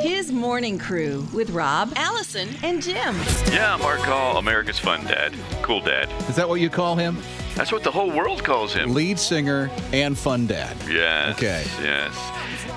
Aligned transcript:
His 0.00 0.30
morning 0.30 0.78
crew 0.78 1.26
with 1.32 1.50
Rob, 1.50 1.92
Allison, 1.96 2.48
and 2.62 2.82
Jim. 2.82 3.16
Yeah, 3.52 3.76
Mark 3.80 4.00
Hall, 4.00 4.36
America's 4.36 4.78
Fun 4.78 5.04
Dad. 5.04 5.34
Cool 5.62 5.80
Dad. 5.80 6.10
Is 6.28 6.36
that 6.36 6.48
what 6.48 6.60
you 6.60 6.70
call 6.70 6.96
him? 6.96 7.18
That's 7.54 7.72
what 7.72 7.82
the 7.82 7.90
whole 7.90 8.10
world 8.10 8.44
calls 8.44 8.74
him. 8.74 8.92
Lead 8.94 9.18
singer 9.18 9.70
and 9.92 10.18
fun 10.18 10.46
dad. 10.46 10.76
Yes. 10.88 11.36
Okay. 11.36 11.64
Yes. 11.80 12.12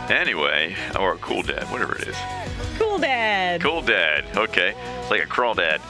Anyway, 0.10 0.76
or 1.00 1.18
Cool 1.18 1.42
Dad, 1.42 1.64
whatever 1.72 1.96
it 1.98 2.08
is. 2.08 2.16
Cool 2.78 3.00
dad. 3.00 3.62
Cool 3.62 3.82
Dad. 3.82 4.26
Okay. 4.36 4.74
It's 5.02 5.10
like 5.12 5.24
a 5.24 5.28
crawl 5.28 5.56
dad. 5.56 5.82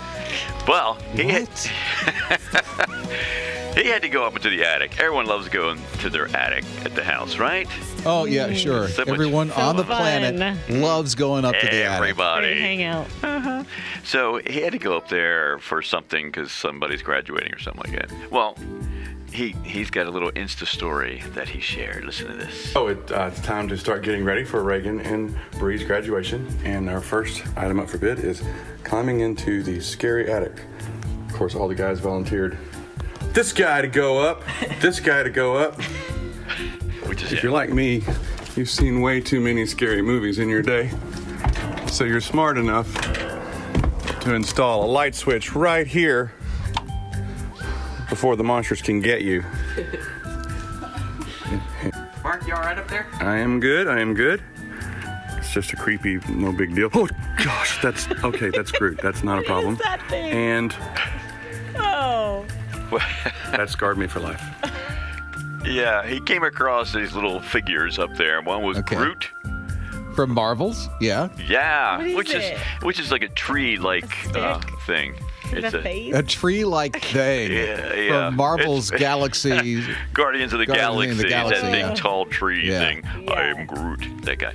Well, 0.67 0.95
he 1.13 1.23
had, 1.23 1.49
he 3.77 3.89
had 3.89 4.01
to 4.01 4.09
go 4.09 4.25
up 4.25 4.35
into 4.35 4.49
the 4.49 4.63
attic. 4.65 4.99
Everyone 4.99 5.25
loves 5.25 5.49
going 5.49 5.79
to 5.99 6.09
their 6.09 6.27
attic 6.35 6.63
at 6.85 6.95
the 6.95 7.03
house, 7.03 7.37
right? 7.37 7.67
Oh, 8.05 8.25
yeah, 8.25 8.51
sure. 8.53 8.87
So 8.87 9.01
much 9.01 9.09
Everyone 9.09 9.51
on 9.51 9.75
the 9.75 9.83
fun. 9.83 9.97
planet 9.97 10.69
loves 10.69 11.15
going 11.15 11.45
up 11.45 11.55
to 11.55 11.65
the 11.65 11.83
attic. 11.83 11.99
Great 11.99 12.09
Everybody. 12.09 12.59
hangout. 12.59 13.07
Uh-huh. 13.23 13.63
So 14.03 14.37
he 14.45 14.61
had 14.61 14.71
to 14.73 14.79
go 14.79 14.95
up 14.97 15.09
there 15.09 15.59
for 15.59 15.81
something 15.81 16.27
because 16.27 16.51
somebody's 16.51 17.01
graduating 17.01 17.53
or 17.53 17.59
something 17.59 17.91
like 17.91 18.07
that. 18.09 18.31
Well, 18.31 18.55
he 19.31 19.51
he's 19.63 19.89
got 19.89 20.07
a 20.07 20.09
little 20.11 20.31
Insta 20.31 20.65
story 20.65 21.21
that 21.33 21.49
he 21.49 21.59
shared. 21.59 22.05
Listen 22.05 22.27
to 22.27 22.33
this. 22.37 22.73
Oh, 22.75 22.87
it, 22.87 23.11
uh, 23.11 23.29
it's 23.31 23.41
time 23.41 23.67
to 23.67 23.77
start 23.77 24.01
getting 24.03 24.23
ready 24.23 24.43
for 24.43 24.63
Reagan 24.63 25.01
and 25.01 25.35
Bree's 25.59 25.83
graduation. 25.83 26.47
And 26.63 26.89
our 26.89 27.01
first 27.01 27.43
item 27.57 27.79
up 27.79 27.89
for 27.89 27.97
bid 27.97 28.19
is 28.19 28.41
climbing 28.83 29.19
into 29.19 29.61
the 29.63 29.81
scary 29.81 30.31
attic. 30.31 30.61
Of 31.27 31.33
course, 31.33 31.55
all 31.55 31.67
the 31.67 31.75
guys 31.75 31.99
volunteered. 31.99 32.57
This 33.37 33.53
guy 33.53 33.81
to 33.83 33.87
go 33.87 34.17
up, 34.17 34.41
this 34.81 34.99
guy 34.99 35.21
to 35.21 35.29
go 35.29 35.55
up. 35.57 35.79
Which 37.05 37.21
is 37.21 37.33
If 37.33 37.43
you're 37.43 37.51
like 37.51 37.69
me, 37.69 38.01
you've 38.55 38.67
seen 38.67 38.99
way 38.99 39.21
too 39.21 39.39
many 39.39 39.67
scary 39.67 40.01
movies 40.01 40.39
in 40.39 40.49
your 40.49 40.63
day. 40.63 40.89
So 41.85 42.03
you're 42.03 42.19
smart 42.19 42.57
enough 42.57 42.91
to 44.21 44.33
install 44.33 44.85
a 44.85 44.89
light 44.89 45.13
switch 45.13 45.53
right 45.53 45.85
here 45.85 46.33
before 48.09 48.35
the 48.35 48.43
monsters 48.43 48.81
can 48.81 49.01
get 49.01 49.21
you. 49.21 49.43
Mark, 52.23 52.47
you 52.47 52.55
all 52.55 52.61
right 52.61 52.79
up 52.79 52.87
there? 52.87 53.05
I 53.19 53.37
am 53.37 53.59
good. 53.59 53.87
I 53.87 53.99
am 53.99 54.15
good. 54.15 54.41
It's 55.33 55.53
just 55.53 55.73
a 55.73 55.75
creepy, 55.75 56.17
no 56.27 56.51
big 56.51 56.73
deal. 56.73 56.89
Oh 56.95 57.07
gosh, 57.37 57.79
that's 57.83 58.09
okay. 58.23 58.49
That's 58.49 58.71
Groot. 58.71 58.99
That's 59.03 59.23
not 59.23 59.37
a 59.37 59.41
problem. 59.45 59.75
that 59.83 60.01
thing? 60.09 60.31
And. 60.31 60.75
that 63.51 63.69
scarred 63.69 63.97
me 63.97 64.07
for 64.07 64.19
life. 64.19 64.41
yeah, 65.65 66.05
he 66.05 66.19
came 66.21 66.43
across 66.43 66.93
these 66.93 67.13
little 67.13 67.39
figures 67.41 67.99
up 67.99 68.15
there. 68.15 68.41
One 68.41 68.63
was 68.63 68.77
Okay. 68.77 68.95
Groot. 68.95 69.29
From 70.15 70.31
Marvels? 70.33 70.89
Yeah. 70.99 71.29
Yeah, 71.47 71.97
What 71.97 72.07
is 72.07 72.15
which 72.15 72.33
it? 72.33 72.53
is 72.55 72.59
which 72.83 72.99
is 72.99 73.11
like 73.11 73.21
a 73.21 73.27
tree-like 73.29 74.35
uh, 74.35 74.59
thing. 74.87 75.13
Is 75.53 75.71
that 75.71 75.83
face? 75.83 76.13
A 76.15 76.23
tree 76.23 76.65
like 76.65 76.99
thing 77.03 77.51
Yeah, 77.51 77.93
yeah. 77.93 78.27
from 78.27 78.35
Marvel's 78.35 78.87
It's- 78.91 78.99
Galaxy. 79.07 79.83
Guardians 80.13 80.53
of 80.53 80.59
the 80.59 80.65
Guardians 80.65 80.75
Galaxy, 80.89 81.11
of 81.11 81.17
the 81.19 81.27
Galaxy, 81.29 81.61
that 81.61 81.89
big 81.89 81.95
tall 81.97 82.25
tree 82.25 82.67
Yeah. 82.67 82.79
thing. 82.79 83.05
I 83.29 83.43
am 83.43 83.67
Groot, 83.67 84.01
that 84.23 84.39
guy. 84.39 84.53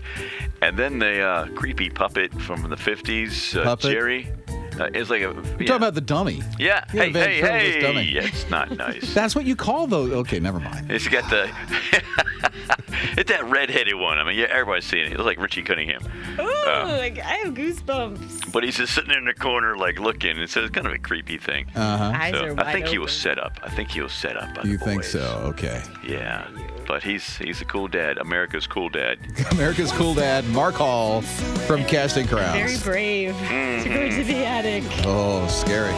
And 0.63 0.77
then 0.77 0.99
the 0.99 1.21
uh, 1.23 1.47
creepy 1.55 1.91
puppet 1.91 2.33
from 2.43 2.63
the 2.69 2.77
50s, 2.77 3.57
uh, 3.65 3.77
Jerry. 3.77 4.33
Uh, 4.81 4.89
is 4.95 5.11
like 5.11 5.21
a. 5.23 5.25
You're 5.25 5.35
talking 5.43 5.73
about 5.77 5.95
the 5.95 6.01
dummy. 6.01 6.43
Yeah, 6.59 6.85
Yeah, 6.93 7.05
hey, 7.05 7.13
hey, 7.13 7.41
Helsing's 7.41 7.75
hey. 7.75 7.81
dummy. 7.81 8.09
It's 8.17 8.51
not 8.51 8.71
nice. 8.77 9.13
That's 9.15 9.35
what 9.35 9.45
you 9.45 9.55
call 9.57 9.87
those. 9.87 10.13
Okay, 10.13 10.41
never 10.41 10.59
mind. 10.61 10.91
It's 10.91 11.07
got 11.09 11.29
the. 11.31 11.51
it's 13.19 13.31
that 13.31 13.45
red-headed 13.45 13.95
one. 13.95 14.19
I 14.19 14.25
mean, 14.25 14.37
yeah, 14.39 14.47
everybody's 14.51 14.85
seeing 14.85 15.07
it. 15.07 15.13
It's 15.13 15.21
like 15.23 15.39
Richie 15.39 15.63
Cunningham, 15.63 16.03
Ooh, 16.39 16.43
Uh, 16.43 16.97
like, 16.99 17.19
I 17.19 17.35
have 17.45 17.55
goosebumps. 17.55 18.53
but 18.53 18.65
he's 18.65 18.77
just 18.77 18.95
sitting 18.95 19.11
in 19.13 19.25
the 19.25 19.35
corner, 19.35 19.77
like 19.77 19.99
looking. 19.99 20.39
It's, 20.39 20.57
it's 20.57 20.71
kind 20.71 20.87
of 20.87 20.93
a 20.93 20.99
creepy 20.99 21.39
thing. 21.39 21.67
Uh 21.75 22.13
huh. 22.13 22.31
So 22.33 22.47
I 22.47 22.53
wide 22.53 22.73
think 22.73 22.87
he 22.87 22.99
was 22.99 23.13
set 23.13 23.39
up. 23.39 23.59
I 23.63 23.69
think 23.71 23.91
he 23.91 24.01
was 24.01 24.13
set 24.13 24.37
up. 24.37 24.55
By 24.55 24.63
You 24.63 24.79
the 24.79 24.85
think 24.85 25.03
boys. 25.03 25.11
so? 25.11 25.43
Okay. 25.49 25.83
Yeah, 26.07 26.47
but 26.87 27.03
he's 27.03 27.37
he's 27.39 27.61
a 27.61 27.65
cool 27.65 27.89
dad. 27.89 28.19
America's 28.19 28.67
cool 28.67 28.89
dad. 28.89 29.19
America's 29.53 29.93
cool 29.93 30.15
dad, 30.15 30.45
Mark 30.49 30.75
Hall 30.75 31.23
from 31.23 31.85
Casting 31.85 32.27
Crowns. 32.27 32.79
Very 32.79 33.33
brave 33.33 33.37
to 33.83 33.89
go 33.89 34.11
to 34.11 34.25
the 34.25 34.45
attic. 34.45 34.85
Oh, 35.05 35.47
scary. 35.49 35.95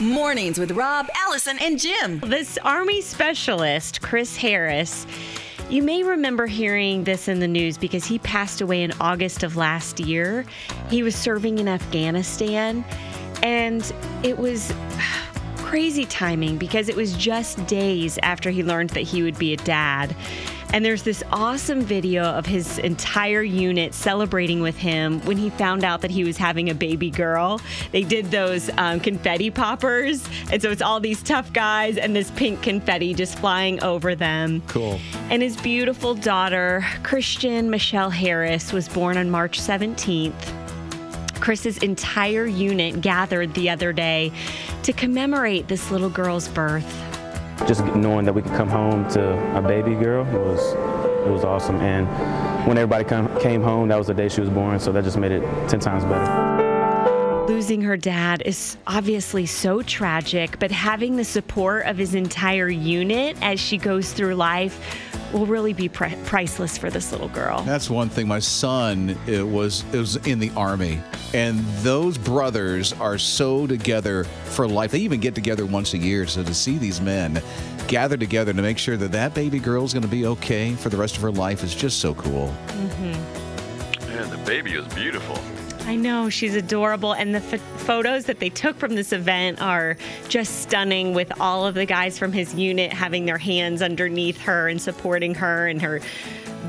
Mornings 0.00 0.58
with 0.58 0.72
Rob, 0.72 1.08
Allison, 1.14 1.58
and 1.60 1.78
Jim. 1.78 2.20
This 2.20 2.58
Army 2.58 3.00
specialist, 3.00 4.00
Chris 4.02 4.36
Harris, 4.36 5.06
you 5.70 5.84
may 5.84 6.02
remember 6.02 6.46
hearing 6.46 7.04
this 7.04 7.28
in 7.28 7.38
the 7.38 7.46
news 7.46 7.78
because 7.78 8.04
he 8.04 8.18
passed 8.18 8.60
away 8.60 8.82
in 8.82 8.92
August 9.00 9.44
of 9.44 9.56
last 9.56 10.00
year. 10.00 10.44
He 10.88 11.04
was 11.04 11.14
serving 11.14 11.58
in 11.58 11.68
Afghanistan, 11.68 12.84
and 13.44 13.92
it 14.24 14.36
was 14.36 14.72
crazy 15.70 16.04
timing 16.04 16.58
because 16.58 16.88
it 16.88 16.96
was 16.96 17.12
just 17.16 17.64
days 17.68 18.18
after 18.24 18.50
he 18.50 18.64
learned 18.64 18.90
that 18.90 19.02
he 19.02 19.22
would 19.22 19.38
be 19.38 19.52
a 19.52 19.56
dad. 19.58 20.12
And 20.72 20.84
there's 20.84 21.04
this 21.04 21.22
awesome 21.30 21.82
video 21.82 22.24
of 22.24 22.44
his 22.44 22.78
entire 22.78 23.42
unit 23.42 23.94
celebrating 23.94 24.62
with 24.62 24.76
him 24.76 25.20
when 25.20 25.36
he 25.36 25.48
found 25.50 25.84
out 25.84 26.00
that 26.00 26.10
he 26.10 26.24
was 26.24 26.36
having 26.36 26.70
a 26.70 26.74
baby 26.74 27.08
girl. 27.08 27.60
They 27.92 28.02
did 28.02 28.32
those 28.32 28.68
um, 28.78 28.98
confetti 28.98 29.48
poppers. 29.48 30.28
And 30.50 30.60
so 30.60 30.72
it's 30.72 30.82
all 30.82 30.98
these 30.98 31.22
tough 31.22 31.52
guys 31.52 31.98
and 31.98 32.16
this 32.16 32.32
pink 32.32 32.62
confetti 32.62 33.14
just 33.14 33.38
flying 33.38 33.80
over 33.80 34.16
them. 34.16 34.62
Cool. 34.66 34.98
And 35.28 35.40
his 35.40 35.56
beautiful 35.56 36.16
daughter, 36.16 36.84
Christian 37.04 37.70
Michelle 37.70 38.10
Harris, 38.10 38.72
was 38.72 38.88
born 38.88 39.16
on 39.16 39.30
March 39.30 39.60
17th. 39.60 40.59
Chris's 41.40 41.78
entire 41.78 42.46
unit 42.46 43.00
gathered 43.00 43.54
the 43.54 43.70
other 43.70 43.92
day 43.92 44.32
to 44.82 44.92
commemorate 44.92 45.68
this 45.68 45.90
little 45.90 46.10
girl's 46.10 46.48
birth. 46.48 46.86
just 47.66 47.84
knowing 47.94 48.24
that 48.24 48.32
we 48.34 48.42
could 48.42 48.52
come 48.52 48.68
home 48.68 49.08
to 49.10 49.56
a 49.56 49.60
baby 49.62 49.94
girl 49.94 50.24
it 50.26 50.40
was 50.40 50.72
it 51.26 51.30
was 51.30 51.44
awesome 51.44 51.76
and 51.80 52.06
when 52.66 52.78
everybody 52.78 53.04
come, 53.04 53.28
came 53.40 53.62
home 53.62 53.88
that 53.88 53.98
was 53.98 54.06
the 54.06 54.14
day 54.14 54.28
she 54.28 54.40
was 54.40 54.48
born 54.50 54.80
so 54.80 54.90
that 54.92 55.04
just 55.04 55.18
made 55.18 55.32
it 55.32 55.42
10 55.68 55.80
times 55.80 56.04
better 56.04 57.46
Losing 57.48 57.82
her 57.82 57.96
dad 57.96 58.42
is 58.46 58.76
obviously 58.86 59.44
so 59.44 59.82
tragic, 59.82 60.58
but 60.60 60.70
having 60.70 61.16
the 61.16 61.24
support 61.24 61.84
of 61.86 61.98
his 61.98 62.14
entire 62.14 62.68
unit 62.68 63.36
as 63.42 63.58
she 63.58 63.76
goes 63.76 64.12
through 64.12 64.36
life 64.36 64.78
will 65.32 65.46
really 65.46 65.72
be 65.72 65.88
pri- 65.88 66.16
priceless 66.24 66.76
for 66.76 66.90
this 66.90 67.12
little 67.12 67.28
girl. 67.28 67.62
That's 67.62 67.88
one 67.88 68.08
thing. 68.08 68.28
My 68.28 68.38
son 68.38 69.18
it 69.26 69.46
was 69.46 69.84
it 69.92 69.98
was 69.98 70.16
in 70.26 70.38
the 70.38 70.50
army, 70.56 71.00
and 71.34 71.60
those 71.82 72.18
brothers 72.18 72.92
are 72.94 73.18
so 73.18 73.66
together 73.66 74.24
for 74.44 74.66
life. 74.68 74.90
They 74.90 75.00
even 75.00 75.20
get 75.20 75.34
together 75.34 75.66
once 75.66 75.94
a 75.94 75.98
year. 75.98 76.26
So 76.26 76.42
to 76.42 76.54
see 76.54 76.78
these 76.78 77.00
men 77.00 77.42
gather 77.88 78.16
together 78.16 78.52
to 78.52 78.62
make 78.62 78.78
sure 78.78 78.96
that 78.96 79.12
that 79.12 79.34
baby 79.34 79.58
girl 79.58 79.84
is 79.84 79.92
going 79.92 80.02
to 80.02 80.08
be 80.08 80.26
okay 80.26 80.74
for 80.74 80.88
the 80.90 80.96
rest 80.96 81.16
of 81.16 81.22
her 81.22 81.32
life 81.32 81.64
is 81.64 81.74
just 81.74 82.00
so 82.00 82.14
cool. 82.14 82.54
Mm-hmm. 82.68 84.08
Man, 84.08 84.30
the 84.30 84.38
baby 84.38 84.74
is 84.74 84.86
beautiful. 84.94 85.40
I 85.90 85.96
know 85.96 86.28
she's 86.28 86.54
adorable, 86.54 87.14
and 87.14 87.34
the 87.34 87.40
ph 87.40 87.60
photos 87.78 88.26
that 88.26 88.38
they 88.38 88.48
took 88.48 88.78
from 88.78 88.94
this 88.94 89.12
event 89.12 89.60
are 89.60 89.96
just 90.28 90.60
stunning. 90.62 91.14
With 91.14 91.32
all 91.40 91.66
of 91.66 91.74
the 91.74 91.84
guys 91.84 92.16
from 92.16 92.32
his 92.32 92.54
unit 92.54 92.92
having 92.92 93.24
their 93.26 93.38
hands 93.38 93.82
underneath 93.82 94.40
her 94.42 94.68
and 94.68 94.80
supporting 94.80 95.34
her, 95.34 95.66
and 95.66 95.82
her 95.82 96.00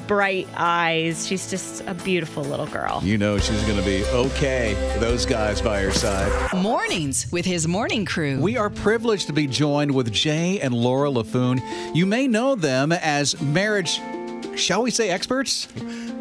bright 0.07 0.47
eyes. 0.55 1.27
She's 1.27 1.49
just 1.49 1.83
a 1.87 1.93
beautiful 1.93 2.43
little 2.43 2.65
girl. 2.65 2.99
You 3.03 3.17
know 3.17 3.37
she's 3.37 3.61
going 3.63 3.77
to 3.77 3.85
be 3.85 4.03
okay. 4.05 4.73
Those 4.99 5.25
guys 5.25 5.61
by 5.61 5.81
her 5.81 5.91
side. 5.91 6.53
Mornings 6.53 7.31
with 7.31 7.45
his 7.45 7.67
morning 7.67 8.05
crew. 8.05 8.39
We 8.41 8.57
are 8.57 8.69
privileged 8.69 9.27
to 9.27 9.33
be 9.33 9.47
joined 9.47 9.91
with 9.91 10.11
Jay 10.11 10.59
and 10.59 10.73
Laura 10.73 11.09
Laffoon. 11.09 11.61
You 11.95 12.05
may 12.05 12.27
know 12.27 12.55
them 12.55 12.91
as 12.91 13.39
marriage, 13.41 14.01
shall 14.55 14.83
we 14.83 14.91
say, 14.91 15.09
experts? 15.09 15.67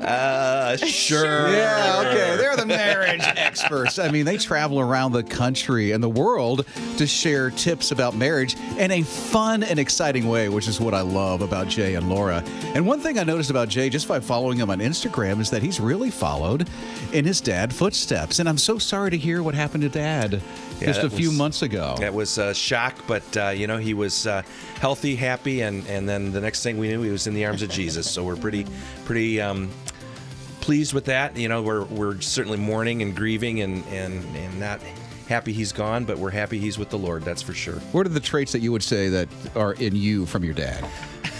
Uh, 0.00 0.76
sure. 0.76 1.48
Yeah, 1.60 2.02
okay. 2.06 2.36
They're 2.36 2.56
the 2.56 2.66
marriage 2.66 3.22
experts. 3.22 3.98
I 3.98 4.10
mean, 4.10 4.24
they 4.24 4.38
travel 4.38 4.80
around 4.80 5.12
the 5.12 5.22
country 5.22 5.92
and 5.92 6.02
the 6.02 6.08
world 6.08 6.64
to 6.96 7.06
share 7.06 7.50
tips 7.50 7.90
about 7.90 8.14
marriage 8.14 8.56
in 8.78 8.90
a 8.90 9.02
fun 9.02 9.62
and 9.62 9.78
exciting 9.78 10.28
way, 10.28 10.48
which 10.48 10.68
is 10.68 10.80
what 10.80 10.94
I 10.94 11.00
love 11.02 11.42
about 11.42 11.68
Jay 11.68 11.94
and 11.94 12.08
Laura. 12.08 12.42
And 12.74 12.86
one 12.86 13.00
thing 13.00 13.18
I 13.18 13.24
noticed 13.24 13.50
about 13.50 13.68
Jay 13.68 13.90
just 13.90 14.08
by 14.08 14.20
following 14.20 14.58
him 14.58 14.70
on 14.70 14.78
Instagram 14.78 15.40
is 15.40 15.50
that 15.50 15.62
he's 15.62 15.80
really 15.80 16.10
followed 16.10 16.68
in 17.12 17.24
his 17.24 17.40
dad 17.40 17.72
footsteps. 17.74 18.38
And 18.38 18.48
I'm 18.48 18.58
so 18.58 18.78
sorry 18.78 19.10
to 19.10 19.18
hear 19.18 19.42
what 19.42 19.54
happened 19.54 19.82
to 19.82 19.88
dad 19.88 20.40
Yeah, 20.80 20.86
just 20.86 21.02
a 21.02 21.10
few 21.10 21.28
was- 21.28 21.38
months 21.38 21.62
ago. 21.62 21.96
That 21.98 22.14
was 22.14 22.38
a 22.38 22.54
shock, 22.54 22.94
but 23.06 23.36
uh, 23.36 23.48
you 23.48 23.66
know 23.66 23.76
he 23.76 23.94
was 23.94 24.26
uh, 24.26 24.42
healthy, 24.80 25.16
happy, 25.16 25.60
and 25.62 25.86
and 25.86 26.08
then 26.08 26.32
the 26.32 26.40
next 26.40 26.62
thing 26.62 26.78
we 26.78 26.88
knew, 26.88 27.02
he 27.02 27.10
was 27.10 27.26
in 27.26 27.34
the 27.34 27.44
arms 27.44 27.62
of 27.62 27.70
Jesus. 27.70 28.10
So 28.10 28.24
we're 28.24 28.36
pretty, 28.36 28.66
pretty 29.04 29.40
um, 29.40 29.70
pleased 30.60 30.94
with 30.94 31.06
that. 31.06 31.36
You 31.36 31.48
know, 31.48 31.62
we're 31.62 31.84
we're 31.84 32.20
certainly 32.20 32.58
mourning 32.58 33.02
and 33.02 33.14
grieving 33.14 33.60
and 33.60 33.84
and 33.88 34.24
and 34.36 34.60
not 34.60 34.80
happy 35.28 35.52
he's 35.52 35.72
gone, 35.72 36.04
but 36.04 36.18
we're 36.18 36.30
happy 36.30 36.58
he's 36.58 36.76
with 36.78 36.90
the 36.90 36.98
Lord. 36.98 37.22
That's 37.22 37.42
for 37.42 37.52
sure. 37.52 37.76
What 37.92 38.06
are 38.06 38.10
the 38.10 38.20
traits 38.20 38.52
that 38.52 38.60
you 38.60 38.72
would 38.72 38.82
say 38.82 39.08
that 39.10 39.28
are 39.54 39.74
in 39.74 39.94
you 39.94 40.26
from 40.26 40.44
your 40.44 40.54
dad? 40.54 40.84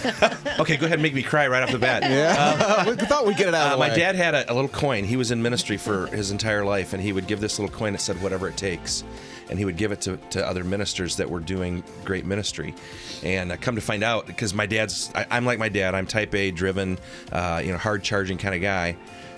Okay, 0.59 0.77
go 0.77 0.85
ahead 0.85 0.93
and 0.99 1.01
make 1.03 1.13
me 1.13 1.23
cry 1.23 1.47
right 1.47 1.63
off 1.63 1.71
the 1.71 1.79
bat. 1.79 2.03
Yeah. 2.03 2.85
we 2.89 2.95
thought 2.95 3.25
we'd 3.25 3.37
get 3.37 3.47
it 3.47 3.53
out 3.55 3.61
Uh, 3.61 3.73
of 3.73 3.79
the 3.79 3.87
my 3.87 3.89
dad 3.89 4.15
had 4.15 4.35
a, 4.35 4.51
a 4.51 4.53
little 4.53 4.69
coin. 4.69 5.03
He 5.03 5.15
was 5.17 5.31
in 5.31 5.41
ministry 5.41 5.77
for 5.77 6.07
his 6.07 6.29
entire 6.31 6.63
life, 6.63 6.93
and 6.93 7.01
he 7.01 7.13
would 7.13 7.25
give 7.27 7.39
this 7.41 7.57
little 7.59 7.75
coin 7.75 7.93
that 7.93 7.99
said 7.99 8.21
"whatever 8.21 8.47
it 8.47 8.57
takes," 8.57 9.03
and 9.49 9.57
he 9.57 9.65
would 9.65 9.77
give 9.77 9.91
it 9.91 10.01
to, 10.01 10.17
to 10.31 10.47
other 10.47 10.63
ministers 10.63 11.15
that 11.17 11.29
were 11.29 11.39
doing 11.39 11.83
great 12.05 12.25
ministry. 12.25 12.75
And 13.23 13.51
I 13.51 13.57
come 13.57 13.75
to 13.75 13.81
find 13.81 14.03
out, 14.03 14.27
because 14.27 14.53
my 14.53 14.65
dad's, 14.65 15.11
I, 15.15 15.25
I'm 15.31 15.45
like 15.45 15.57
my 15.59 15.69
dad. 15.69 15.95
I'm 15.95 16.05
Type 16.05 16.33
A, 16.35 16.51
driven, 16.51 16.99
uh, 17.31 17.61
you 17.63 17.71
know, 17.71 17.77
hard 17.77 18.03
charging 18.03 18.37
kind 18.37 18.53
of 18.55 18.61
guy. 18.61 18.95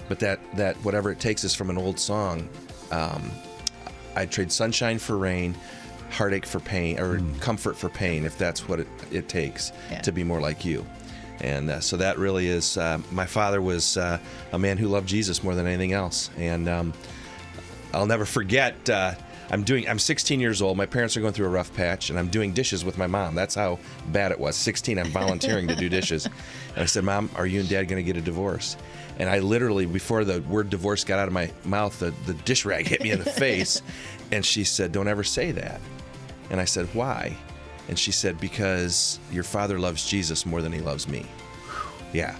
But 0.09 0.19
that 0.19 0.39
that 0.57 0.75
whatever 0.77 1.11
it 1.11 1.19
takes 1.19 1.43
is 1.45 1.53
from 1.55 1.69
an 1.69 1.77
old 1.77 1.99
song. 1.99 2.49
Um, 2.91 3.31
I'd 4.15 4.29
trade 4.31 4.51
sunshine 4.51 4.99
for 4.99 5.17
rain, 5.17 5.55
heartache 6.13 6.45
for 6.45 6.59
pain, 6.59 6.99
or 6.99 7.19
comfort 7.39 7.75
for 7.75 7.89
pain, 7.89 8.23
if 8.25 8.37
that's 8.37 8.67
what 8.67 8.79
it, 8.79 8.87
it 9.11 9.27
takes 9.27 9.71
Yeah. 9.91 10.01
to 10.01 10.11
be 10.11 10.23
more 10.23 10.39
like 10.39 10.63
you. 10.63 10.85
And 11.41 11.69
uh, 11.69 11.79
so 11.81 11.97
that 11.97 12.17
really 12.17 12.47
is. 12.47 12.77
Uh, 12.77 12.99
my 13.11 13.25
father 13.25 13.61
was 13.61 13.97
uh, 13.97 14.17
a 14.53 14.59
man 14.59 14.77
who 14.77 14.87
loved 14.87 15.09
Jesus 15.09 15.43
more 15.43 15.55
than 15.55 15.67
anything 15.67 15.91
else, 15.91 16.29
and 16.37 16.69
um, 16.69 16.93
I'll 17.93 18.05
never 18.05 18.25
forget. 18.25 18.89
Uh, 18.89 19.13
I'm 19.49 19.63
doing. 19.63 19.87
I'm 19.89 19.99
16 19.99 20.39
years 20.39 20.61
old. 20.61 20.77
My 20.77 20.85
parents 20.85 21.17
are 21.17 21.21
going 21.21 21.33
through 21.33 21.47
a 21.47 21.49
rough 21.49 21.73
patch, 21.75 22.09
and 22.09 22.17
I'm 22.17 22.29
doing 22.29 22.53
dishes 22.53 22.85
with 22.85 22.97
my 22.97 23.07
mom. 23.07 23.35
That's 23.35 23.55
how 23.55 23.77
bad 24.11 24.31
it 24.31 24.39
was. 24.39 24.55
16. 24.55 24.97
I'm 24.97 25.07
volunteering 25.11 25.67
to 25.67 25.75
do 25.75 25.89
dishes, 25.89 26.25
and 26.25 26.33
I 26.77 26.85
said, 26.85 27.03
"Mom, 27.03 27.29
are 27.35 27.45
you 27.45 27.59
and 27.59 27.67
Dad 27.69 27.87
going 27.89 28.03
to 28.03 28.05
get 28.05 28.15
a 28.15 28.23
divorce?" 28.23 28.77
And 29.19 29.29
I 29.29 29.39
literally, 29.39 29.85
before 29.85 30.23
the 30.23 30.41
word 30.43 30.69
divorce 30.69 31.03
got 31.03 31.19
out 31.19 31.27
of 31.27 31.33
my 31.33 31.51
mouth, 31.65 31.99
the, 31.99 32.11
the 32.25 32.33
dish 32.33 32.63
rag 32.65 32.87
hit 32.87 33.03
me 33.03 33.11
in 33.11 33.19
the 33.19 33.29
face, 33.29 33.81
and 34.31 34.45
she 34.45 34.63
said, 34.63 34.91
"Don't 34.91 35.07
ever 35.09 35.23
say 35.25 35.51
that." 35.51 35.81
And 36.49 36.59
I 36.59 36.65
said, 36.65 36.87
"Why?" 36.93 37.35
And 37.87 37.97
she 37.97 38.11
said, 38.11 38.39
"Because 38.39 39.19
your 39.31 39.43
father 39.43 39.79
loves 39.79 40.07
Jesus 40.09 40.45
more 40.45 40.61
than 40.61 40.71
he 40.71 40.79
loves 40.79 41.07
me." 41.07 41.25
Yeah, 42.13 42.35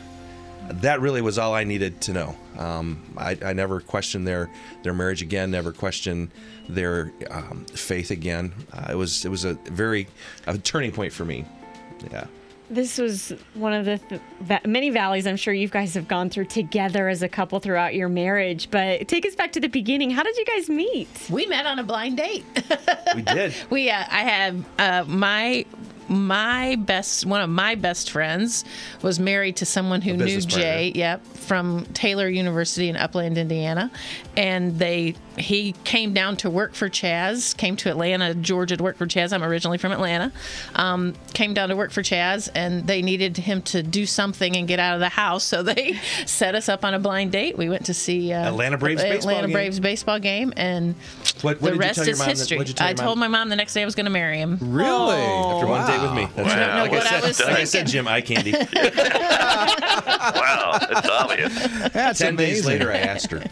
that 0.70 1.02
really 1.02 1.22
was 1.22 1.38
all 1.38 1.54
I 1.54 1.64
needed 1.64 2.02
to 2.02 2.14
know. 2.14 2.36
Um, 2.58 3.04
I, 3.18 3.38
I 3.44 3.54
never 3.54 3.80
questioned 3.82 4.28
their 4.28 4.50
their 4.84 4.94
marriage 4.94 5.22
again. 5.22 5.52
Never 5.52 5.72
questioned 5.72 6.32
their 6.70 7.12
um, 7.32 7.66
faith 7.74 8.12
again. 8.12 8.54
Uh, 8.72 8.88
it 8.92 8.96
was 8.96 9.26
it 9.26 9.30
was 9.30 9.46
a 9.46 9.54
very 9.66 10.08
a 10.48 10.58
turning 10.58 10.92
point 10.92 11.14
for 11.14 11.26
me. 11.26 11.46
Yeah. 12.12 12.26
This 12.70 12.98
was 12.98 13.34
one 13.54 13.74
of 13.74 13.86
the 13.86 13.98
th- 13.98 14.22
va- 14.42 14.62
many 14.66 14.90
valleys 14.90 15.28
I'm 15.28 15.36
sure 15.36 15.54
you 15.54 15.68
guys 15.68 15.94
have 15.94 16.08
gone 16.08 16.30
through 16.30 16.46
together 16.46 17.08
as 17.10 17.22
a 17.22 17.30
couple 17.30 17.60
throughout 17.60 17.94
your 17.94 18.10
marriage. 18.10 18.70
But 18.72 19.08
take 19.08 19.26
us 19.26 19.36
back 19.36 19.52
to 19.54 19.60
the 19.60 19.68
beginning. 19.68 20.10
How 20.12 20.24
did 20.24 20.38
you 20.38 20.46
guys 20.46 20.70
meet? 20.70 21.08
We 21.30 21.46
met 21.46 21.66
on 21.66 21.80
a 21.80 21.84
blind 21.84 22.18
date. 22.18 22.46
We 23.16 23.22
did. 23.22 23.54
we 23.70 23.90
uh, 23.90 24.04
I 24.10 24.22
have 24.24 24.66
uh, 24.80 25.04
my 25.08 25.66
my 26.10 26.76
best 26.76 27.26
one 27.26 27.42
of 27.42 27.50
my 27.50 27.76
best 27.76 28.12
friends 28.12 28.66
was 29.02 29.20
married 29.20 29.58
to 29.58 29.66
someone 29.66 30.02
who 30.02 30.14
knew 30.14 30.26
business 30.26 30.46
partner. 30.46 30.64
Jay, 30.64 30.92
yep, 30.96 31.26
from 31.26 31.86
Taylor 31.94 32.28
University 32.28 32.90
in 32.90 32.96
Upland, 32.96 33.38
Indiana, 33.38 33.92
and 34.36 34.78
they 34.78 35.16
he 35.38 35.74
came 35.84 36.14
down 36.14 36.38
to 36.38 36.50
work 36.50 36.74
for 36.76 36.90
Chaz, 36.90 37.56
came 37.58 37.76
to 37.78 37.90
Atlanta, 37.90 38.34
Georgia 38.36 38.78
to 38.78 38.84
work 38.84 38.98
for 38.98 39.06
Chaz. 39.08 39.34
I'm 39.34 39.44
originally 39.44 39.78
from 39.78 39.92
Atlanta. 39.92 40.32
Um, 40.76 41.14
came 41.34 41.54
down 41.54 41.70
to 41.70 41.76
work 41.76 41.92
for 41.92 42.02
Chaz, 42.04 42.50
and 42.54 42.86
they 42.88 43.02
needed 43.02 43.38
him 43.38 43.62
to 43.64 43.82
do 43.84 44.06
something 44.06 44.56
and 44.56 44.68
get 44.68 44.80
out 44.80 44.94
of 44.94 45.00
the 45.00 45.10
house, 45.10 45.44
so 45.44 45.64
they 45.64 46.00
set 46.26 46.56
us 46.56 46.70
up 46.70 46.86
on 46.86 46.94
a 46.94 47.00
blind 47.00 47.32
date. 47.32 47.58
We 47.58 47.70
went 47.70 47.86
to 47.88 47.94
see 47.94 48.32
uh, 48.34 48.48
Atlanta 48.50 48.78
Braves 48.78 49.02
baseball 49.02 49.30
Atlanta 49.32 49.48
game. 49.48 49.54
Braves 49.54 49.80
baseball 49.80 50.20
game, 50.20 50.54
and 50.58 50.96
What, 51.42 51.62
what 51.62 51.74
the 51.74 51.78
rest 51.80 51.98
you 51.98 52.04
tell 52.04 52.06
your 52.06 52.14
is 52.14 52.20
mom? 52.20 52.28
that- 52.28 52.38
history. 52.38 52.58
what'd 52.58 52.70
you 52.70 52.76
tell 52.76 52.88
I 52.88 52.90
your 52.92 52.98
told 52.98 53.18
my 53.18 53.28
mom 53.28 53.50
the 53.50 53.56
next 53.56 53.74
day 53.74 53.82
I 53.82 53.86
was 53.86 53.96
going 53.96 54.06
to 54.06 54.12
marry 54.12 54.38
him. 54.38 54.58
Really? 54.62 55.16
after 55.16 55.68
one 55.68 55.88
date 55.90 56.02
with 56.02 56.14
me. 56.14 56.28
That's 56.36 56.50
Wow. 56.50 56.68
right. 56.68 56.82
Like, 56.84 56.92
what 56.92 57.12
I 57.12 57.18
I 57.18 57.20
said, 57.20 57.28
was 57.28 57.40
like 57.40 57.48
I 57.50 57.52
thinking. 57.54 57.66
said, 57.68 57.88
Jim, 57.88 58.08
eye 58.08 58.22
candy. 58.22 58.54
Wow, 59.64 60.78
it's 60.82 61.10
obvious. 61.10 61.92
That's 61.94 62.20
Ten 62.20 62.36
days 62.36 62.66
later, 62.66 62.92
I 62.92 62.98
asked 62.98 63.32
her. 63.32 63.44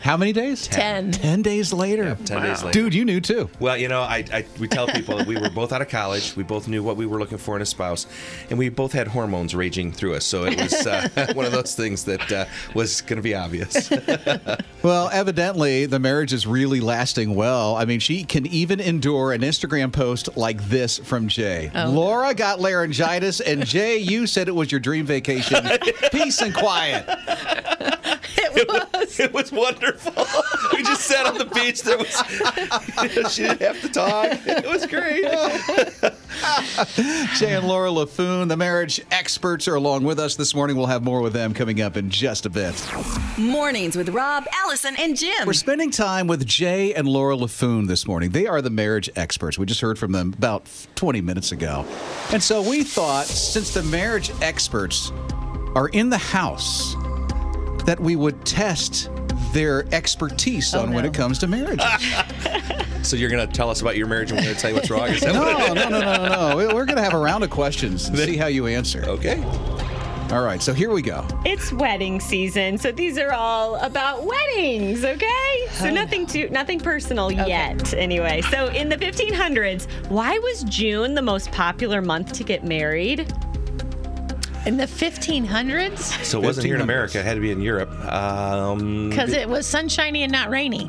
How 0.00 0.16
many 0.16 0.32
days? 0.32 0.66
Ten. 0.66 1.10
Ten 1.12 1.21
days 1.42 1.72
later. 1.72 2.16
Ten 2.24 2.42
days 2.42 2.62
later. 2.62 2.72
Dude, 2.72 2.94
you 2.94 3.04
knew 3.04 3.20
too. 3.20 3.48
Well, 3.60 3.76
you 3.76 3.88
know, 3.88 4.02
I, 4.02 4.24
I 4.32 4.44
we 4.58 4.68
tell 4.68 4.86
people 4.86 5.16
that 5.18 5.26
we 5.26 5.36
were 5.38 5.50
both 5.50 5.72
out 5.72 5.80
of 5.80 5.88
college. 5.88 6.34
We 6.36 6.42
both 6.42 6.68
knew 6.68 6.82
what 6.82 6.96
we 6.96 7.06
were 7.06 7.18
looking 7.18 7.38
for 7.38 7.56
in 7.56 7.62
a 7.62 7.66
spouse, 7.66 8.06
and 8.50 8.58
we 8.58 8.68
both 8.68 8.92
had 8.92 9.08
hormones 9.08 9.54
raging 9.54 9.92
through 9.92 10.14
us. 10.14 10.24
So 10.24 10.44
it 10.44 10.60
was 10.60 10.86
uh, 10.86 11.08
one 11.34 11.46
of 11.46 11.52
those 11.52 11.74
things 11.74 12.04
that 12.04 12.30
uh, 12.32 12.44
was 12.74 13.00
going 13.00 13.16
to 13.16 13.22
be 13.22 13.34
obvious. 13.34 13.90
Well, 14.82 15.10
evidently, 15.12 15.86
the 15.86 16.00
marriage 16.00 16.32
is 16.32 16.44
really 16.44 16.80
lasting 16.80 17.36
well. 17.36 17.76
I 17.76 17.84
mean, 17.84 18.00
she 18.00 18.24
can 18.24 18.46
even 18.46 18.80
endure 18.80 19.32
an 19.32 19.42
Instagram 19.42 19.92
post 19.92 20.36
like 20.36 20.60
this 20.68 20.98
from 20.98 21.28
Jay. 21.28 21.70
Laura 21.72 22.34
got 22.34 22.58
laryngitis, 22.58 23.40
and 23.40 23.64
Jay, 23.64 23.98
you 23.98 24.26
said 24.26 24.48
it 24.48 24.56
was 24.56 24.72
your 24.72 24.80
dream 24.80 25.06
vacation. 25.06 25.64
Peace 26.10 26.42
and 26.42 26.52
quiet. 26.52 27.08
It 28.54 28.68
was. 28.68 29.20
it 29.20 29.32
was 29.32 29.52
wonderful. 29.52 30.12
We 30.72 30.82
just 30.82 31.02
sat 31.02 31.26
on 31.26 31.38
the 31.38 31.46
beach. 31.46 31.82
There 31.82 31.98
was 31.98 32.12
she 33.32 33.42
didn't 33.42 33.62
have 33.62 33.80
to 33.80 33.88
talk. 33.88 34.38
It 34.46 34.66
was 34.66 34.86
great. 34.86 35.22
Jay 37.38 37.54
and 37.54 37.66
Laura 37.66 37.90
Laffoon, 37.90 38.48
the 38.48 38.56
marriage 38.56 39.00
experts, 39.10 39.68
are 39.68 39.74
along 39.74 40.04
with 40.04 40.18
us 40.18 40.36
this 40.36 40.54
morning. 40.54 40.76
We'll 40.76 40.86
have 40.86 41.02
more 41.02 41.20
with 41.20 41.32
them 41.32 41.54
coming 41.54 41.80
up 41.80 41.96
in 41.96 42.10
just 42.10 42.46
a 42.46 42.50
bit. 42.50 42.74
Mornings 43.38 43.96
with 43.96 44.08
Rob, 44.10 44.44
Allison, 44.52 44.94
and 44.98 45.16
Jim. 45.16 45.46
We're 45.46 45.52
spending 45.52 45.90
time 45.90 46.26
with 46.26 46.46
Jay 46.46 46.94
and 46.94 47.08
Laura 47.08 47.36
Laffoon 47.36 47.88
this 47.88 48.06
morning. 48.06 48.30
They 48.30 48.46
are 48.46 48.62
the 48.62 48.70
marriage 48.70 49.10
experts. 49.16 49.58
We 49.58 49.66
just 49.66 49.80
heard 49.80 49.98
from 49.98 50.12
them 50.12 50.34
about 50.36 50.66
20 50.96 51.20
minutes 51.20 51.52
ago. 51.52 51.84
And 52.32 52.42
so 52.42 52.68
we 52.68 52.84
thought, 52.84 53.26
since 53.26 53.74
the 53.74 53.82
marriage 53.84 54.30
experts 54.40 55.12
are 55.74 55.88
in 55.88 56.10
the 56.10 56.18
house, 56.18 56.94
that 57.86 57.98
we 58.00 58.16
would 58.16 58.44
test 58.44 59.10
their 59.52 59.86
expertise 59.94 60.74
oh, 60.74 60.82
on 60.82 60.92
when 60.92 61.04
it 61.04 61.14
comes 61.14 61.38
to 61.40 61.46
marriage. 61.46 61.82
So 63.02 63.16
you're 63.16 63.30
going 63.30 63.44
to 63.44 63.52
tell 63.52 63.68
us 63.68 63.80
about 63.80 63.96
your 63.96 64.06
marriage, 64.06 64.30
and 64.30 64.38
we're 64.38 64.44
going 64.44 64.54
to 64.54 64.60
tell 64.60 64.70
you 64.70 64.76
what's 64.76 64.88
wrong. 64.88 65.08
Is 65.08 65.20
that 65.22 65.34
no, 65.34 65.42
what 65.42 65.70
it 65.70 65.74
no, 65.74 65.88
no, 65.88 66.00
no, 66.00 66.16
no, 66.28 66.50
no. 66.50 66.56
We- 66.56 66.66
We're 66.66 66.84
going 66.84 66.98
to 66.98 67.02
have 67.02 67.14
a 67.14 67.18
round 67.18 67.42
of 67.42 67.50
questions 67.50 68.06
and 68.06 68.16
see 68.16 68.36
how 68.36 68.46
you 68.46 68.68
answer. 68.68 69.04
Okay. 69.06 69.42
All 70.30 70.42
right, 70.42 70.62
so 70.62 70.72
here 70.72 70.90
we 70.90 71.02
go. 71.02 71.26
It's 71.44 71.72
wedding 71.72 72.18
season, 72.18 72.78
so 72.78 72.90
these 72.90 73.18
are 73.18 73.32
all 73.34 73.74
about 73.76 74.24
weddings, 74.24 75.04
okay? 75.04 75.66
So 75.72 75.90
nothing 75.90 76.26
too 76.26 76.48
nothing 76.48 76.80
personal 76.80 77.30
yet 77.30 77.92
anyway. 77.92 78.40
So 78.50 78.68
in 78.68 78.88
the 78.88 78.96
1500s, 78.96 79.90
why 80.08 80.38
was 80.38 80.62
June 80.64 81.14
the 81.14 81.20
most 81.20 81.52
popular 81.52 82.00
month 82.00 82.32
to 82.34 82.44
get 82.44 82.64
married? 82.64 83.30
In 84.64 84.76
the 84.76 84.86
1500s? 84.86 86.24
So 86.24 86.40
it 86.40 86.44
wasn't 86.44 86.66
here 86.66 86.76
in 86.76 86.80
America. 86.82 87.18
It 87.18 87.24
had 87.24 87.34
to 87.34 87.40
be 87.40 87.50
in 87.50 87.60
Europe. 87.60 87.90
Um, 88.04 89.08
Because 89.08 89.32
it 89.32 89.48
was 89.48 89.66
sunshiny 89.66 90.22
and 90.22 90.30
not 90.30 90.50
rainy. 90.50 90.88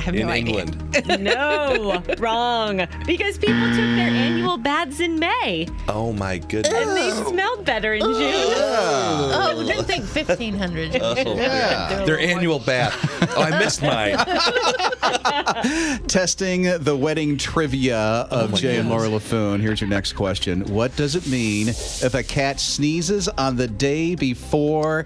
I 0.00 0.02
have 0.02 0.14
in 0.14 0.26
no 0.26 0.32
idea. 0.32 0.60
England. 0.64 1.20
No, 1.20 2.02
wrong. 2.18 2.86
Because 3.06 3.36
people 3.36 3.60
took 3.66 3.76
their 3.76 4.08
annual 4.08 4.56
baths 4.56 4.98
in 5.00 5.18
May 5.18 5.68
Oh 5.88 6.12
my 6.14 6.38
goodness. 6.38 6.72
and 6.72 6.96
they 6.96 7.10
smelled 7.30 7.64
better 7.66 7.92
in 7.92 8.00
June. 8.00 8.10
Oh, 8.14 9.54
oh, 9.58 9.66
didn't 9.66 9.84
think 9.84 10.04
1500s. 10.06 10.94
Yeah. 11.36 12.04
Their 12.06 12.18
annual 12.18 12.58
bath. 12.60 12.96
Oh, 13.36 13.42
I 13.42 13.58
missed 13.58 13.82
mine. 13.82 14.16
Testing 16.08 16.62
the 16.62 16.96
wedding 16.96 17.36
trivia 17.36 17.98
of 17.98 18.48
oh, 18.48 18.52
my 18.52 18.56
Jay 18.58 18.78
and 18.78 18.88
Laura 18.88 19.08
goodness. 19.08 19.30
Laffoon. 19.30 19.60
Here's 19.60 19.80
your 19.82 19.90
next 19.90 20.14
question. 20.14 20.62
What 20.72 20.96
does 20.96 21.14
it 21.16 21.26
mean 21.26 21.68
if 21.68 22.14
a 22.14 22.22
cat 22.22 22.58
sneezes 22.58 23.28
on 23.28 23.56
the 23.56 23.68
day 23.68 24.14
before 24.14 25.04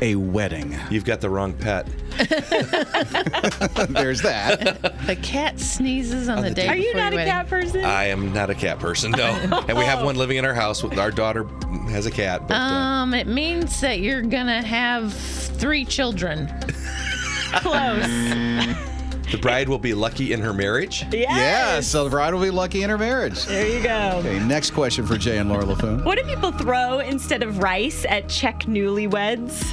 a 0.00 0.14
wedding? 0.16 0.76
You've 0.90 1.04
got 1.04 1.20
the 1.20 1.30
wrong 1.30 1.52
pet. 1.52 1.86
There's 3.90 4.22
that. 4.22 4.80
The 5.06 5.16
cat 5.16 5.58
sneezes 5.60 6.28
on, 6.28 6.42
the, 6.42 6.50
day 6.50 6.68
Are 6.68 6.76
you 6.76 6.94
not 6.94 7.12
a 7.12 7.16
wedding. 7.16 7.32
cat 7.32 7.48
person? 7.48 7.84
I 7.84 8.04
am 8.06 8.32
not 8.32 8.50
a 8.50 8.54
cat 8.54 8.78
person, 8.78 9.10
no. 9.16 9.26
and 9.68 9.76
we 9.78 9.84
have 9.84 10.04
one 10.04 10.16
living 10.16 10.36
in 10.36 10.44
our 10.44 10.54
house. 10.54 10.82
Our 10.84 11.10
daughter 11.10 11.44
has 11.90 12.06
a 12.06 12.10
cat. 12.10 12.46
But, 12.48 12.54
uh, 12.54 12.58
Um, 12.58 13.14
it 13.14 13.26
means 13.26 13.80
that 13.80 14.00
you're 14.00 14.22
gonna 14.22 14.62
have 14.64 15.12
three 15.12 15.84
children. 15.84 16.48
Close. 17.54 18.04
The 19.30 19.38
bride 19.38 19.68
will 19.68 19.78
be 19.78 19.94
lucky 19.94 20.32
in 20.32 20.40
her 20.40 20.52
marriage. 20.52 21.04
Yes. 21.10 21.28
Yeah, 21.30 21.80
so 21.80 22.04
the 22.04 22.10
bride 22.10 22.34
will 22.34 22.42
be 22.42 22.50
lucky 22.50 22.82
in 22.82 22.90
her 22.90 22.98
marriage. 22.98 23.44
There 23.46 23.66
you 23.68 23.82
go. 23.82 24.16
Okay, 24.20 24.38
next 24.40 24.70
question 24.72 25.06
for 25.06 25.16
Jay 25.18 25.38
and 25.38 25.48
Laura 25.48 25.64
Laffoon. 25.64 26.04
What 26.04 26.18
do 26.18 26.24
people 26.24 26.52
throw 26.52 26.98
instead 27.00 27.42
of 27.42 27.58
rice 27.58 28.04
at 28.08 28.28
Czech 28.28 28.60
newlyweds? 28.60 29.72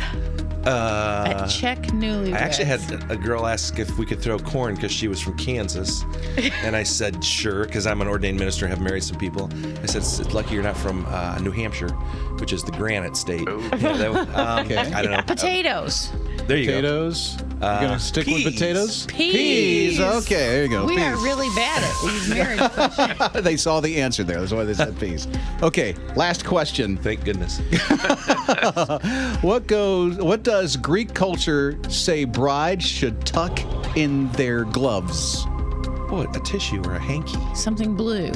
At 0.65 1.47
Czech 1.47 1.79
newlyweds. 1.87 2.33
Uh, 2.33 2.37
I 2.37 2.39
actually 2.39 2.65
had 2.65 3.11
a 3.11 3.15
girl 3.17 3.47
ask 3.47 3.79
if 3.79 3.97
we 3.97 4.05
could 4.05 4.21
throw 4.21 4.37
corn 4.37 4.75
because 4.75 4.91
she 4.91 5.07
was 5.07 5.19
from 5.19 5.35
Kansas, 5.37 6.03
and 6.63 6.75
I 6.75 6.83
said 6.83 7.23
sure 7.23 7.65
because 7.65 7.87
I'm 7.87 8.01
an 8.01 8.07
ordained 8.07 8.37
minister 8.39 8.65
and 8.65 8.73
have 8.73 8.81
married 8.83 9.03
some 9.03 9.17
people. 9.17 9.49
I 9.81 9.85
said 9.87 9.97
it's 10.03 10.33
lucky 10.33 10.53
you're 10.53 10.63
not 10.63 10.77
from 10.77 11.05
uh, 11.09 11.39
New 11.39 11.51
Hampshire, 11.51 11.89
which 12.39 12.53
is 12.53 12.63
the 12.63 12.71
granite 12.73 13.17
state. 13.17 13.47
Yeah, 13.47 13.97
that 13.97 14.15
um, 14.35 14.65
Okay. 14.65 14.77
I 14.77 15.01
don't 15.01 15.11
know. 15.11 15.21
potatoes. 15.23 16.11
There 16.47 16.57
you 16.57 16.67
go. 16.67 16.71
potatoes. 16.75 17.37
You 17.61 17.67
Uh, 17.67 17.81
gonna 17.81 17.99
stick 17.99 18.25
peas. 18.25 18.43
with 18.45 18.53
potatoes? 18.55 19.05
Peas. 19.05 19.99
Okay, 19.99 20.35
there 20.35 20.63
you 20.63 20.69
go. 20.69 20.85
We 20.85 20.99
are 21.01 21.13
peas. 21.13 21.23
really 21.23 21.49
bad 21.55 21.83
at 21.83 21.93
these 22.03 22.29
marriage 22.29 22.59
questions. 22.71 23.43
they 23.43 23.55
saw 23.57 23.79
the 23.79 24.01
answer 24.01 24.23
there. 24.23 24.39
That's 24.39 24.51
why 24.51 24.63
they 24.63 24.73
said 24.73 24.99
peas. 24.99 25.27
Okay, 25.61 25.95
last 26.15 26.43
question. 26.45 26.97
Thank 26.97 27.23
goodness. 27.23 27.61
What 29.41 29.67
goes? 29.67 30.17
What 30.17 30.43
does 30.43 30.75
Greek 30.77 31.13
culture 31.13 31.77
say 31.89 32.25
brides 32.25 32.85
should 32.85 33.25
tuck 33.25 33.59
in 33.97 34.31
their 34.33 34.65
gloves? 34.65 35.45
What? 36.09 36.35
a 36.35 36.39
tissue 36.41 36.81
or 36.85 36.95
a 36.95 36.99
hanky. 36.99 37.37
Something 37.55 37.95
blue. 37.95 38.31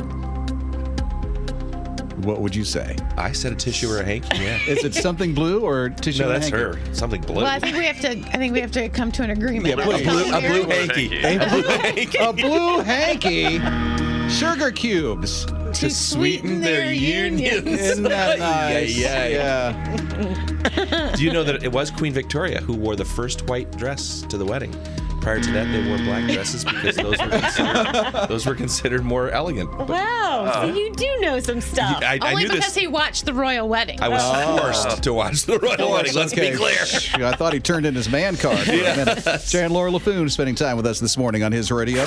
What 2.25 2.41
would 2.41 2.55
you 2.55 2.65
say? 2.65 2.95
I 3.17 3.31
said 3.31 3.51
a 3.51 3.55
tissue 3.55 3.87
or 3.87 3.99
a 3.99 4.03
hanky. 4.03 4.37
Yeah. 4.37 4.59
Is 4.67 4.83
it 4.83 4.95
something 4.95 5.35
blue 5.35 5.61
or 5.61 5.89
tissue? 5.89 6.23
no, 6.23 6.31
and 6.31 6.41
that's 6.41 6.49
hanky? 6.49 6.79
her. 6.79 6.93
Something 6.95 7.21
blue. 7.21 7.35
Well, 7.35 7.45
I 7.45 7.59
think 7.59 7.77
we 7.77 7.85
have 7.85 8.01
to. 8.01 8.09
I 8.09 8.37
think 8.37 8.51
we 8.51 8.61
have 8.61 8.71
to 8.71 8.89
come 8.89 9.11
to 9.11 9.23
an 9.23 9.29
agreement. 9.29 9.77
Yeah, 9.77 9.83
a 9.83 9.85
blue, 9.85 10.33
a 10.33 10.41
blue 10.41 10.63
hanky. 10.65 11.19
A 11.23 11.37
blue, 11.37 12.19
a 12.29 12.33
blue 12.33 12.79
hanky. 12.79 13.59
Sugar 14.27 14.71
cubes. 14.71 15.45
to 15.45 15.91
sweeten 15.91 16.61
their 16.61 16.91
unions. 16.91 17.67
Isn't 17.67 18.03
that 18.05 18.39
nice? 18.39 18.97
Yeah, 18.97 19.27
yeah. 19.27 19.99
yeah. 20.75 21.15
Do 21.15 21.23
you 21.23 21.31
know 21.31 21.43
that 21.43 21.63
it 21.63 21.71
was 21.71 21.91
Queen 21.91 22.11
Victoria 22.11 22.59
who 22.61 22.73
wore 22.73 22.95
the 22.95 23.05
first 23.05 23.47
white 23.49 23.69
dress 23.77 24.23
to 24.29 24.39
the 24.39 24.45
wedding? 24.45 24.73
Prior 25.25 25.39
to 25.39 25.51
that, 25.53 25.71
they 25.71 25.83
wore 25.89 25.97
black 25.97 26.29
dresses 26.31 26.63
because 26.63 26.97
those 26.97 27.17
were 27.19 27.29
considered, 27.29 28.13
those 28.29 28.45
were 28.45 28.53
considered 28.53 29.03
more 29.03 29.31
elegant. 29.31 29.75
Wow, 29.75 30.51
so 30.53 30.59
uh, 30.61 30.65
you 30.67 30.93
do 30.93 31.17
know 31.19 31.39
some 31.39 31.61
stuff. 31.61 32.03
I, 32.03 32.19
I 32.21 32.29
Only 32.29 32.43
knew 32.43 32.49
because 32.49 32.75
this. 32.75 32.75
he 32.75 32.85
watched 32.85 33.25
the 33.25 33.33
royal 33.33 33.67
wedding. 33.67 33.99
I 34.03 34.07
was 34.07 34.21
oh. 34.23 34.57
forced 34.59 35.01
to 35.01 35.15
watch 35.15 35.41
the 35.47 35.57
royal 35.57 35.93
wedding. 35.93 36.13
Let's 36.13 36.31
Okay. 36.31 36.51
be 36.51 36.57
clear. 36.57 36.77
I 37.25 37.35
thought 37.35 37.53
he 37.53 37.59
turned 37.59 37.87
in 37.87 37.95
his 37.95 38.07
man 38.07 38.37
card. 38.37 38.59
For 38.59 38.71
a 38.73 38.75
minute. 38.75 39.43
Jay 39.47 39.63
and 39.63 39.73
Laura 39.73 39.89
Laffoon 39.89 40.29
spending 40.29 40.53
time 40.53 40.77
with 40.77 40.85
us 40.85 40.99
this 40.99 41.17
morning 41.17 41.41
on 41.41 41.51
his 41.51 41.71
radio. 41.71 42.05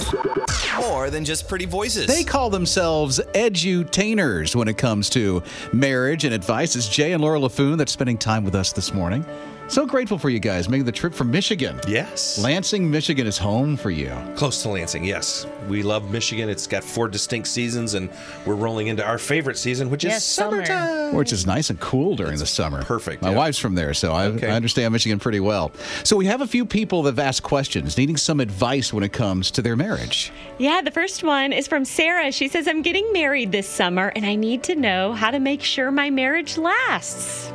More 0.77 1.11
than 1.11 1.25
just 1.25 1.49
pretty 1.49 1.65
voices. 1.65 2.07
They 2.07 2.23
call 2.23 2.51
themselves 2.51 3.21
edutainers 3.35 4.55
when 4.55 4.69
it 4.69 4.79
comes 4.79 5.11
to 5.11 5.43
marriage 5.73 6.25
and 6.25 6.33
advice. 6.33 6.77
It's 6.77 6.89
Jay 6.89 7.15
and 7.15 7.21
Laura 7.21 7.41
Laffoon 7.41 7.79
that's 7.79 7.91
spending 7.91 8.17
time 8.17 8.45
with 8.45 8.55
us 8.55 8.73
this 8.73 8.95
morning. 8.95 9.27
So 9.69 9.85
grateful 9.85 10.17
for 10.19 10.31
you 10.31 10.41
guys 10.41 10.67
making 10.69 10.87
the 10.87 10.93
trip 10.93 11.13
from 11.13 11.31
Michigan. 11.31 11.79
Yes. 11.87 12.39
Lansing, 12.39 12.91
Michigan 12.91 13.27
is 13.27 13.37
home 13.37 13.77
for 13.77 13.91
you. 13.91 14.11
Close 14.35 14.63
to 14.63 14.71
Lansing, 14.71 15.05
yes. 15.05 15.47
We 15.69 15.83
love 15.83 16.11
Michigan. 16.11 16.49
It's 16.49 16.67
got 16.67 16.83
four 16.83 17.07
distinct 17.07 17.49
seasons, 17.49 17.93
and 17.93 18.09
we're 18.47 18.55
rolling 18.55 18.87
into 18.87 19.05
our 19.05 19.19
favorite 19.19 19.59
season, 19.59 19.91
which 19.91 20.05
is 20.05 20.13
Yes, 20.13 20.25
summer. 20.25 20.65
summertime. 20.65 21.15
Which 21.15 21.35
is 21.35 21.47
nice 21.47 21.69
and 21.69 21.79
cool 21.81 22.17
during 22.17 22.39
the 22.39 22.47
summer. 22.47 22.83
perfect, 22.83 23.21
My 23.21 23.31
yeah. 23.31 23.37
wife's 23.37 23.59
from 23.59 23.75
there, 23.75 23.93
so 23.93 24.13
I, 24.15 24.25
Okay. 24.29 24.49
I 24.49 24.53
understand 24.57 24.91
Michigan 24.93 25.19
pretty 25.19 25.41
well. 25.41 25.71
So 26.03 26.17
we 26.17 26.25
have 26.27 26.41
a 26.41 26.47
few 26.47 26.65
people 26.65 27.03
that 27.03 27.11
have 27.13 27.19
asked 27.19 27.43
questions, 27.43 27.99
needing 27.99 28.17
some 28.17 28.41
advice 28.41 28.93
when 28.95 29.05
it 29.05 29.13
comes 29.13 29.51
to 29.51 29.61
their 29.63 29.77
marriage. 29.77 30.33
Yeah, 30.57 30.81
the 30.81 30.91
first 30.91 31.23
one 31.23 31.53
is 31.53 31.69
from 31.69 31.85
Sarah. 31.85 32.33
She 32.33 32.49
says, 32.49 32.67
I'm 32.67 32.81
getting 32.81 33.13
married 33.13 33.53
this 33.53 33.69
summer 33.69 34.13
and 34.17 34.25
I 34.25 34.35
need 34.35 34.63
to 34.65 34.75
know 34.75 35.13
how 35.13 35.31
to 35.31 35.39
make 35.39 35.63
sure 35.63 35.91
my 35.91 36.09
marriage 36.09 36.57
lasts. 36.57 37.53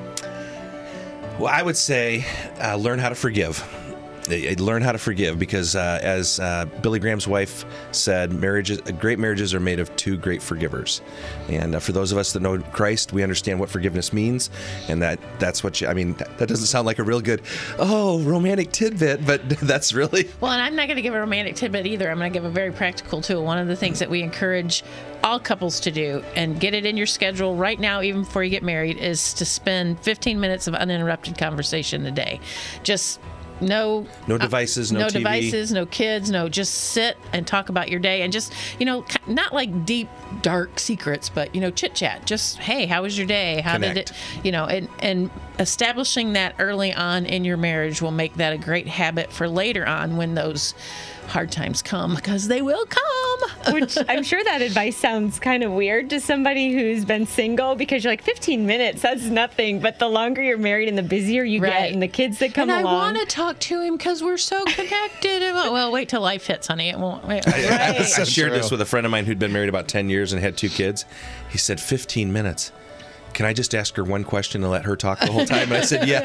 Well, 1.39 1.47
I 1.47 1.63
would 1.63 1.77
say 1.77 2.25
uh, 2.61 2.75
learn 2.75 2.99
how 2.99 3.09
to 3.09 3.15
forgive. 3.15 3.63
Learn 4.57 4.83
how 4.83 4.93
to 4.93 4.97
forgive 4.97 5.37
because, 5.37 5.75
uh, 5.75 5.99
as 6.01 6.39
uh, 6.39 6.65
Billy 6.81 6.99
Graham's 6.99 7.27
wife 7.27 7.65
said, 7.91 8.31
marriages, 8.31 8.79
great 8.99 9.19
marriages 9.19 9.53
are 9.53 9.59
made 9.59 9.79
of 9.79 9.93
two 9.97 10.15
great 10.15 10.41
forgivers. 10.41 11.01
And 11.49 11.75
uh, 11.75 11.79
for 11.79 11.91
those 11.91 12.13
of 12.13 12.17
us 12.17 12.31
that 12.31 12.39
know 12.41 12.59
Christ, 12.59 13.11
we 13.11 13.23
understand 13.23 13.59
what 13.59 13.69
forgiveness 13.69 14.13
means, 14.13 14.49
and 14.87 15.01
that 15.01 15.19
that's 15.39 15.61
what 15.63 15.81
you, 15.81 15.87
I 15.87 15.93
mean. 15.93 16.13
That, 16.13 16.37
that 16.37 16.47
doesn't 16.47 16.67
sound 16.67 16.85
like 16.85 16.99
a 16.99 17.03
real 17.03 17.19
good, 17.19 17.41
oh, 17.79 18.21
romantic 18.21 18.71
tidbit, 18.71 19.25
but 19.25 19.49
that's 19.61 19.91
really 19.91 20.29
Well, 20.39 20.51
and 20.51 20.61
I'm 20.61 20.75
not 20.75 20.87
going 20.87 20.97
to 20.97 21.01
give 21.01 21.15
a 21.15 21.19
romantic 21.19 21.55
tidbit 21.55 21.85
either. 21.85 22.09
I'm 22.09 22.19
going 22.19 22.31
to 22.31 22.37
give 22.39 22.45
a 22.45 22.51
very 22.51 22.71
practical 22.71 23.21
tool. 23.21 23.43
One 23.43 23.57
of 23.57 23.67
the 23.67 23.75
things 23.75 23.99
that 23.99 24.09
we 24.09 24.21
encourage 24.21 24.83
all 25.23 25.39
couples 25.39 25.79
to 25.81 25.91
do 25.91 26.23
and 26.35 26.59
get 26.59 26.73
it 26.73 26.85
in 26.85 26.97
your 26.97 27.05
schedule 27.07 27.55
right 27.55 27.79
now, 27.79 28.01
even 28.01 28.23
before 28.23 28.43
you 28.43 28.49
get 28.49 28.63
married, 28.63 28.97
is 28.97 29.33
to 29.33 29.45
spend 29.45 29.99
15 30.01 30.39
minutes 30.39 30.67
of 30.67 30.75
uninterrupted 30.75 31.37
conversation 31.37 32.05
a 32.05 32.11
day. 32.11 32.39
Just 32.83 33.19
no 33.61 34.05
No 34.27 34.37
devices, 34.37 34.91
no 34.91 34.99
uh, 34.99 35.03
no 35.03 35.07
TV. 35.07 35.13
devices, 35.13 35.71
no 35.71 35.85
kids, 35.85 36.29
no. 36.29 36.49
Just 36.49 36.73
sit 36.73 37.17
and 37.31 37.47
talk 37.47 37.69
about 37.69 37.89
your 37.89 37.99
day, 37.99 38.23
and 38.23 38.33
just 38.33 38.51
you 38.79 38.85
know, 38.85 39.05
not 39.27 39.53
like 39.53 39.85
deep, 39.85 40.09
dark 40.41 40.79
secrets, 40.79 41.29
but 41.29 41.53
you 41.55 41.61
know, 41.61 41.71
chit 41.71 41.93
chat. 41.93 42.25
Just 42.25 42.57
hey, 42.57 42.85
how 42.85 43.03
was 43.03 43.17
your 43.17 43.27
day? 43.27 43.61
How 43.61 43.77
did 43.77 43.95
it? 43.97 44.11
You 44.43 44.51
know, 44.51 44.65
and 44.65 44.89
and 44.99 45.29
establishing 45.59 46.33
that 46.33 46.55
early 46.59 46.93
on 46.93 47.25
in 47.25 47.45
your 47.45 47.57
marriage 47.57 48.01
will 48.01 48.11
make 48.11 48.35
that 48.35 48.53
a 48.53 48.57
great 48.57 48.87
habit 48.87 49.31
for 49.31 49.47
later 49.47 49.85
on 49.85 50.17
when 50.17 50.33
those 50.35 50.73
hard 51.27 51.51
times 51.51 51.81
come 51.81 52.15
because 52.15 52.47
they 52.47 52.61
will 52.61 52.85
come. 52.85 52.99
Which 53.73 53.97
I'm 54.09 54.23
sure 54.23 54.43
that 54.43 54.61
advice 54.61 54.95
sounds 54.97 55.39
kind 55.39 55.63
of 55.63 55.71
weird 55.71 56.09
to 56.11 56.19
somebody 56.19 56.73
who's 56.73 57.05
been 57.05 57.25
single 57.25 57.75
because 57.75 58.03
you're 58.03 58.11
like 58.11 58.21
15 58.21 58.65
minutes, 58.65 59.01
that's 59.01 59.23
nothing. 59.23 59.79
But 59.79 59.99
the 59.99 60.07
longer 60.07 60.41
you're 60.41 60.57
married 60.57 60.89
and 60.89 60.97
the 60.97 61.03
busier 61.03 61.43
you 61.43 61.61
Right. 61.61 61.71
get 61.71 61.91
and 61.93 62.01
the 62.01 62.07
kids 62.07 62.39
that 62.39 62.53
come 62.53 62.69
and 62.69 62.79
I 62.79 62.83
want 62.83 63.17
to 63.19 63.25
talk 63.25 63.59
to 63.59 63.81
him 63.81 63.95
because 63.97 64.21
we're 64.21 64.37
so 64.37 64.63
connected. 64.65 65.43
And 65.43 65.55
well, 65.55 65.71
well, 65.73 65.91
wait 65.91 66.09
till 66.09 66.21
life 66.21 66.47
hits, 66.47 66.67
honey. 66.67 66.89
It 66.89 66.99
won't. 66.99 67.25
Wait. 67.27 67.47
I, 67.47 67.97
I 67.99 68.03
shared 68.03 68.51
this 68.53 68.69
with 68.71 68.81
a 68.81 68.85
friend 68.85 69.05
of 69.05 69.11
mine 69.11 69.25
who'd 69.25 69.39
been 69.39 69.53
married 69.53 69.69
about 69.69 69.87
10 69.87 70.09
years 70.09 70.33
and 70.33 70.41
had 70.41 70.57
two 70.57 70.69
kids. 70.69 71.05
He 71.49 71.57
said, 71.57 71.79
15 71.79 72.31
minutes. 72.33 72.71
Can 73.33 73.45
I 73.45 73.53
just 73.53 73.73
ask 73.73 73.95
her 73.95 74.03
one 74.03 74.23
question 74.23 74.61
and 74.63 74.71
let 74.71 74.85
her 74.85 74.95
talk 74.95 75.19
the 75.19 75.31
whole 75.31 75.45
time? 75.45 75.63
And 75.63 75.73
I 75.73 75.81
said, 75.81 76.07
Yeah, 76.07 76.19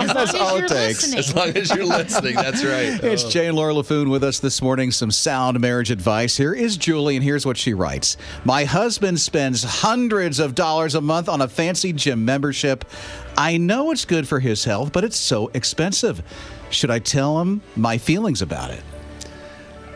As 0.00 0.08
long 0.14 0.18
as 0.18 0.34
all 0.34 0.56
it 0.56 0.58
you're 0.60 0.68
takes. 0.68 1.02
listening. 1.12 1.18
as 1.18 1.34
long 1.34 1.48
as 1.56 1.74
you're 1.74 1.84
listening. 1.84 2.34
That's 2.36 2.64
right. 2.64 3.02
It's 3.04 3.24
oh. 3.24 3.30
Jay 3.30 3.46
and 3.48 3.56
Laura 3.56 3.72
Laffoon 3.74 4.08
with 4.10 4.22
us 4.24 4.38
this 4.38 4.62
morning. 4.62 4.90
Some 4.92 5.10
sound 5.10 5.58
marriage 5.60 5.90
advice. 5.90 6.36
Here 6.36 6.54
is 6.54 6.76
Julie, 6.76 7.16
and 7.16 7.24
here's 7.24 7.44
what 7.44 7.56
she 7.56 7.74
writes 7.74 8.16
My 8.44 8.64
husband 8.64 9.20
spends 9.20 9.64
hundreds 9.64 10.38
of 10.38 10.54
dollars 10.54 10.94
a 10.94 11.00
month 11.00 11.28
on 11.28 11.40
a 11.40 11.48
fancy 11.48 11.92
gym 11.92 12.24
membership. 12.24 12.84
I 13.36 13.56
know 13.56 13.90
it's 13.90 14.04
good 14.04 14.26
for 14.28 14.40
his 14.40 14.64
health, 14.64 14.92
but 14.92 15.04
it's 15.04 15.16
so 15.16 15.50
expensive. 15.54 16.22
Should 16.70 16.90
I 16.90 16.98
tell 17.00 17.40
him 17.40 17.62
my 17.76 17.98
feelings 17.98 18.42
about 18.42 18.70
it? 18.70 18.82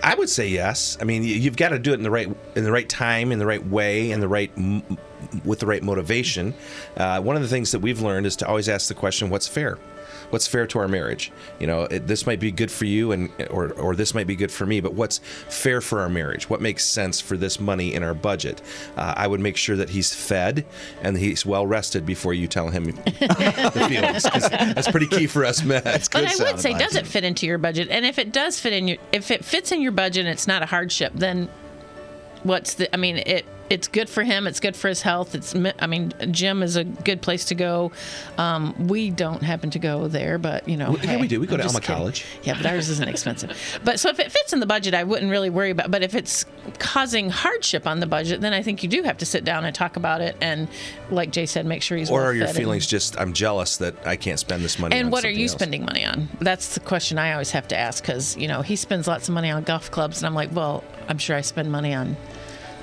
I 0.03 0.15
would 0.15 0.29
say 0.31 0.49
yes. 0.49 0.97
I 1.01 1.05
mean, 1.05 1.23
you- 1.25 1.35
you've 1.35 1.57
got 1.57 1.71
to 1.71 1.79
do 1.79 1.91
it 1.93 1.95
in 1.95 2.03
the 2.03 2.11
right 2.11 2.29
in 2.55 2.65
the 2.65 2.73
right 2.73 2.89
time, 2.89 3.33
in 3.33 3.39
the 3.39 3.47
right 3.47 3.65
way, 3.67 4.11
in 4.11 4.21
the 4.21 4.29
right 4.29 4.51
m- 4.57 4.83
with 5.45 5.59
the 5.61 5.67
right 5.67 5.83
motivation. 5.83 6.55
Uh, 6.97 7.21
one 7.21 7.37
of 7.37 7.43
the 7.43 7.49
things 7.49 7.73
that 7.73 7.81
we've 7.81 8.01
learned 8.01 8.27
is 8.27 8.37
to 8.37 8.47
always 8.49 8.69
ask 8.69 8.89
the 8.89 8.95
question, 8.95 9.31
"What's 9.31 9.49
fair?" 9.49 9.79
What's 10.31 10.47
fair 10.47 10.65
to 10.69 10.79
our 10.79 10.87
marriage? 10.87 11.33
You 11.59 11.67
know, 11.67 11.83
it, 11.83 12.07
this 12.07 12.25
might 12.25 12.39
be 12.39 12.53
good 12.53 12.71
for 12.71 12.85
you, 12.85 13.11
and 13.11 13.31
or 13.51 13.73
or 13.73 13.97
this 13.97 14.15
might 14.15 14.29
be 14.29 14.37
good 14.37 14.53
for 14.53 14.65
me. 14.65 14.81
But 14.81 14.95
what's 14.95 15.19
fair 15.49 15.81
for 15.81 16.01
our 16.03 16.09
marriage? 16.09 16.49
What 16.49 16.61
makes 16.61 16.85
sense 16.85 17.21
for 17.21 17.37
this 17.37 17.59
money 17.59 17.95
in 17.95 18.05
our 18.05 18.15
budget? 18.15 18.63
Uh, 18.97 19.13
I 19.17 19.27
would 19.27 19.41
make 19.41 19.57
sure 19.57 19.75
that 19.77 19.91
he's 19.91 20.15
fed 20.15 20.67
and 21.03 21.19
he's 21.19 21.45
well 21.45 21.67
rested 21.67 22.07
before 22.07 22.33
you 22.33 22.47
tell 22.47 22.69
him 22.69 22.85
the 22.85 23.87
feelings. 23.89 24.23
'cause 24.25 24.49
that's 24.51 24.89
pretty 24.89 25.09
key 25.09 25.27
for 25.27 25.45
us 25.45 25.65
men. 25.65 25.83
But 25.83 26.15
I 26.15 26.53
would 26.53 26.61
say, 26.61 26.75
does 26.75 26.95
it 26.95 27.09
fit 27.09 27.25
into 27.25 27.47
your 27.47 27.59
budget? 27.59 27.89
And 27.91 28.07
if 28.07 28.17
it 28.21 28.31
does 28.31 28.61
fit 28.61 28.73
in 28.73 28.87
your, 28.87 28.99
if 29.11 29.33
it 29.33 29.45
fits 29.45 29.73
in 29.73 29.81
your 29.83 29.93
budget, 29.93 30.27
and 30.27 30.29
it's 30.33 30.47
not 30.47 30.63
a 30.63 30.67
hardship. 30.67 31.13
Then 31.17 31.49
what's 32.45 32.75
the? 32.75 32.93
I 32.95 32.99
mean, 32.99 33.17
it 33.17 33.45
it's 33.71 33.87
good 33.87 34.11
for 34.11 34.25
him. 34.25 34.49
It's 34.49 34.59
good 34.59 34.75
for 34.75 34.89
his 34.89 35.01
health. 35.01 35.35
It's 35.35 35.55
I 35.79 35.87
mean, 35.87 36.13
gym 36.33 36.63
is 36.63 36.75
a 36.75 36.83
good 36.83 37.23
place 37.23 37.47
to 37.47 37.55
go. 37.55 37.93
Um, 38.37 38.75
we 38.89 39.11
don't 39.11 39.43
happen 39.43 39.71
to 39.71 39.79
go 39.79 40.09
there, 40.09 40.39
but 40.39 40.69
you 40.69 40.77
know, 40.77 40.91
Well, 40.91 40.99
yeah, 40.99 41.11
hey, 41.13 41.17
we 41.21 41.29
do. 41.29 41.41
We 41.41 41.47
go 41.47 41.55
I'm 41.55 41.61
to 41.61 41.67
Alma 41.69 41.81
kidding. 41.81 41.97
College. 41.97 42.27
Yeah, 42.43 42.57
but 42.57 42.67
ours 42.67 42.89
isn't 42.89 43.09
expensive. 43.09 43.57
But 43.85 44.01
so 44.01 44.09
if 44.09 44.19
it 44.19 44.33
fits 44.33 44.53
in 44.53 44.59
the 44.59 44.67
budget, 44.67 44.93
I 44.93 45.05
wouldn't 45.05 45.31
really 45.31 45.51
worry 45.51 45.71
about. 45.71 45.91
But 45.91 46.03
if 46.03 46.15
it's 46.17 46.45
causing 46.81 47.31
hardship 47.31 47.87
on 47.87 48.01
the 48.01 48.07
budget, 48.07 48.41
then 48.41 48.53
I 48.53 48.63
think 48.63 48.83
you 48.83 48.89
do 48.89 49.05
have 49.05 49.19
to 49.19 49.27
sit 49.27 49.45
down 49.45 49.65
and 49.65 49.75
talk 49.75 49.95
about 49.97 50.21
it. 50.21 50.37
And 50.41 50.69
like 51.11 51.31
Jay 51.31 51.47
said, 51.47 51.65
make 51.65 51.83
sure 51.83 51.97
he's 51.97 52.11
Or 52.11 52.23
are 52.23 52.35
your 52.35 52.49
feelings 52.49 52.85
and, 52.85 52.91
just 52.91 53.19
I'm 53.21 53.33
jealous 53.33 53.77
that 53.77 53.95
I 54.05 54.17
can't 54.17 54.41
spend 54.41 54.65
this 54.65 54.81
money? 54.81 54.97
and 54.97 55.13
what 55.13 55.25
are 55.25 55.31
you 55.31 55.45
else? 55.45 55.53
spending 55.53 55.85
money 55.85 56.05
on? 56.05 56.29
That's 56.41 56.75
the 56.75 56.81
question 56.81 57.19
I 57.19 57.33
always 57.33 57.53
have 57.53 57.69
to 57.69 57.79
ask 57.79 58.03
because 58.03 58.37
you 58.37 58.49
know 58.49 58.63
he 58.63 58.75
spends 58.75 59.07
lots 59.07 59.29
of 59.29 59.35
money 59.35 59.51
on 59.51 59.63
golf 59.63 59.93
clubs, 59.93 60.19
and 60.19 60.27
I'm 60.27 60.35
like, 60.35 60.51
well, 60.53 60.83
I'm 61.09 61.19
sure 61.19 61.37
I 61.37 61.41
spend 61.43 61.71
money 61.71 61.95
on 61.95 62.17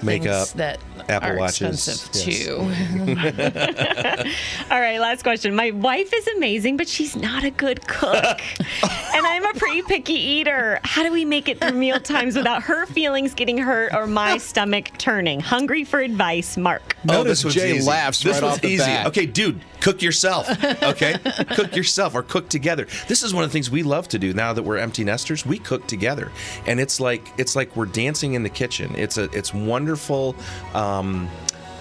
Makeup, 0.04 0.50
that 0.50 0.80
Apple 1.10 1.30
are 1.30 1.38
Watches, 1.38 1.88
expensive 1.88 2.28
yes. 2.28 2.46
too. 2.46 2.58
All 4.72 4.80
right, 4.80 5.00
last 5.00 5.24
question. 5.24 5.56
My 5.56 5.72
wife 5.72 6.14
is 6.14 6.28
amazing, 6.28 6.78
but 6.78 6.88
she's 6.88 7.16
not 7.16 7.44
a 7.44 7.50
good 7.50 7.88
cook. 7.88 8.14
and 8.84 9.28
I'm 9.28 9.46
a 9.46 9.54
pretty 9.54 9.82
picky 9.84 10.14
eater. 10.14 10.80
How 10.84 11.04
do 11.04 11.12
we 11.12 11.26
make 11.26 11.50
it 11.50 11.60
through 11.60 11.78
meal 11.78 12.00
times 12.00 12.36
without 12.36 12.64
her 12.64 12.86
feelings 12.86 13.34
getting 13.34 13.58
hurt 13.58 13.94
or 13.94 14.08
my 14.08 14.38
stomach 14.38 14.92
turning? 14.98 15.40
Hungry 15.40 15.84
for 15.84 16.00
advice, 16.00 16.58
Mark. 16.58 16.96
Notice 17.04 17.44
one's 17.44 17.58
oh, 17.58 17.60
Jay 17.60 17.76
easy. 17.78 17.88
laughs 17.88 18.22
this 18.22 18.34
right 18.34 18.44
one's 18.44 18.56
off 18.56 18.62
the 18.62 18.70
easy. 18.70 18.86
bat. 18.86 19.08
Okay, 19.08 19.26
dude, 19.26 19.62
cook 19.80 20.02
yourself. 20.02 20.50
Okay, 20.84 21.16
cook 21.56 21.76
yourself 21.76 22.16
or 22.16 22.24
cook 22.24 22.50
together. 22.50 22.88
This 23.08 23.24
is 23.24 23.34
one 23.34 23.44
of 23.44 23.50
the 23.50 23.54
things 23.54 23.72
we 23.72 23.84
love 23.84 24.08
to 24.10 24.20
do 24.20 24.34
now 24.34 24.54
that 24.54 24.64
we're 24.64 24.78
empty 24.78 25.04
nesters. 25.04 25.46
We 25.46 25.60
cook 25.60 25.88
together, 25.88 26.32
and 26.66 26.80
it's 26.80 27.00
like 27.00 27.28
it's 27.38 27.56
like 27.56 27.76
we're 27.76 27.86
dancing 27.86 28.34
in 28.34 28.44
the 28.44 28.50
kitchen. 28.50 28.94
It's 28.96 29.18
a 29.18 29.24
it's 29.32 29.54
wonderful 29.88 30.36
um, 30.74 31.30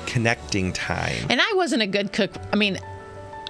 connecting 0.06 0.72
time. 0.72 1.26
And 1.28 1.40
I 1.40 1.52
wasn't 1.56 1.82
a 1.82 1.88
good 1.88 2.12
cook. 2.12 2.30
I 2.52 2.56
mean, 2.56 2.78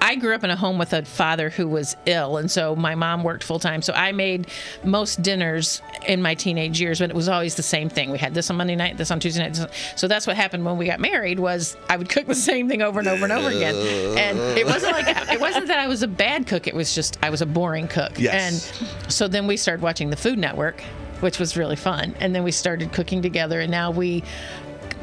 I 0.00 0.14
grew 0.16 0.34
up 0.34 0.44
in 0.44 0.50
a 0.50 0.56
home 0.56 0.78
with 0.78 0.92
a 0.92 1.04
father 1.04 1.50
who 1.50 1.68
was 1.68 1.96
ill, 2.06 2.36
and 2.38 2.50
so 2.50 2.74
my 2.76 2.94
mom 2.94 3.22
worked 3.22 3.42
full 3.44 3.58
time. 3.58 3.82
So 3.82 3.92
I 3.92 4.12
made 4.12 4.46
most 4.84 5.20
dinners 5.22 5.82
in 6.06 6.22
my 6.22 6.34
teenage 6.34 6.80
years, 6.80 7.00
but 7.00 7.10
it 7.10 7.16
was 7.16 7.28
always 7.28 7.54
the 7.56 7.62
same 7.62 7.88
thing. 7.88 8.10
We 8.10 8.18
had 8.18 8.32
this 8.32 8.48
on 8.50 8.56
Monday 8.56 8.76
night, 8.76 8.96
this 8.98 9.10
on 9.10 9.20
Tuesday 9.20 9.42
night. 9.42 9.58
On- 9.58 9.68
so 9.96 10.06
that's 10.06 10.26
what 10.26 10.36
happened 10.36 10.64
when 10.64 10.76
we 10.78 10.86
got 10.86 11.00
married. 11.00 11.38
Was 11.38 11.76
I 11.88 11.96
would 11.96 12.08
cook 12.08 12.26
the 12.26 12.34
same 12.34 12.68
thing 12.68 12.82
over 12.82 12.98
and 12.98 13.08
over 13.08 13.24
and 13.24 13.32
over 13.32 13.48
again, 13.48 13.74
and 14.16 14.38
it 14.58 14.64
wasn't 14.66 14.92
like 14.92 15.06
it 15.32 15.40
wasn't 15.40 15.66
that 15.68 15.78
I 15.80 15.88
was 15.88 16.02
a 16.02 16.08
bad 16.08 16.46
cook. 16.46 16.66
It 16.66 16.74
was 16.74 16.94
just 16.94 17.18
I 17.22 17.30
was 17.30 17.42
a 17.42 17.46
boring 17.46 17.88
cook. 17.88 18.18
Yes. 18.18 18.80
And 18.80 19.12
so 19.12 19.28
then 19.28 19.46
we 19.46 19.56
started 19.56 19.82
watching 19.82 20.10
the 20.10 20.16
Food 20.16 20.38
Network, 20.38 20.82
which 21.20 21.38
was 21.38 21.56
really 21.56 21.76
fun, 21.76 22.14
and 22.20 22.34
then 22.34 22.44
we 22.44 22.52
started 22.52 22.92
cooking 22.92 23.22
together, 23.22 23.60
and 23.60 23.70
now 23.70 23.90
we 23.90 24.22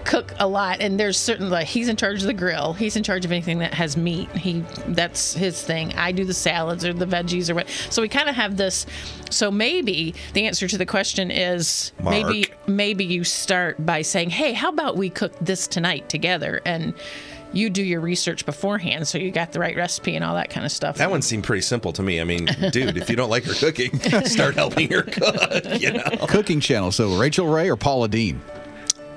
cook 0.05 0.33
a 0.39 0.47
lot. 0.47 0.81
And 0.81 0.99
there's 0.99 1.17
certain 1.17 1.49
like 1.49 1.67
he's 1.67 1.87
in 1.87 1.95
charge 1.95 2.21
of 2.21 2.27
the 2.27 2.33
grill. 2.33 2.73
He's 2.73 2.95
in 2.95 3.03
charge 3.03 3.25
of 3.25 3.31
anything 3.31 3.59
that 3.59 3.73
has 3.73 3.97
meat. 3.97 4.29
He 4.31 4.63
that's 4.87 5.33
his 5.33 5.61
thing. 5.61 5.93
I 5.93 6.11
do 6.11 6.25
the 6.25 6.33
salads 6.33 6.85
or 6.85 6.93
the 6.93 7.05
veggies 7.05 7.49
or 7.49 7.55
what. 7.55 7.69
So 7.89 8.01
we 8.01 8.09
kind 8.09 8.29
of 8.29 8.35
have 8.35 8.57
this 8.57 8.85
so 9.29 9.49
maybe 9.49 10.13
the 10.33 10.45
answer 10.45 10.67
to 10.67 10.77
the 10.77 10.85
question 10.85 11.31
is 11.31 11.91
maybe 12.03 12.47
maybe 12.67 13.05
you 13.05 13.23
start 13.23 13.83
by 13.83 14.01
saying 14.01 14.29
hey 14.29 14.53
how 14.53 14.69
about 14.69 14.97
we 14.97 15.09
cook 15.09 15.33
this 15.39 15.67
tonight 15.67 16.09
together? 16.09 16.61
And 16.65 16.93
you 17.53 17.69
do 17.69 17.83
your 17.83 17.99
research 18.01 18.45
beforehand 18.45 19.07
so 19.07 19.17
you 19.17 19.31
got 19.31 19.51
the 19.51 19.59
right 19.59 19.75
recipe 19.77 20.15
and 20.15 20.25
all 20.25 20.35
that 20.35 20.49
kind 20.49 20.65
of 20.65 20.71
stuff 20.71 20.97
That 20.97 21.11
one 21.11 21.21
seemed 21.21 21.43
pretty 21.43 21.61
simple 21.61 21.93
to 21.93 22.01
me. 22.03 22.19
I 22.19 22.23
mean, 22.23 22.45
dude, 22.71 22.97
if 22.97 23.09
you 23.09 23.15
don't 23.15 23.29
like 23.29 23.43
her 23.45 23.53
cooking, 23.53 23.99
start 24.25 24.55
helping 24.55 24.89
her 24.91 25.03
cook. 25.03 25.79
You 25.79 25.93
know. 25.93 26.03
Cooking 26.27 26.59
channel. 26.59 26.91
So 26.91 27.17
Rachael 27.17 27.47
Ray 27.47 27.69
or 27.69 27.75
Paula 27.77 28.07
Deen? 28.07 28.41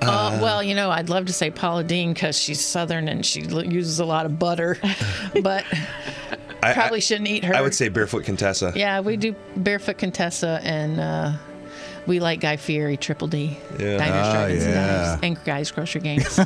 Uh, 0.02 0.38
well, 0.42 0.62
you 0.62 0.74
know, 0.74 0.90
I'd 0.90 1.08
love 1.08 1.24
to 1.26 1.32
say 1.32 1.50
Paula 1.50 1.82
Deen 1.82 2.12
because 2.12 2.38
she's 2.38 2.60
Southern 2.62 3.08
and 3.08 3.24
she 3.24 3.42
l- 3.48 3.64
uses 3.64 3.98
a 3.98 4.04
lot 4.04 4.26
of 4.26 4.38
butter, 4.38 4.76
but 5.42 5.64
I- 6.62 6.74
probably 6.74 6.98
I- 6.98 7.00
shouldn't 7.00 7.28
eat 7.28 7.44
her. 7.44 7.54
I 7.54 7.62
would 7.62 7.74
say 7.74 7.88
barefoot 7.88 8.24
Contessa. 8.24 8.72
Yeah, 8.76 9.00
we 9.00 9.16
do 9.16 9.34
Barefoot 9.56 9.96
Contessa 9.98 10.60
and 10.62 11.00
uh, 11.00 11.32
we 12.06 12.20
like 12.20 12.40
Guy 12.40 12.56
Fieri, 12.56 12.96
Triple 12.96 13.28
D, 13.28 13.56
Yeah. 13.78 13.98
Diners, 13.98 14.26
Ah, 14.26 14.32
Dragons, 14.32 14.64
and 14.64 14.74
yeah. 14.74 14.86
Dives, 15.06 15.20
and 15.22 15.44
Guys 15.44 15.70
Grocery 15.70 16.00
Games. 16.00 16.36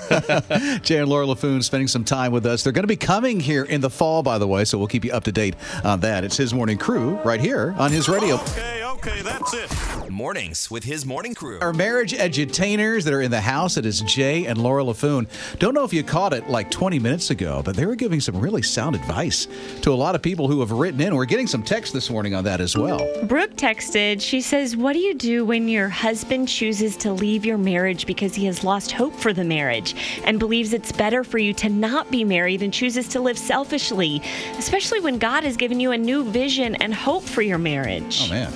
Jay 0.83 0.99
and 0.99 1.09
Laura 1.09 1.27
Laffoon 1.27 1.63
spending 1.63 1.89
some 1.89 2.05
time 2.05 2.33
with 2.33 2.47
us. 2.47 2.63
They're 2.63 2.73
going 2.73 2.83
to 2.85 2.89
be 2.89 2.97
coming 2.97 3.41
here 3.41 3.65
in 3.65 3.81
the 3.81 3.91
fall, 3.91 4.23
by 4.23 4.39
the 4.39 4.47
way, 4.49 4.65
so 4.65 4.79
we'll 4.79 4.87
keep 4.89 5.05
you 5.05 5.13
up 5.13 5.25
to 5.25 5.33
date 5.33 5.55
on 5.85 6.01
that. 6.01 6.25
It's 6.25 6.37
his 6.37 6.55
morning 6.55 6.79
crew 6.79 7.17
right 7.25 7.41
here 7.41 7.75
on 7.79 7.93
his 7.93 8.09
radio. 8.09 8.37
Okay, 8.37 8.80
okay, 9.07 9.23
that's 9.23 9.55
it. 9.55 10.11
Mornings 10.11 10.71
with 10.71 10.85
his 10.85 11.07
morning 11.07 11.35
crew. 11.35 11.59
Our 11.61 11.73
marriage 11.73 12.13
edutainers 12.13 13.05
that 13.05 13.15
are 13.15 13.23
in 13.23 13.31
the 13.31 13.41
house, 13.41 13.77
it 13.77 13.87
is 13.87 14.01
Jay 14.03 14.45
and 14.45 14.59
Laura 14.59 14.83
Laffoon. 14.83 15.27
Don't 15.59 15.73
know 15.73 15.85
if 15.85 15.93
you 15.93 16.03
caught 16.03 16.33
it 16.33 16.49
like 16.49 16.71
20 16.71 16.99
minutes 16.99 17.31
ago, 17.31 17.63
but 17.65 17.77
they 17.77 17.87
were 17.87 17.95
giving 17.95 18.21
some 18.21 18.37
really 18.39 18.61
sound 18.63 18.95
advice 18.95 19.49
to 19.83 19.93
a 19.93 19.95
lot 19.95 20.15
of 20.15 20.23
people 20.23 20.49
who 20.49 20.61
have 20.61 20.71
written 20.71 21.01
in. 21.01 21.15
We're 21.15 21.25
getting 21.25 21.47
some 21.47 21.63
text 21.63 21.93
this 21.95 22.11
morning 22.11 22.35
on 22.35 22.45
that 22.45 22.61
as 22.61 22.77
well. 22.77 22.99
Brooke 23.25 23.55
texted, 23.55 24.21
she 24.21 24.41
says, 24.43 24.77
What 24.77 24.93
do 24.93 24.99
you 24.99 25.15
do 25.15 25.45
when 25.47 25.69
your 25.69 25.89
husband 25.89 26.49
chooses 26.49 26.97
to 26.99 27.13
leave 27.13 27.47
your 27.47 27.59
marriage 27.59 28.07
because 28.07 28.35
he 28.35 28.45
has 28.47 28.65
lost 28.65 28.93
hope 28.93 29.15
for 29.15 29.33
the 29.33 29.45
marriage 29.45 29.95
and 30.25 30.39
believes 30.39 30.73
it's 30.73 30.93
better 30.93 31.25
for 31.25 31.39
you 31.39 31.55
to 31.55 31.69
not 31.69 32.11
be 32.11 32.25
married 32.25 32.63
and 32.63 32.73
chooses 32.73 33.09
to 33.09 33.21
live 33.21 33.39
selfishly, 33.39 34.21
especially 34.59 35.01
when 35.01 35.19
God 35.19 35.45
has 35.45 35.57
given 35.57 35.81
you 35.81 35.93
a 35.93 35.99
new 35.99 36.25
vision 36.25 36.75
and 36.77 36.93
hope 36.93 37.23
for 37.23 37.43
your 37.43 37.59
marriage? 37.59 38.27
Oh, 38.27 38.31
man. 38.31 38.53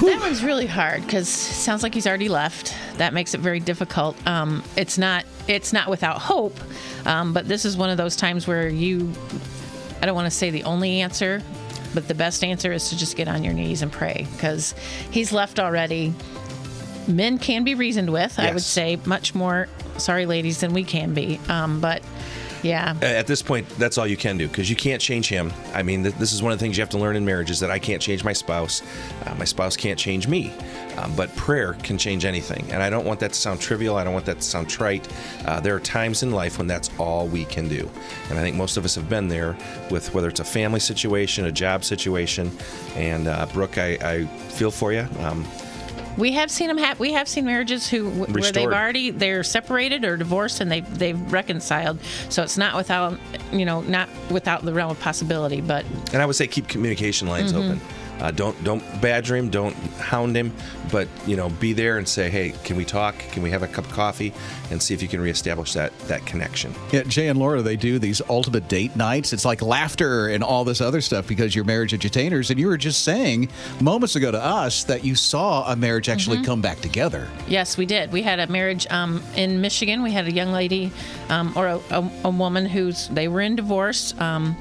That 0.00 0.20
one's 0.20 0.42
really 0.44 0.66
hard 0.66 1.02
because 1.02 1.28
sounds 1.28 1.82
like 1.82 1.94
he's 1.94 2.06
already 2.06 2.28
left. 2.28 2.74
That 2.98 3.12
makes 3.12 3.34
it 3.34 3.40
very 3.40 3.60
difficult. 3.60 4.16
Um, 4.26 4.62
it's 4.76 4.98
not 4.98 5.24
it's 5.48 5.72
not 5.72 5.88
without 5.88 6.18
hope, 6.18 6.58
um, 7.06 7.32
but 7.32 7.48
this 7.48 7.64
is 7.64 7.76
one 7.76 7.90
of 7.90 7.96
those 7.96 8.16
times 8.16 8.46
where 8.46 8.68
you. 8.68 9.12
I 10.02 10.06
don't 10.06 10.14
want 10.14 10.26
to 10.26 10.30
say 10.30 10.50
the 10.50 10.64
only 10.64 11.00
answer, 11.00 11.42
but 11.94 12.06
the 12.06 12.14
best 12.14 12.44
answer 12.44 12.70
is 12.72 12.90
to 12.90 12.98
just 12.98 13.16
get 13.16 13.28
on 13.28 13.42
your 13.42 13.54
knees 13.54 13.80
and 13.80 13.90
pray 13.90 14.26
because 14.32 14.74
he's 15.10 15.32
left 15.32 15.58
already. 15.58 16.12
Men 17.08 17.38
can 17.38 17.64
be 17.64 17.74
reasoned 17.74 18.12
with, 18.12 18.38
I 18.38 18.52
would 18.52 18.62
say, 18.62 18.98
much 19.06 19.34
more. 19.34 19.68
Sorry, 19.96 20.26
ladies, 20.26 20.60
than 20.60 20.74
we 20.74 20.82
can 20.84 21.14
be. 21.14 21.40
Um, 21.48 21.80
but 21.80 22.02
yeah, 22.62 22.94
At 23.02 23.26
this 23.26 23.42
point, 23.42 23.68
that's 23.70 23.98
all 23.98 24.06
you 24.06 24.16
can 24.16 24.36
do 24.36 24.48
because 24.48 24.68
you 24.70 24.76
can't 24.76 25.00
change 25.00 25.28
him. 25.28 25.52
I 25.74 25.82
mean, 25.82 26.02
th- 26.02 26.14
this 26.16 26.32
is 26.32 26.42
one 26.42 26.52
of 26.52 26.58
the 26.58 26.64
things 26.64 26.76
you 26.76 26.82
have 26.82 26.90
to 26.90 26.98
learn 26.98 27.16
in 27.16 27.24
marriage 27.24 27.50
is 27.50 27.60
that 27.60 27.70
I 27.70 27.78
can't 27.78 28.00
change 28.02 28.24
my 28.24 28.32
spouse. 28.32 28.82
Uh, 29.24 29.34
my 29.34 29.44
spouse 29.44 29.76
can't 29.76 29.98
change 29.98 30.28
me. 30.28 30.52
Um, 30.96 31.14
but 31.14 31.34
prayer 31.36 31.74
can 31.74 31.98
change 31.98 32.24
anything. 32.24 32.70
And 32.72 32.82
I 32.82 32.88
don't 32.88 33.04
want 33.04 33.20
that 33.20 33.32
to 33.32 33.38
sound 33.38 33.60
trivial. 33.60 33.96
I 33.96 34.04
don't 34.04 34.14
want 34.14 34.24
that 34.26 34.38
to 34.38 34.42
sound 34.42 34.68
trite. 34.70 35.06
Uh, 35.44 35.60
there 35.60 35.74
are 35.74 35.80
times 35.80 36.22
in 36.22 36.30
life 36.30 36.58
when 36.58 36.66
that's 36.66 36.90
all 36.98 37.26
we 37.26 37.44
can 37.44 37.68
do. 37.68 37.88
And 38.30 38.38
I 38.38 38.42
think 38.42 38.56
most 38.56 38.76
of 38.76 38.84
us 38.84 38.94
have 38.94 39.08
been 39.08 39.28
there 39.28 39.56
with 39.90 40.14
whether 40.14 40.28
it's 40.28 40.40
a 40.40 40.44
family 40.44 40.80
situation, 40.80 41.44
a 41.44 41.52
job 41.52 41.84
situation. 41.84 42.50
And 42.94 43.28
uh, 43.28 43.46
Brooke, 43.52 43.78
I, 43.78 43.98
I 44.00 44.24
feel 44.24 44.70
for 44.70 44.92
you. 44.92 45.06
Um, 45.20 45.44
We 46.16 46.32
have 46.32 46.50
seen 46.50 46.68
them. 46.68 46.78
Ha- 46.78 46.96
we 46.98 47.12
have 47.12 47.28
seen 47.28 47.44
marriages 47.44 47.88
who 47.88 48.08
where 48.10 48.52
they've 48.52 48.66
already 48.66 49.10
they're 49.10 49.42
separated 49.42 50.04
or 50.04 50.16
divorced 50.16 50.60
and 50.60 50.70
they 50.70 50.80
they've 50.80 51.20
reconciled. 51.32 51.98
So 52.28 52.42
it's 52.42 52.56
not 52.56 52.74
without 52.76 53.18
you 53.52 53.64
know 53.64 53.82
not 53.82 54.08
without 54.30 54.64
the 54.64 54.72
realm 54.72 54.90
of 54.90 55.00
possibility. 55.00 55.60
But 55.60 55.84
And 56.12 56.22
I 56.22 56.26
would 56.26 56.36
say 56.36 56.46
keep 56.46 56.68
communication 56.68 57.28
lines 57.28 57.52
mm-hmm. 57.52 57.72
open. 57.72 57.80
Uh, 58.20 58.30
don't 58.30 58.62
don't 58.64 58.82
badger 59.00 59.36
him, 59.36 59.50
don't 59.50 59.74
hound 59.98 60.36
him, 60.36 60.52
but 60.90 61.06
you 61.26 61.36
know 61.36 61.50
be 61.50 61.72
there 61.72 61.98
and 61.98 62.08
say, 62.08 62.30
hey, 62.30 62.52
can 62.64 62.76
we 62.76 62.84
talk? 62.84 63.16
Can 63.32 63.42
we 63.42 63.50
have 63.50 63.62
a 63.62 63.68
cup 63.68 63.84
of 63.84 63.92
coffee 63.92 64.32
and 64.70 64.82
see 64.82 64.94
if 64.94 65.02
you 65.02 65.08
can 65.08 65.20
reestablish 65.20 65.74
that 65.74 65.96
that 66.08 66.24
connection? 66.24 66.74
Yeah, 66.92 67.02
Jay 67.02 67.28
and 67.28 67.38
Laura, 67.38 67.62
they 67.62 67.76
do 67.76 67.98
these 67.98 68.22
ultimate 68.28 68.68
date 68.68 68.96
nights. 68.96 69.32
It's 69.32 69.44
like 69.44 69.60
laughter 69.62 70.28
and 70.28 70.42
all 70.42 70.64
this 70.64 70.80
other 70.80 71.00
stuff 71.00 71.28
because 71.28 71.54
you're 71.54 71.64
marriage 71.64 71.92
edutainers. 71.92 72.50
And 72.50 72.58
you 72.58 72.68
were 72.68 72.78
just 72.78 73.02
saying 73.04 73.48
moments 73.80 74.16
ago 74.16 74.30
to 74.30 74.42
us 74.42 74.84
that 74.84 75.04
you 75.04 75.14
saw 75.14 75.70
a 75.70 75.76
marriage 75.76 76.08
actually 76.08 76.42
come 76.42 76.60
back 76.62 76.80
together. 76.80 77.28
yes, 77.48 77.76
we 77.76 77.84
did. 77.86 78.12
We 78.12 78.22
had 78.22 78.40
a 78.40 78.46
marriage 78.46 78.86
um, 78.90 79.22
in 79.36 79.60
Michigan. 79.60 80.02
We 80.02 80.12
had 80.12 80.26
a 80.26 80.32
young 80.32 80.52
lady 80.52 80.90
um, 81.28 81.52
or 81.56 81.66
a, 81.66 81.80
a, 81.90 82.10
a 82.24 82.30
woman 82.30 82.66
who's 82.66 83.08
they 83.08 83.28
were 83.28 83.40
in 83.40 83.56
divorce. 83.56 84.18
Um, 84.20 84.56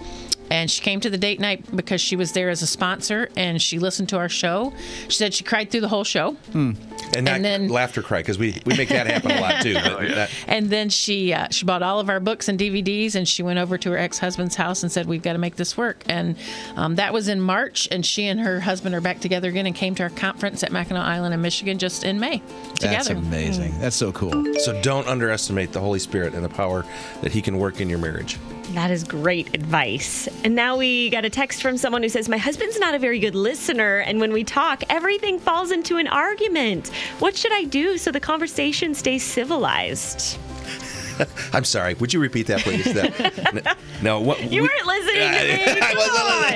and 0.49 0.69
she 0.69 0.81
came 0.81 0.99
to 0.99 1.09
the 1.09 1.17
date 1.17 1.39
night 1.39 1.75
because 1.75 2.01
she 2.01 2.15
was 2.15 2.31
there 2.33 2.49
as 2.49 2.61
a 2.61 2.67
sponsor 2.67 3.29
and 3.35 3.61
she 3.61 3.79
listened 3.79 4.09
to 4.09 4.17
our 4.17 4.29
show. 4.29 4.73
She 5.07 5.17
said 5.17 5.33
she 5.33 5.43
cried 5.43 5.71
through 5.71 5.81
the 5.81 5.87
whole 5.87 6.03
show. 6.03 6.31
Hmm. 6.51 6.71
And 7.13 7.25
not 7.25 7.41
then- 7.41 7.69
laughter 7.69 8.01
cry 8.01 8.19
because 8.19 8.37
we, 8.39 8.59
we 8.65 8.75
make 8.75 8.89
that 8.89 9.07
happen 9.07 9.31
a 9.31 9.41
lot 9.41 9.61
too. 9.61 9.73
But 9.85 10.15
that, 10.15 10.29
And 10.47 10.69
then 10.69 10.89
she 10.89 11.33
uh, 11.33 11.47
she 11.51 11.65
bought 11.65 11.83
all 11.83 11.99
of 11.99 12.09
our 12.09 12.19
books 12.19 12.47
and 12.47 12.59
DVDs, 12.59 13.15
and 13.15 13.27
she 13.27 13.43
went 13.43 13.59
over 13.59 13.77
to 13.77 13.91
her 13.91 13.97
ex 13.97 14.17
husband's 14.19 14.55
house 14.55 14.83
and 14.83 14.91
said, 14.91 15.05
"We've 15.05 15.21
got 15.21 15.33
to 15.33 15.39
make 15.39 15.55
this 15.55 15.77
work." 15.77 16.03
And 16.09 16.35
um, 16.75 16.95
that 16.95 17.13
was 17.13 17.27
in 17.27 17.39
March, 17.39 17.87
and 17.91 18.05
she 18.05 18.25
and 18.25 18.39
her 18.39 18.59
husband 18.59 18.95
are 18.95 19.01
back 19.01 19.19
together 19.19 19.49
again, 19.49 19.65
and 19.67 19.75
came 19.75 19.95
to 19.95 20.03
our 20.03 20.09
conference 20.09 20.63
at 20.63 20.71
Mackinac 20.71 21.05
Island 21.05 21.33
in 21.33 21.41
Michigan 21.41 21.77
just 21.77 22.03
in 22.03 22.19
May 22.19 22.39
together. 22.39 22.79
That's 22.79 23.07
together. 23.07 23.25
amazing. 23.27 23.79
That's 23.79 23.95
so 23.95 24.11
cool. 24.11 24.55
so 24.59 24.81
don't 24.81 25.07
underestimate 25.07 25.71
the 25.71 25.79
Holy 25.79 25.99
Spirit 25.99 26.33
and 26.33 26.43
the 26.43 26.49
power 26.49 26.85
that 27.21 27.31
He 27.31 27.41
can 27.41 27.57
work 27.59 27.79
in 27.79 27.89
your 27.89 27.99
marriage. 27.99 28.37
That 28.75 28.91
is 28.91 29.03
great 29.05 29.55
advice. 29.55 30.27
And 30.43 30.53
now 30.53 30.75
we 30.77 31.09
got 31.09 31.23
a 31.23 31.29
text 31.29 31.61
from 31.61 31.77
someone 31.77 32.03
who 32.03 32.09
says, 32.09 32.27
My 32.27 32.37
husband's 32.37 32.77
not 32.77 32.93
a 32.93 32.99
very 32.99 33.19
good 33.19 33.33
listener. 33.33 33.99
And 33.99 34.19
when 34.19 34.33
we 34.33 34.43
talk, 34.43 34.83
everything 34.89 35.39
falls 35.39 35.71
into 35.71 35.95
an 35.97 36.07
argument. 36.07 36.89
What 37.19 37.37
should 37.37 37.53
I 37.53 37.63
do 37.63 37.97
so 37.97 38.11
the 38.11 38.19
conversation 38.19 38.93
stays 38.93 39.23
civilized? 39.23 40.37
I'm 41.53 41.63
sorry. 41.63 41.93
Would 41.93 42.13
you 42.13 42.19
repeat 42.19 42.47
that, 42.47 42.59
please? 42.59 42.83
That, 42.93 43.77
no, 44.01 44.19
what 44.19 44.41
You 44.51 44.61
we- 44.63 44.67
weren't 44.67 44.85
listening 44.85 45.31
to 45.31 45.75
me. 45.75 45.81
I 45.81 45.93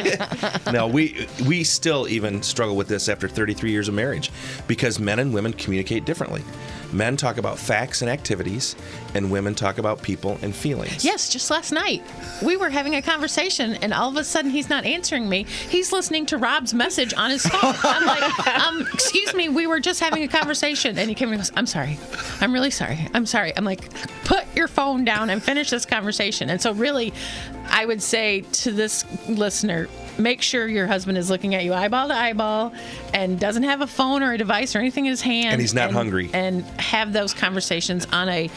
wasn't 0.04 0.44
listening. 0.44 0.74
no, 0.74 0.88
we 0.88 1.26
we 1.48 1.64
still 1.64 2.06
even 2.10 2.44
struggle 2.44 2.76
with 2.76 2.90
this 2.90 3.08
after 3.08 3.30
33 3.30 3.72
years 3.72 3.88
of 3.88 3.94
marriage 3.94 4.30
because 4.68 5.00
men 5.00 5.20
and 5.20 5.34
women 5.34 5.54
communicate 5.54 6.04
differently. 6.04 6.44
Men 6.92 7.18
talk 7.18 7.38
about 7.38 7.60
facts 7.60 8.02
and 8.02 8.10
activities, 8.10 8.76
and 9.14 9.32
women 9.32 9.56
talk 9.56 9.78
about 9.78 10.02
people 10.02 10.40
and 10.42 10.56
feelings. 10.56 11.06
Yes, 11.06 11.30
just 11.30 11.52
last 11.52 11.72
night 11.72 12.04
we 12.44 12.58
were 12.58 12.70
having 12.70 12.96
a 12.96 13.02
conversation, 13.02 13.76
and 13.76 13.94
all 13.94 14.10
of 14.10 14.18
a 14.18 14.24
sudden 14.24 14.52
he's 14.52 14.70
not 14.70 14.86
answering 14.86 15.30
me. 15.30 15.46
He's 15.70 15.92
listening 15.92 16.26
to 16.28 16.38
Rob's 16.38 16.74
message 16.74 17.14
on 17.14 17.30
his 17.30 17.46
phone. 17.46 17.76
I'm 17.84 18.06
like, 18.06 18.48
um, 18.48 18.88
excuse 18.94 19.34
me, 19.34 19.50
we 19.50 19.68
were 19.68 19.80
just 19.80 20.00
having 20.00 20.24
a 20.24 20.28
conversation, 20.28 20.98
and 20.98 21.10
he 21.10 21.16
came 21.16 21.30
and 21.30 21.38
goes, 21.38 21.52
"I'm 21.56 21.66
sorry, 21.66 21.98
I'm 22.42 22.54
really 22.54 22.72
sorry, 22.72 23.08
I'm 23.14 23.26
sorry." 23.26 23.54
I'm 23.56 23.66
like, 23.66 23.90
put 24.26 24.46
your 24.56 24.68
phone 24.68 25.06
down 25.06 25.30
and 25.30 25.44
finish 25.44 25.70
this 25.70 25.86
conversation. 25.86 26.50
And 26.50 26.62
so, 26.62 26.74
really, 26.74 27.14
I 27.70 27.86
would 27.86 28.02
say 28.02 28.42
to 28.42 28.72
this 28.72 29.06
listener. 29.28 29.88
Make 30.20 30.42
sure 30.42 30.68
your 30.68 30.86
husband 30.86 31.18
is 31.18 31.30
looking 31.30 31.56
at 31.56 31.64
you 31.64 31.74
eyeball 31.74 32.10
to 32.10 32.14
eyeball 32.14 32.74
and 33.14 33.40
doesn't 33.40 33.64
have 33.64 33.82
a 33.82 33.88
phone 33.88 34.22
or 34.22 34.34
a 34.34 34.38
device 34.38 34.76
or 34.76 34.80
anything 34.80 35.06
in 35.06 35.12
his 35.12 35.22
hand. 35.22 35.54
And 35.54 35.62
he's 35.62 35.74
not 35.74 35.92
hungry. 35.92 36.30
And 36.34 36.64
have 36.80 37.14
those 37.14 37.34
conversations 37.34 38.06
on 38.12 38.30
a. 38.30 38.50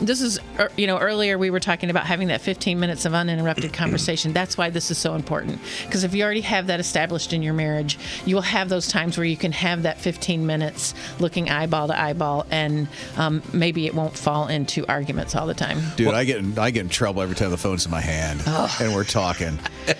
This 0.00 0.22
is 0.22 0.39
you 0.76 0.86
know, 0.86 0.98
earlier 0.98 1.38
we 1.38 1.50
were 1.50 1.60
talking 1.60 1.90
about 1.90 2.06
having 2.06 2.28
that 2.28 2.40
15 2.40 2.78
minutes 2.78 3.04
of 3.04 3.14
uninterrupted 3.14 3.72
conversation. 3.72 4.32
That's 4.32 4.56
why 4.58 4.70
this 4.70 4.90
is 4.90 4.98
so 4.98 5.14
important. 5.14 5.58
Because 5.84 6.04
if 6.04 6.14
you 6.14 6.22
already 6.24 6.40
have 6.42 6.66
that 6.68 6.80
established 6.80 7.32
in 7.32 7.42
your 7.42 7.54
marriage, 7.54 7.98
you 8.26 8.34
will 8.34 8.42
have 8.42 8.68
those 8.68 8.88
times 8.88 9.16
where 9.16 9.24
you 9.26 9.36
can 9.36 9.52
have 9.52 9.82
that 9.82 9.98
15 10.00 10.44
minutes 10.46 10.94
looking 11.18 11.48
eyeball 11.50 11.88
to 11.88 11.98
eyeball, 12.00 12.46
and 12.50 12.88
um, 13.16 13.42
maybe 13.52 13.86
it 13.86 13.94
won't 13.94 14.16
fall 14.16 14.48
into 14.48 14.86
arguments 14.86 15.34
all 15.34 15.46
the 15.46 15.54
time. 15.54 15.80
Dude, 15.96 16.08
I 16.08 16.24
get 16.24 16.38
in, 16.38 16.58
I 16.58 16.70
get 16.70 16.80
in 16.82 16.88
trouble 16.88 17.22
every 17.22 17.36
time 17.36 17.50
the 17.50 17.56
phone's 17.56 17.84
in 17.84 17.90
my 17.90 18.00
hand 18.00 18.42
and 18.80 18.94
we're 18.94 19.04
talking. 19.04 19.58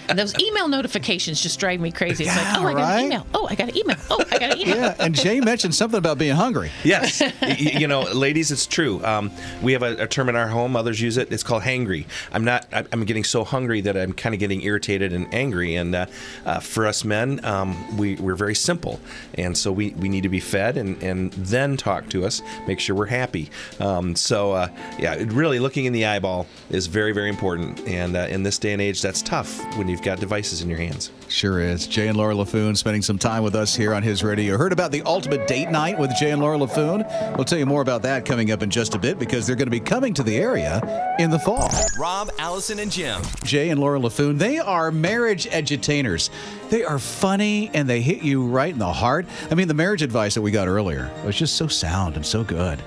And 0.08 0.18
those 0.18 0.38
email 0.38 0.68
notifications 0.68 1.40
just 1.42 1.58
drive 1.60 1.80
me 1.80 1.90
crazy. 1.90 2.24
It's 2.24 2.34
Yeah, 2.36 2.52
like, 2.52 2.62
oh, 2.62 2.66
I 2.66 2.72
got 2.72 2.80
right? 2.80 2.98
an 3.00 3.04
email. 3.06 3.26
Oh, 3.34 3.46
I 3.48 3.54
got 3.54 3.68
an 3.70 3.76
email. 3.76 3.96
Oh, 4.10 4.24
I 4.30 4.38
got 4.38 4.52
an 4.52 4.58
email. 4.58 4.76
Yeah, 4.76 4.94
and 4.98 5.14
Jay 5.14 5.40
mentioned 5.40 5.74
something 5.74 5.98
about 5.98 6.18
being 6.18 6.34
hungry. 6.36 6.70
Yes, 6.84 7.22
you 7.58 7.86
know, 7.88 8.02
ladies, 8.02 8.50
it's 8.50 8.66
true. 8.66 9.04
Um, 9.04 9.30
we 9.62 9.72
have 9.72 9.82
a, 9.82 10.04
a 10.04 10.06
term 10.06 10.28
in 10.28 10.36
our 10.40 10.48
home. 10.48 10.76
Others 10.76 11.00
use 11.00 11.16
it. 11.16 11.32
It's 11.32 11.42
called 11.42 11.62
hangry. 11.62 12.06
I'm 12.32 12.44
not. 12.44 12.66
I'm 12.72 13.04
getting 13.04 13.24
so 13.24 13.44
hungry 13.44 13.80
that 13.82 13.96
I'm 13.96 14.12
kind 14.12 14.34
of 14.34 14.38
getting 14.38 14.62
irritated 14.62 15.12
and 15.12 15.32
angry. 15.32 15.76
And 15.76 15.94
uh, 15.94 16.06
uh, 16.44 16.60
for 16.60 16.86
us 16.86 17.04
men, 17.04 17.44
um, 17.44 17.96
we 17.96 18.16
we're 18.16 18.34
very 18.34 18.54
simple, 18.54 19.00
and 19.34 19.56
so 19.56 19.70
we, 19.70 19.90
we 19.90 20.08
need 20.08 20.22
to 20.22 20.28
be 20.28 20.40
fed 20.40 20.76
and 20.76 21.00
and 21.02 21.32
then 21.34 21.76
talk 21.76 22.08
to 22.10 22.24
us. 22.24 22.42
Make 22.66 22.80
sure 22.80 22.96
we're 22.96 23.06
happy. 23.06 23.50
Um, 23.78 24.16
so 24.16 24.52
uh, 24.52 24.68
yeah, 24.98 25.16
really 25.28 25.58
looking 25.58 25.84
in 25.84 25.92
the 25.92 26.06
eyeball 26.06 26.46
is 26.70 26.86
very 26.86 27.12
very 27.12 27.28
important. 27.28 27.86
And 27.86 28.16
uh, 28.16 28.26
in 28.30 28.42
this 28.42 28.58
day 28.58 28.72
and 28.72 28.82
age, 28.82 29.02
that's 29.02 29.22
tough 29.22 29.60
when 29.76 29.88
you've 29.88 30.02
got 30.02 30.20
devices 30.20 30.62
in 30.62 30.68
your 30.68 30.78
hands. 30.78 31.10
Sure 31.28 31.60
is. 31.60 31.86
Jay 31.86 32.08
and 32.08 32.16
Laura 32.16 32.34
Laffoon 32.34 32.76
spending 32.76 33.02
some 33.02 33.18
time 33.18 33.44
with 33.44 33.54
us 33.54 33.76
here 33.76 33.94
on 33.94 34.02
his 34.02 34.24
radio. 34.24 34.56
Heard 34.56 34.72
about 34.72 34.90
the 34.90 35.02
ultimate 35.02 35.46
date 35.46 35.70
night 35.70 35.96
with 35.96 36.10
Jay 36.16 36.32
and 36.32 36.42
Laura 36.42 36.58
Laffoon? 36.58 37.06
We'll 37.36 37.44
tell 37.44 37.58
you 37.58 37.66
more 37.66 37.82
about 37.82 38.02
that 38.02 38.24
coming 38.24 38.50
up 38.50 38.62
in 38.62 38.70
just 38.70 38.94
a 38.94 38.98
bit 38.98 39.18
because 39.18 39.46
they're 39.46 39.56
going 39.56 39.66
to 39.66 39.70
be 39.70 39.80
coming 39.80 40.12
to 40.14 40.22
the 40.22 40.29
area 40.36 41.16
in 41.18 41.30
the 41.30 41.38
fall. 41.38 41.68
Rob, 41.98 42.30
Allison, 42.38 42.78
and 42.78 42.90
Jim. 42.90 43.22
Jay 43.44 43.70
and 43.70 43.80
Laura 43.80 43.98
Laffoon, 43.98 44.38
they 44.38 44.58
are 44.58 44.90
marriage 44.90 45.46
edutainers. 45.46 46.30
They 46.70 46.84
are 46.84 46.98
funny 46.98 47.70
and 47.74 47.88
they 47.88 48.00
hit 48.00 48.22
you 48.22 48.46
right 48.46 48.72
in 48.72 48.78
the 48.78 48.92
heart. 48.92 49.26
I 49.50 49.54
mean, 49.54 49.68
the 49.68 49.74
marriage 49.74 50.02
advice 50.02 50.34
that 50.34 50.42
we 50.42 50.50
got 50.50 50.68
earlier 50.68 51.10
was 51.24 51.36
just 51.36 51.56
so 51.56 51.66
sound 51.66 52.16
and 52.16 52.24
so 52.24 52.44
good. 52.44 52.82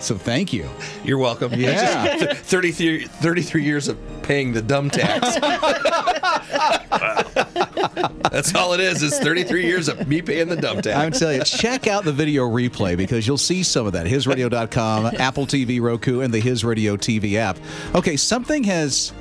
So 0.00 0.16
thank 0.16 0.52
you. 0.52 0.68
You're 1.04 1.18
welcome. 1.18 1.52
Yeah. 1.54 2.16
33, 2.34 3.06
33 3.06 3.64
years 3.64 3.88
of 3.88 3.96
paying 4.22 4.52
the 4.52 4.62
dumb 4.62 4.90
tax. 4.90 5.36
That's 8.30 8.54
all 8.54 8.72
it 8.72 8.80
is. 8.80 9.02
It's 9.02 9.18
33 9.18 9.66
years 9.66 9.88
of 9.88 10.08
me 10.08 10.22
paying 10.22 10.48
the 10.48 10.56
dumb 10.56 10.80
tax. 10.80 10.96
I'm 10.96 11.12
telling 11.12 11.38
you, 11.38 11.44
check 11.44 11.86
out 11.86 12.04
the 12.04 12.12
video 12.12 12.48
replay 12.48 12.96
because 12.96 13.26
you'll 13.26 13.38
see 13.38 13.62
some 13.62 13.86
of 13.86 13.92
that. 13.92 14.06
HisRadio.com, 14.06 15.06
Apple 15.18 15.46
TV, 15.46 15.80
Roku, 15.80 16.20
and 16.20 16.32
the 16.32 16.40
His 16.40 16.64
Radio 16.64 16.96
TV 16.96 17.34
app. 17.34 17.58
Okay, 17.94 18.16
something 18.16 18.64
has 18.64 19.12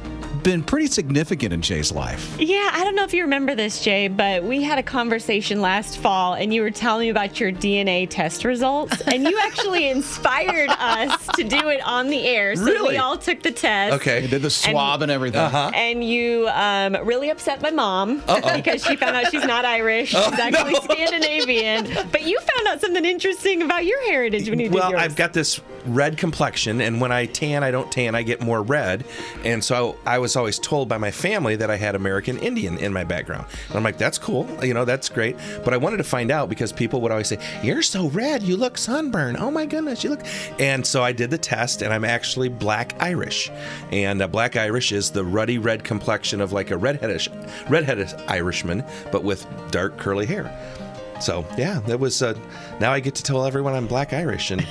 been 0.43 0.63
pretty 0.63 0.88
significant 0.88 1.54
in 1.54 1.62
Jay's 1.62 1.91
life. 1.91 2.36
Yeah, 2.39 2.69
I 2.73 2.84
don't 2.84 2.95
know 2.95 3.04
if 3.04 3.13
you 3.13 3.21
remember 3.23 3.54
this, 3.56 3.84
Jay, 3.84 4.08
but 4.08 4.43
we 4.43 4.63
had 4.63 4.80
a 4.80 4.84
conversation 4.84 5.62
last 5.62 5.97
fall 5.99 6.34
and 6.34 6.54
you 6.54 6.62
were 6.62 6.71
telling 6.71 7.06
me 7.06 7.10
about 7.10 7.39
your 7.39 7.51
DNA 7.51 8.08
test 8.10 8.43
results. 8.43 9.01
And 9.01 9.23
you 9.23 9.38
actually 9.43 9.89
inspired 9.89 10.69
us 10.71 11.27
to 11.36 11.43
do 11.43 11.69
it 11.69 11.82
on 11.86 12.08
the 12.10 12.23
air. 12.23 12.56
So 12.56 12.63
Really? 12.63 12.89
we 12.89 12.97
all 12.97 13.17
took 13.17 13.41
the 13.43 13.51
test. 13.51 13.95
Okay. 13.95 14.21
He 14.21 14.27
did 14.27 14.41
the 14.41 14.49
swab 14.49 15.01
and, 15.01 15.12
everything. 15.12 15.41
Uh-huh. 15.41 15.71
And 15.75 16.04
you 16.04 16.47
um, 16.49 16.95
really 17.06 17.30
upset 17.30 17.62
my 17.62 17.71
mom 17.71 18.19
because 18.56 18.84
she 18.84 18.95
found 18.95 19.15
out 19.15 19.30
she's 19.32 19.45
not 19.45 19.65
Irish. 19.65 20.10
She's 20.10 20.19
Oh, 20.21 20.34
actually 20.39 20.73
no. 20.73 20.80
Scandinavian. 20.82 22.08
But 22.12 22.23
you 22.23 22.39
found 22.39 22.67
out 22.67 22.82
something 22.82 23.06
interesting 23.06 23.62
about 23.62 23.86
your 23.86 24.01
heritage 24.10 24.49
when 24.49 24.60
you 24.60 24.69
did 24.69 24.73
Well, 24.73 24.91
yours. 24.91 25.01
I've 25.01 25.15
got 25.15 25.34
this 25.34 25.62
red 25.86 26.15
complexion, 26.17 26.80
and 26.80 27.01
when 27.01 27.12
I 27.12 27.25
tan, 27.25 27.63
I 27.63 27.71
don't 27.71 27.91
tan, 27.91 28.13
I 28.13 28.21
get 28.21 28.39
more 28.41 28.62
red. 28.62 29.04
And 29.43 29.63
so 29.63 29.97
I 30.06 30.19
was 30.19 30.31
always 30.36 30.60
told 30.60 30.89
by 30.89 30.98
my 30.98 31.12
family 31.12 31.56
that 31.56 31.70
I 31.70 31.78
had 31.78 31.96
American 31.96 32.38
Indian 32.39 32.78
in 32.78 32.94
my 32.94 33.04
background. 33.04 33.46
And 33.67 33.78
I'm 33.78 33.84
like, 33.84 33.98
that's 33.98 34.17
cool, 34.17 34.48
you 34.63 34.74
know, 34.74 34.86
that's 34.86 35.10
great. 35.10 35.38
But 35.63 35.74
I 35.74 35.78
wanted 35.78 35.98
to 35.98 36.04
find 36.04 36.32
out 36.32 36.50
because 36.50 36.72
people 36.72 37.02
would 37.02 37.12
always 37.12 37.28
say, 37.28 37.39
You're 37.63 37.82
so 37.82 38.08
red, 38.10 38.44
you 38.44 38.58
look 38.58 38.78
sunburned. 38.78 39.38
Oh 39.38 39.52
my 39.52 39.65
goodness, 39.65 40.04
you 40.04 40.12
look. 40.12 40.22
And 40.60 40.86
so 40.86 41.04
I 41.04 41.12
did 41.12 41.30
the 41.30 41.38
test, 41.38 41.82
and 41.82 41.94
I'm 41.94 42.06
actually 42.06 42.50
black 42.50 42.96
Irish. 43.00 43.50
And 43.91 44.22
uh, 44.22 44.28
black 44.28 44.56
Irish 44.56 44.91
is 44.91 45.12
the 45.12 45.24
ruddy 45.24 45.58
red 45.58 45.84
complexion 45.84 46.41
of 46.41 46.52
like 46.52 46.72
a 46.72 46.76
redheadish, 46.76 47.30
redheaded 47.70 48.13
Irishman, 48.28 48.84
but 49.12 49.24
with 49.24 49.48
dark 49.72 49.98
curly 49.98 50.26
hair. 50.26 50.50
So 51.22 51.46
yeah, 51.58 51.80
that 51.82 52.00
was. 52.00 52.22
Uh, 52.22 52.38
now 52.80 52.92
I 52.92 53.00
get 53.00 53.16
to 53.16 53.24
tell 53.24 53.46
everyone 53.46 53.74
I'm 53.74 53.88
Black 53.88 54.14
Irish 54.14 54.52
and 54.52 54.66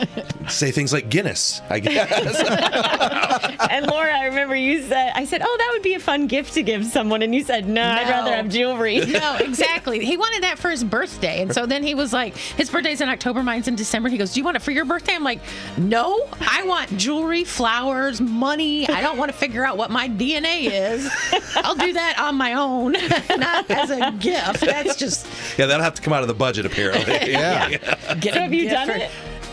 say 0.48 0.70
things 0.70 0.92
like 0.92 1.08
Guinness. 1.10 1.60
I 1.68 1.80
guess. 1.80 3.10
and 3.70 3.86
Laura, 3.86 4.16
I 4.16 4.26
remember 4.26 4.54
you 4.54 4.82
said, 4.82 5.12
I 5.14 5.24
said, 5.24 5.42
oh, 5.44 5.56
that 5.58 5.68
would 5.72 5.82
be 5.82 5.94
a 5.94 6.00
fun 6.00 6.26
gift 6.26 6.54
to 6.54 6.62
give 6.62 6.84
someone. 6.86 7.22
And 7.22 7.34
you 7.34 7.44
said, 7.44 7.68
no, 7.68 7.82
I'd 7.82 8.08
rather 8.08 8.34
have 8.34 8.48
jewelry. 8.48 9.04
No, 9.06 9.36
exactly. 9.36 10.04
He 10.04 10.16
wanted 10.16 10.42
that 10.42 10.58
for 10.58 10.70
his 10.70 10.82
birthday. 10.82 11.42
And 11.42 11.52
so 11.52 11.66
then 11.66 11.82
he 11.82 11.94
was 11.94 12.12
like, 12.12 12.36
his 12.36 12.70
birthday's 12.70 13.00
in 13.00 13.08
October, 13.08 13.42
mine's 13.42 13.68
in 13.68 13.76
December. 13.76 14.08
He 14.08 14.18
goes, 14.18 14.32
Do 14.32 14.40
you 14.40 14.44
want 14.44 14.56
it 14.56 14.60
for 14.62 14.70
your 14.70 14.84
birthday? 14.84 15.14
I'm 15.14 15.24
like, 15.24 15.40
No, 15.76 16.28
I 16.40 16.64
want 16.64 16.96
jewelry, 16.96 17.44
flowers, 17.44 18.20
money. 18.20 18.88
I 18.88 19.00
don't 19.00 19.18
want 19.18 19.30
to 19.30 19.36
figure 19.36 19.64
out 19.64 19.76
what 19.76 19.90
my 19.90 20.08
DNA 20.08 20.70
is. 20.70 21.10
I'll 21.56 21.74
do 21.74 21.92
that 21.92 22.18
on 22.18 22.36
my 22.36 22.54
own, 22.54 22.92
not 23.38 23.70
as 23.70 23.90
a 23.90 24.12
gift. 24.12 24.60
That's 24.60 24.96
just 24.96 25.26
yeah, 25.58 25.66
that'll 25.66 25.84
have 25.90 25.96
to 25.96 26.02
come 26.02 26.12
out 26.12 26.22
of 26.22 26.28
the 26.28 26.34
budget 26.34 26.66
apparently. 26.66 27.14
Yeah. 27.32 27.68
get 28.20 28.34
So 28.34 28.40
have 28.40 28.54
you 28.54 28.68
done 28.70 28.88
for- 28.88 28.94
it? 28.94 29.10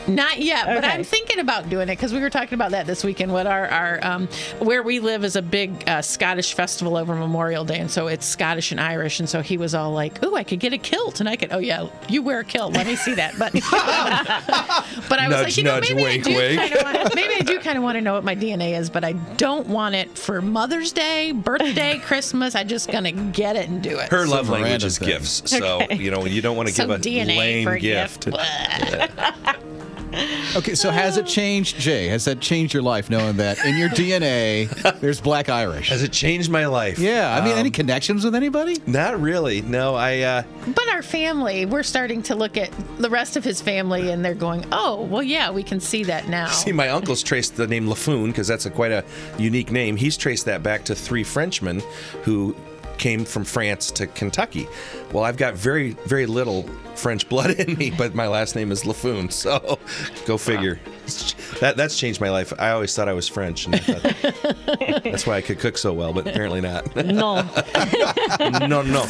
Not 0.08 0.39
yet, 0.39 0.65
but 0.65 0.86
I'm 0.86 1.04
thinking 1.04 1.39
about 1.39 1.70
doing 1.70 1.89
it 1.89 1.96
because 1.98 2.13
we 2.13 2.20
were 2.20 2.30
talking 2.30 2.54
about 2.54 2.72
that 2.72 2.88
this 2.88 3.04
weekend. 3.04 3.32
What 3.34 3.48
our 3.48 3.67
our 3.67 4.00
um, 4.06 4.28
where 4.60 4.82
we 4.84 5.00
live 5.00 5.24
is 5.24 5.36
a 5.36 5.41
big 5.41 5.88
uh, 5.88 6.02
Scottish 6.02 6.54
festival 6.54 6.96
over 6.98 7.15
Memorial 7.15 7.65
Day, 7.65 7.80
and 7.80 7.91
so 7.91 8.08
it's 8.08 8.26
Scottish 8.26 8.72
and 8.72 8.80
Irish, 8.80 9.20
and 9.20 9.28
so 9.30 9.41
he 9.41 9.58
was 9.58 9.76
all 9.76 9.91
like, 9.91 10.24
"Ooh, 10.24 10.36
I 10.36 10.43
could 10.43 10.60
get 10.60 10.74
a 10.74 10.78
kilt, 10.78 11.20
and 11.20 11.28
I 11.28 11.36
could." 11.36 11.52
Oh 11.52 11.60
yeah, 11.60 11.89
you 12.08 12.22
wear 12.22 12.39
a 12.39 12.43
kilt. 12.43 12.74
Let 12.74 12.88
me 12.88 12.96
see 12.96 13.15
that. 13.15 13.38
But 13.38 13.54
but 15.10 15.20
I 15.20 15.28
was 15.28 15.38
Nudge, 15.38 15.43
like, 15.43 15.58
you 15.58 15.63
know, 15.63 15.76
nudge, 15.76 15.89
maybe 15.93 16.04
wink, 16.04 16.28
I 16.28 16.30
do 16.30 16.36
wink. 16.38 16.60
kind 16.60 16.74
of 16.74 16.84
want, 16.84 17.15
maybe 17.15 17.34
I 17.36 17.39
do 17.39 17.60
kind 17.60 17.78
of 17.78 17.84
want 17.84 17.96
to 17.98 18.02
know 18.02 18.13
what 18.13 18.24
my 18.24 18.36
DNA 18.36 18.78
is, 18.78 18.89
but 18.89 19.04
I 19.04 19.13
don't 19.13 19.67
want 19.67 19.96
it 19.96 20.17
for 20.17 20.41
Mother's 20.41 20.91
Day, 20.91 21.32
birthday, 21.34 22.00
Christmas. 22.04 22.56
I'm 22.56 22.67
just 22.67 22.91
gonna 22.91 23.12
get 23.12 23.56
it 23.56 23.70
and 23.70 23.82
do 23.84 23.98
it. 24.00 24.10
Her 24.10 24.22
Some 24.26 24.30
love 24.30 24.50
language 24.50 24.84
is 24.84 24.98
gifts, 25.00 25.50
so 25.50 25.82
you 25.91 26.12
know 26.12 26.26
you 26.26 26.41
don't 26.41 26.56
want 26.56 26.70
to 26.70 26.76
so 26.76 26.88
give 26.88 26.96
a 26.96 27.00
DNA 27.00 27.38
lame 27.38 27.67
for 27.67 27.78
gift. 27.78 28.26
gift. 28.26 28.38
Blah. 30.17 30.60
Okay, 30.60 30.75
so 30.75 30.89
has 30.91 31.17
it 31.17 31.25
changed, 31.27 31.77
Jay? 31.80 32.08
Has 32.08 32.25
that 32.25 32.39
changed 32.39 32.73
your 32.73 32.84
life 32.84 33.10
knowing 33.10 33.38
that 33.38 33.63
in 33.65 33.77
your 33.77 33.89
DNA 33.89 34.67
there's 35.01 35.21
black 35.21 35.49
Irish? 35.49 35.89
Has 35.89 36.03
it 36.03 36.12
changed 36.12 36.49
my 36.49 36.65
life? 36.65 36.97
Yeah, 36.99 37.36
I 37.36 37.43
mean, 37.43 37.53
Um, 37.53 37.60
any 37.60 37.69
connections 37.69 38.23
with 38.25 38.36
anybody? 38.36 38.77
Not 38.88 39.19
really. 39.21 39.62
No, 39.62 39.95
I. 39.95 40.19
Uh, 40.21 40.43
But 40.67 40.88
our 40.89 41.01
family, 41.03 41.65
we're 41.65 41.84
starting 41.84 42.21
to 42.23 42.36
look 42.36 42.58
at 42.58 42.71
the 42.97 43.10
rest 43.10 43.38
of 43.38 43.43
his 43.43 43.62
family, 43.62 44.12
and 44.12 44.23
they're 44.25 44.34
going, 44.34 44.65
"Oh, 44.71 45.03
well, 45.03 45.23
yeah, 45.23 45.51
we 45.51 45.63
can 45.63 45.80
see 45.80 46.03
that 46.06 46.27
now." 46.27 46.47
See, 46.47 46.71
my 46.71 46.89
uncle's 46.89 47.21
traced 47.23 47.56
the 47.56 47.67
name 47.67 47.88
Laffoon 47.88 48.27
because 48.27 48.47
that's 48.47 48.65
a 48.65 48.69
quite 48.71 48.91
a 48.91 49.03
unique 49.38 49.71
name. 49.71 49.95
He's 49.95 50.17
traced 50.17 50.45
that 50.45 50.63
back 50.63 50.84
to 50.86 50.95
three 50.95 51.23
Frenchmen 51.23 51.82
who 52.23 52.56
came 52.98 53.26
from 53.26 53.44
France 53.44 53.92
to 53.92 54.08
Kentucky. 54.08 54.68
Well, 55.12 55.24
I've 55.24 55.38
got 55.38 55.54
very, 55.56 55.92
very 56.06 56.26
little 56.26 56.64
French 56.96 57.30
blood 57.30 57.52
in 57.52 57.78
me, 57.78 57.92
but 57.92 58.16
my 58.16 58.28
last 58.28 58.56
name 58.56 58.72
is 58.72 58.84
Laffoon. 58.84 59.32
So, 59.32 59.80
go 60.26 60.38
figure. 60.38 60.80
That 61.62 61.78
that's 61.78 61.98
changed 61.98 62.20
my 62.20 62.30
life. 62.30 62.52
I 62.60 62.72
always 62.72 62.94
thought 62.96 63.08
I 63.08 63.14
was 63.14 63.28
French, 63.30 63.66
and 63.66 63.76
I 63.76 63.80
thought, 63.80 65.04
that's 65.04 65.26
why 65.26 65.38
I 65.38 65.42
could 65.42 65.60
cook 65.60 65.78
so 65.78 65.94
well, 65.94 66.12
but 66.12 66.28
apparently 66.28 66.60
not. 66.60 66.96
No. 66.96 67.42
no, 68.68 68.82
no. 68.82 69.06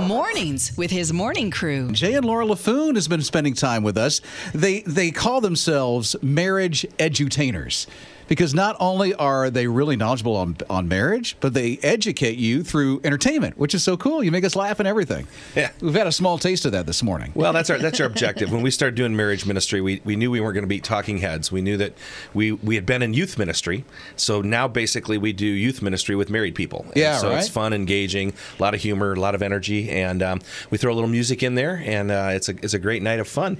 Mornings 0.00 0.76
with 0.76 0.90
his 0.90 1.12
morning 1.12 1.50
crew. 1.50 1.90
Jay 1.92 2.14
and 2.14 2.24
Laura 2.24 2.44
Laffoon 2.44 2.94
has 2.94 3.08
been 3.08 3.22
spending 3.22 3.54
time 3.54 3.82
with 3.82 3.98
us. 3.98 4.20
They 4.54 4.80
they 4.82 5.10
call 5.10 5.40
themselves 5.40 6.14
marriage 6.22 6.86
edutainers 6.98 7.86
because 8.30 8.54
not 8.54 8.76
only 8.78 9.12
are 9.12 9.50
they 9.50 9.66
really 9.66 9.96
knowledgeable 9.96 10.36
on 10.36 10.56
on 10.70 10.86
marriage, 10.86 11.36
but 11.40 11.52
they 11.52 11.78
educate 11.82 12.38
you 12.38 12.62
through 12.62 13.00
entertainment, 13.02 13.58
which 13.58 13.74
is 13.74 13.82
so 13.82 13.96
cool. 13.96 14.22
You 14.22 14.30
make 14.30 14.44
us 14.44 14.54
laugh 14.54 14.78
and 14.78 14.86
everything. 14.86 15.26
Yeah. 15.56 15.72
We've 15.80 15.94
had 15.94 16.06
a 16.06 16.12
small 16.12 16.38
taste 16.38 16.64
of 16.64 16.70
that 16.70 16.86
this 16.86 17.02
morning. 17.02 17.32
Well, 17.34 17.52
that's 17.52 17.70
our 17.70 17.78
that's 17.78 17.98
our 18.00 18.06
objective. 18.06 18.52
When 18.52 18.62
we 18.62 18.70
started 18.70 18.94
doing 18.94 19.16
marriage 19.16 19.44
ministry, 19.44 19.80
we, 19.80 20.00
we 20.04 20.14
knew 20.14 20.30
we 20.30 20.40
weren't 20.40 20.54
going 20.54 20.62
to 20.62 20.68
be 20.68 20.80
talking 20.80 21.18
heads. 21.18 21.50
We 21.50 21.60
knew 21.60 21.76
that 21.78 21.92
we 22.32 22.52
we 22.52 22.76
had 22.76 22.86
been 22.86 23.02
in 23.02 23.14
youth 23.14 23.36
ministry, 23.36 23.84
so 24.14 24.40
now 24.40 24.68
basically 24.68 25.18
we 25.18 25.32
do 25.32 25.46
youth 25.46 25.82
ministry 25.82 26.14
with 26.14 26.30
married 26.30 26.54
people. 26.54 26.84
And 26.86 26.96
Yeah, 26.96 27.18
so 27.18 27.32
it's 27.32 27.48
fun, 27.48 27.72
engaging, 27.72 28.32
a 28.58 28.62
lot 28.62 28.74
of 28.74 28.80
humor, 28.80 29.12
a 29.12 29.20
lot 29.20 29.34
of 29.34 29.42
energy, 29.42 29.90
and 29.90 30.22
um, 30.22 30.40
we 30.70 30.78
throw 30.78 30.92
a 30.92 30.94
little 30.94 31.10
music 31.10 31.42
in 31.42 31.56
there, 31.56 31.82
and 31.84 32.12
uh, 32.12 32.30
it's 32.30 32.48
a 32.48 32.54
it's 32.62 32.74
a 32.74 32.78
great 32.78 33.02
night 33.02 33.18
of 33.18 33.26
fun, 33.26 33.58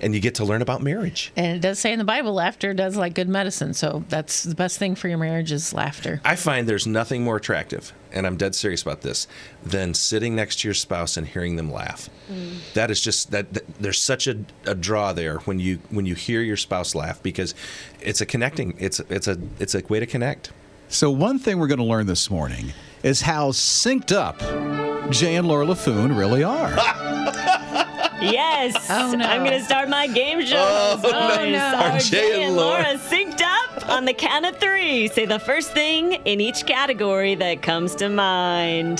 and 0.00 0.14
you 0.14 0.20
get 0.20 0.34
to 0.36 0.44
learn 0.44 0.62
about 0.62 0.82
marriage. 0.82 1.32
And 1.36 1.56
it 1.56 1.60
does 1.60 1.78
say 1.78 1.92
in 1.92 1.98
the 1.98 2.04
Bible, 2.04 2.34
laughter 2.34 2.74
does 2.74 2.96
like 2.96 3.14
good 3.14 3.28
medicine. 3.28 3.74
So 3.74 4.04
that's 4.08 4.42
the 4.42 4.54
best 4.54 4.78
thing 4.78 4.94
for 4.94 5.08
your 5.08 5.18
marriage 5.18 5.52
is 5.52 5.72
laughter. 5.72 6.20
I 6.24 6.36
find 6.36 6.68
there's 6.68 6.86
nothing 6.86 7.24
more 7.24 7.36
attractive 7.36 7.92
and 8.12 8.26
I'm 8.26 8.36
dead 8.36 8.54
serious 8.54 8.82
about 8.82 9.00
this, 9.02 9.26
than 9.64 9.94
sitting 9.94 10.36
next 10.36 10.60
to 10.60 10.68
your 10.68 10.74
spouse 10.74 11.16
and 11.16 11.26
hearing 11.26 11.56
them 11.56 11.70
laugh. 11.70 12.10
Mm. 12.30 12.72
That 12.74 12.90
is 12.90 13.00
just 13.00 13.30
that, 13.30 13.52
that 13.54 13.66
there's 13.80 13.98
such 13.98 14.26
a, 14.26 14.38
a 14.66 14.74
draw 14.74 15.12
there 15.12 15.38
when 15.40 15.58
you 15.58 15.78
when 15.90 16.06
you 16.06 16.14
hear 16.14 16.40
your 16.40 16.56
spouse 16.56 16.94
laugh 16.94 17.22
because 17.22 17.54
it's 18.00 18.20
a 18.20 18.26
connecting. 18.26 18.74
It's 18.78 19.00
it's 19.00 19.28
a 19.28 19.38
it's 19.58 19.74
a 19.74 19.82
way 19.88 20.00
to 20.00 20.06
connect. 20.06 20.52
So, 20.88 21.10
one 21.10 21.38
thing 21.38 21.58
we're 21.58 21.68
going 21.68 21.78
to 21.78 21.84
learn 21.84 22.06
this 22.06 22.30
morning 22.30 22.72
is 23.02 23.22
how 23.22 23.50
synced 23.50 24.12
up 24.14 24.38
Jay 25.10 25.36
and 25.36 25.48
Laura 25.48 25.64
Laffoon 25.64 26.16
really 26.16 26.44
are. 26.44 26.70
Yes. 28.30 28.86
Oh, 28.90 29.14
no. 29.16 29.24
I'm 29.24 29.44
going 29.44 29.58
to 29.58 29.64
start 29.64 29.88
my 29.88 30.06
game 30.06 30.44
show. 30.44 30.56
Oh, 30.58 31.00
oh 31.04 31.08
no. 31.50 31.58
Are 31.58 31.92
Are 31.92 31.98
Jay 31.98 32.42
and 32.44 32.56
Laura- 32.56 32.84
synced 32.98 33.40
up 33.40 33.88
on 33.88 34.04
the 34.04 34.14
count 34.14 34.46
of 34.46 34.56
three? 34.58 35.08
Say 35.08 35.26
the 35.26 35.38
first 35.38 35.72
thing 35.72 36.12
in 36.24 36.40
each 36.40 36.66
category 36.66 37.34
that 37.36 37.62
comes 37.62 37.94
to 37.96 38.08
mind. 38.08 38.98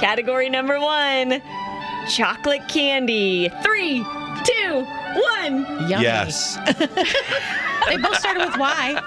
Category 0.00 0.48
number 0.50 0.80
one 0.80 1.40
chocolate 2.08 2.66
candy. 2.68 3.48
Three, 3.62 3.98
two, 4.44 4.84
one. 5.14 5.62
Yummy. 5.88 6.02
Yes. 6.02 6.58
They 7.88 7.96
both 7.96 8.18
started 8.18 8.44
with 8.44 8.58
Y. 8.58 9.00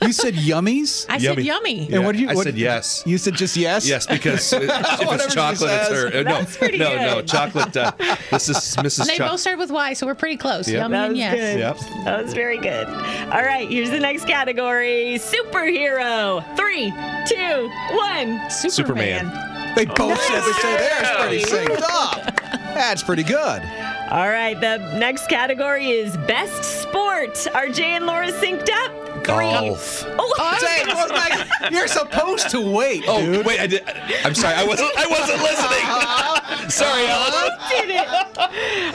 You 0.00 0.12
said 0.14 0.32
yummies? 0.32 1.04
I 1.10 1.18
said 1.18 1.40
yummy. 1.40 1.92
And 1.92 2.06
what 2.06 2.14
do 2.14 2.22
you? 2.22 2.30
I 2.30 2.34
what- 2.34 2.44
said 2.44 2.56
yes. 2.56 3.02
You 3.04 3.18
said 3.18 3.34
just 3.34 3.54
yes. 3.54 3.86
Yes, 3.86 4.06
because 4.06 4.50
if 4.54 4.62
Whatever 4.66 5.14
it's 5.16 5.24
she 5.24 5.30
chocolate, 5.32 5.70
it's 5.72 5.88
says. 5.88 5.90
her. 5.90 6.06
uh, 6.06 6.22
No, 6.22 6.38
That's 6.38 6.56
pretty 6.56 6.78
no, 6.78 6.96
no, 6.96 7.14
good. 7.16 7.28
chocolate. 7.28 7.76
Uh, 7.76 7.92
this 8.30 8.48
is 8.48 8.56
Mrs. 8.76 9.04
They 9.08 9.12
both 9.12 9.16
Chocolate. 9.18 9.40
started 9.40 9.58
with 9.58 9.70
Y, 9.72 9.92
so 9.92 10.06
we're 10.06 10.14
pretty 10.14 10.38
close. 10.38 10.66
Yep. 10.68 10.78
Yummy 10.78 10.92
That 10.96 11.02
and 11.04 11.12
was 11.12 11.18
yes. 11.18 11.34
good. 11.34 11.58
Yep. 11.58 12.04
That 12.06 12.24
was 12.24 12.32
very 12.32 12.56
good. 12.58 12.86
All 12.88 13.42
right, 13.42 13.68
here's 13.68 13.90
the 13.90 14.00
next 14.00 14.24
category 14.26 15.18
superhero. 15.18 16.42
Three, 16.56 16.90
two, 17.26 17.68
one. 17.94 18.50
Superman. 18.50 19.26
They 19.78 19.84
both 19.84 20.20
said 20.22 20.40
they 20.40 20.52
say 20.54 20.76
theirs 20.76 21.08
pretty 21.18 21.44
synced 21.44 21.82
up. 21.88 22.34
That's 22.74 23.00
pretty 23.00 23.22
good. 23.22 23.62
All 24.10 24.28
right, 24.28 24.60
the 24.60 24.78
next 24.98 25.28
category 25.28 25.90
is 25.90 26.16
best 26.16 26.82
sport. 26.82 27.46
Are 27.54 27.68
Jay 27.68 27.94
and 27.94 28.04
Laura 28.04 28.32
synced 28.32 28.68
up? 28.68 29.07
Golf. 29.24 30.04
Oh, 30.06 30.56
Say, 30.60 30.84
well, 30.86 31.08
like, 31.08 31.70
you're 31.72 31.86
supposed 31.88 32.50
to 32.50 32.60
wait, 32.60 33.04
Oh 33.06 33.20
dude. 33.20 33.44
wait, 33.46 33.60
I 33.60 33.66
did. 33.66 33.82
I'm 34.24 34.34
sorry. 34.34 34.54
I 34.54 34.64
wasn't. 34.64 34.90
I 34.96 35.06
wasn't 35.06 35.42
listening. 35.42 36.70
sorry, 36.70 37.06
Ellen. 37.06 37.58
did 37.70 37.90
it. 37.90 38.08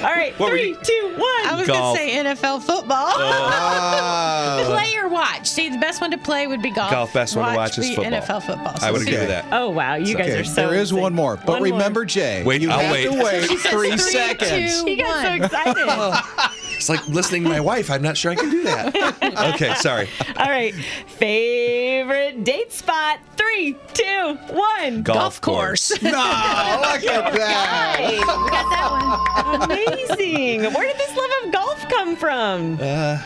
All 0.04 0.10
right, 0.12 0.34
What 0.40 0.52
were 0.52 0.58
three, 0.58 0.70
you- 0.70 0.76
two, 0.76 1.10
one. 1.18 1.24
I 1.48 1.56
was 1.58 1.68
Golf. 1.68 1.98
going 1.98 2.10
to 2.10 2.14
say 2.14 2.24
NFL 2.36 2.62
football. 2.64 3.06
Ah. 3.16 4.64
play 4.66 4.96
or 4.98 5.10
watch. 5.10 5.48
See, 5.48 5.70
the 5.70 5.78
best 5.78 6.02
one 6.02 6.12
to 6.12 6.18
play 6.18 6.48
would 6.48 6.62
be 6.62 6.72
golf. 6.72 6.92
Golf, 6.92 7.14
best 7.14 7.36
one 7.36 7.50
to 7.52 7.56
watch 7.58 7.78
is 7.78 7.90
be 7.90 7.96
football. 7.96 8.14
NFL 8.22 8.44
football. 8.44 8.76
I 8.82 8.92
would 8.92 9.02
So 9.02 9.08
agree 9.08 9.14
with 9.20 9.24
Okay. 9.24 9.28
that. 9.28 9.46
Oh 9.52 9.70
wow, 9.70 9.96
you 9.96 10.16
guys 10.16 10.30
Okay, 10.30 10.40
are 10.40 10.44
so. 10.44 10.54
there 10.56 10.74
is 10.76 10.92
insane. 10.92 11.02
one 11.02 11.14
more, 11.14 11.38
but 11.38 11.48
One 11.48 11.64
remember, 11.64 12.06
Jay, 12.06 12.44
Wait, 12.44 12.62
you 12.62 12.70
I'll 12.72 12.80
have 12.80 12.92
wait. 12.92 13.12
to 13.12 13.24
wait 13.24 13.46
three 13.48 13.58
three, 13.92 13.98
seconds. 13.98 14.82
two, 14.82 14.86
He 14.88 14.96
got 14.98 15.24
so 15.24 15.30
one. 15.30 15.44
excited. 15.44 16.63
It's 16.84 16.90
like 16.90 17.08
listening 17.08 17.44
to 17.44 17.50
my 17.50 17.62
wife. 17.62 17.90
I'm 17.90 18.02
not 18.02 18.18
sure 18.18 18.34
I 18.34 18.36
can 18.36 18.50
do 18.50 18.64
that. 18.64 19.54
Okay, 19.56 19.74
sorry. 19.76 20.10
All 20.36 20.50
right, 20.50 20.76
favorite 20.76 22.44
date 22.44 22.74
spot. 22.74 23.20
Three, 23.38 23.78
two, 23.94 24.38
one. 24.52 25.02
Golf, 25.02 25.40
course. 25.40 25.94
No, 26.04 26.10
look 26.10 27.06
at 27.06 27.34
that. 27.36 27.96
Hey, 28.00 28.20
we 28.20 28.26
got 28.26 28.68
that 28.70 29.62
one. 29.62 29.72
Amazing. 29.72 30.74
Where 30.74 30.86
did 30.86 30.98
this 30.98 31.16
love 31.16 31.32
of 31.46 31.54
golf 31.54 31.88
come 31.88 32.18
from? 32.18 32.78
Uh, 32.82 33.18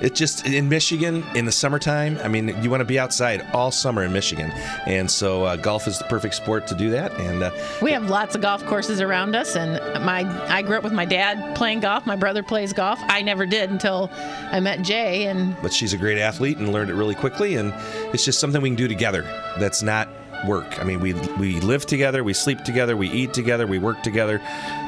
It 0.00 0.14
just 0.14 0.46
in 0.46 0.68
Michigan 0.68 1.24
in 1.34 1.44
the 1.44 1.52
summertime. 1.52 2.18
I 2.22 2.28
mean, 2.28 2.62
you 2.62 2.70
want 2.70 2.80
to 2.80 2.84
be 2.84 2.98
outside 2.98 3.44
all 3.52 3.70
summer 3.70 4.04
in 4.04 4.12
Michigan, 4.12 4.50
and 4.86 5.10
so 5.10 5.44
uh, 5.44 5.56
golf 5.56 5.88
is 5.88 5.98
the 5.98 6.04
perfect 6.04 6.34
sport 6.34 6.66
to 6.68 6.74
do 6.74 6.90
that. 6.90 7.12
And 7.18 7.42
uh, 7.42 7.50
We 7.82 7.90
have 7.92 8.08
lots 8.08 8.34
of 8.34 8.40
golf 8.40 8.64
courses 8.66 9.00
around 9.00 9.34
us, 9.34 9.56
and 9.56 9.72
my 10.04 10.20
I 10.48 10.62
grew 10.62 10.76
up 10.76 10.84
with 10.84 10.92
my 10.92 11.04
dad 11.04 11.56
playing 11.56 11.80
golf. 11.80 12.06
My 12.06 12.16
brother 12.16 12.42
plays 12.42 12.72
golf. 12.72 13.00
I 13.04 13.22
never 13.22 13.44
did 13.44 13.70
until 13.70 14.10
I 14.12 14.60
met 14.60 14.82
Jay, 14.82 15.26
and 15.26 15.56
but 15.62 15.72
she's 15.72 15.92
a 15.92 15.98
great 15.98 16.18
athlete 16.18 16.58
and 16.58 16.72
learned 16.72 16.90
it 16.90 16.94
really 16.94 17.16
quickly, 17.16 17.56
and 17.56 17.74
it's 18.14 18.24
just 18.24 18.38
something 18.38 18.62
we 18.62 18.68
can 18.68 18.76
do 18.76 18.88
together. 18.88 19.22
That's 19.58 19.82
not 19.82 20.08
work. 20.46 20.78
I 20.80 20.84
mean, 20.84 21.00
we 21.00 21.14
we 21.38 21.60
live 21.60 21.86
together, 21.86 22.22
we 22.22 22.34
sleep 22.34 22.62
together, 22.62 22.96
we 22.96 23.10
eat 23.10 23.34
together, 23.34 23.66
we 23.66 23.78
work 23.78 24.02
together. 24.02 24.40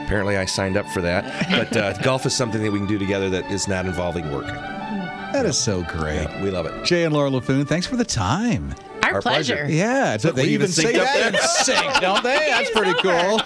Apparently, 0.05 0.37
I 0.37 0.45
signed 0.45 0.77
up 0.77 0.87
for 0.91 1.01
that. 1.03 1.25
But 1.51 1.77
uh, 1.77 1.93
golf 2.03 2.27
is 2.27 2.37
something 2.37 2.63
that 2.63 2.71
we 2.71 2.79
can 2.79 2.89
do 2.89 2.99
together 2.99 3.31
that 3.31 3.51
is 3.51 3.67
not 3.67 3.87
involving 3.87 4.31
work. 4.31 4.47
That 5.33 5.47
is 5.47 5.57
so 5.57 5.83
great. 5.85 6.23
Yeah, 6.23 6.43
we 6.43 6.51
love 6.51 6.67
it. 6.67 6.85
Jay 6.85 7.05
and 7.05 7.15
Laura 7.15 7.31
Laffoon, 7.31 7.67
thanks 7.67 7.87
for 7.87 7.97
the 7.97 8.05
time. 8.05 8.75
our, 9.03 9.15
Our 9.15 9.23
pleasure. 9.23 9.57
pleasure. 9.57 9.73
Yeah, 9.73 10.17
they 10.17 10.43
even 10.45 10.55
even 10.55 10.69
say 10.69 10.93
synced 10.93 10.99
up 10.99 11.05
that 11.05 11.35
in 11.35 11.41
sync, 11.41 12.01
don't 12.01 12.23
they? 12.25 12.47
That's 12.51 12.71
pretty 12.77 12.95
cool. 13.01 13.41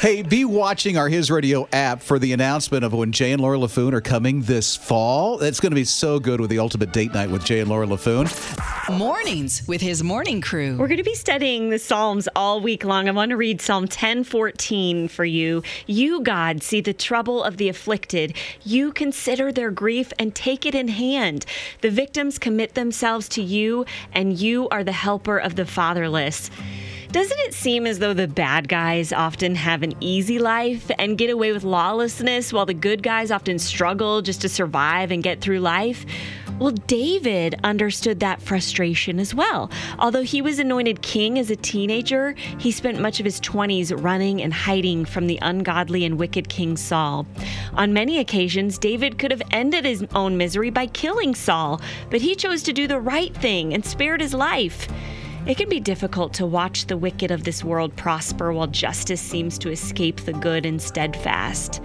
Hey, 0.00 0.22
be 0.22 0.46
watching 0.46 0.96
our 0.96 1.10
His 1.10 1.30
Radio 1.30 1.68
app 1.74 2.00
for 2.00 2.18
the 2.18 2.32
announcement 2.32 2.84
of 2.86 2.94
when 2.94 3.12
Jay 3.12 3.32
and 3.32 3.42
Laura 3.42 3.58
Laffoon 3.58 3.92
are 3.92 4.00
coming 4.00 4.40
this 4.40 4.74
fall. 4.74 5.42
It's 5.42 5.60
going 5.60 5.72
to 5.72 5.76
be 5.76 5.84
so 5.84 6.18
good 6.18 6.40
with 6.40 6.48
the 6.48 6.58
ultimate 6.58 6.90
date 6.94 7.12
night 7.12 7.28
with 7.28 7.44
Jay 7.44 7.60
and 7.60 7.68
Laura 7.68 7.86
Laffoon. 7.86 8.26
Mornings 8.96 9.68
with 9.68 9.82
his 9.82 10.02
morning 10.02 10.40
crew. 10.40 10.78
We're 10.78 10.88
going 10.88 10.96
to 10.96 11.04
be 11.04 11.14
studying 11.14 11.68
the 11.68 11.78
Psalms 11.78 12.30
all 12.34 12.62
week 12.62 12.82
long. 12.82 13.10
I 13.10 13.10
want 13.10 13.28
to 13.28 13.36
read 13.36 13.60
Psalm 13.60 13.86
10:14 13.86 15.10
for 15.10 15.26
you. 15.26 15.62
You, 15.86 16.22
God, 16.22 16.62
see 16.62 16.80
the 16.80 16.94
trouble 16.94 17.44
of 17.44 17.58
the 17.58 17.68
afflicted. 17.68 18.34
You 18.64 18.92
consider 18.92 19.52
their 19.52 19.70
grief 19.70 20.14
and 20.18 20.34
take 20.34 20.64
it 20.64 20.74
in 20.74 20.88
hand. 20.88 21.44
The 21.82 21.90
victims 21.90 22.38
commit 22.38 22.72
themselves 22.72 23.28
to 23.30 23.42
you, 23.42 23.84
and 24.14 24.40
you 24.40 24.66
are 24.70 24.82
the 24.82 24.92
helper 24.92 25.36
of 25.36 25.56
the 25.56 25.66
fatherless. 25.66 26.50
Doesn't 27.12 27.40
it 27.40 27.54
seem 27.54 27.88
as 27.88 27.98
though 27.98 28.14
the 28.14 28.28
bad 28.28 28.68
guys 28.68 29.12
often 29.12 29.56
have 29.56 29.82
an 29.82 29.94
easy 29.98 30.38
life 30.38 30.88
and 30.96 31.18
get 31.18 31.28
away 31.28 31.50
with 31.50 31.64
lawlessness 31.64 32.52
while 32.52 32.66
the 32.66 32.72
good 32.72 33.02
guys 33.02 33.32
often 33.32 33.58
struggle 33.58 34.22
just 34.22 34.40
to 34.42 34.48
survive 34.48 35.10
and 35.10 35.20
get 35.20 35.40
through 35.40 35.58
life? 35.58 36.06
Well, 36.60 36.70
David 36.70 37.58
understood 37.64 38.20
that 38.20 38.40
frustration 38.40 39.18
as 39.18 39.34
well. 39.34 39.72
Although 39.98 40.22
he 40.22 40.40
was 40.40 40.60
anointed 40.60 41.02
king 41.02 41.36
as 41.36 41.50
a 41.50 41.56
teenager, 41.56 42.36
he 42.58 42.70
spent 42.70 43.00
much 43.00 43.18
of 43.18 43.24
his 43.24 43.40
20s 43.40 43.92
running 44.00 44.40
and 44.40 44.54
hiding 44.54 45.04
from 45.04 45.26
the 45.26 45.40
ungodly 45.42 46.04
and 46.04 46.16
wicked 46.16 46.48
King 46.48 46.76
Saul. 46.76 47.26
On 47.72 47.92
many 47.92 48.20
occasions, 48.20 48.78
David 48.78 49.18
could 49.18 49.32
have 49.32 49.42
ended 49.50 49.84
his 49.84 50.06
own 50.14 50.36
misery 50.36 50.70
by 50.70 50.86
killing 50.86 51.34
Saul, 51.34 51.80
but 52.08 52.20
he 52.20 52.36
chose 52.36 52.62
to 52.62 52.72
do 52.72 52.86
the 52.86 53.00
right 53.00 53.34
thing 53.34 53.74
and 53.74 53.84
spared 53.84 54.20
his 54.20 54.32
life. 54.32 54.86
It 55.46 55.56
can 55.56 55.70
be 55.70 55.80
difficult 55.80 56.34
to 56.34 56.46
watch 56.46 56.86
the 56.86 56.98
wicked 56.98 57.30
of 57.30 57.44
this 57.44 57.64
world 57.64 57.96
prosper 57.96 58.52
while 58.52 58.66
justice 58.66 59.22
seems 59.22 59.58
to 59.58 59.70
escape 59.70 60.20
the 60.20 60.34
good 60.34 60.66
and 60.66 60.80
steadfast. 60.80 61.80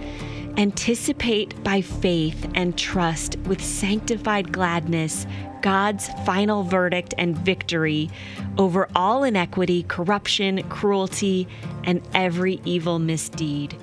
Anticipate 0.58 1.62
by 1.64 1.80
faith 1.80 2.50
and 2.54 2.76
trust 2.76 3.36
with 3.40 3.64
sanctified 3.64 4.52
gladness 4.52 5.26
God's 5.62 6.08
final 6.24 6.62
verdict 6.62 7.14
and 7.18 7.36
victory 7.36 8.10
over 8.58 8.88
all 8.94 9.24
inequity, 9.24 9.84
corruption, 9.84 10.62
cruelty, 10.68 11.48
and 11.82 12.02
every 12.14 12.60
evil 12.64 12.98
misdeed. 12.98 13.74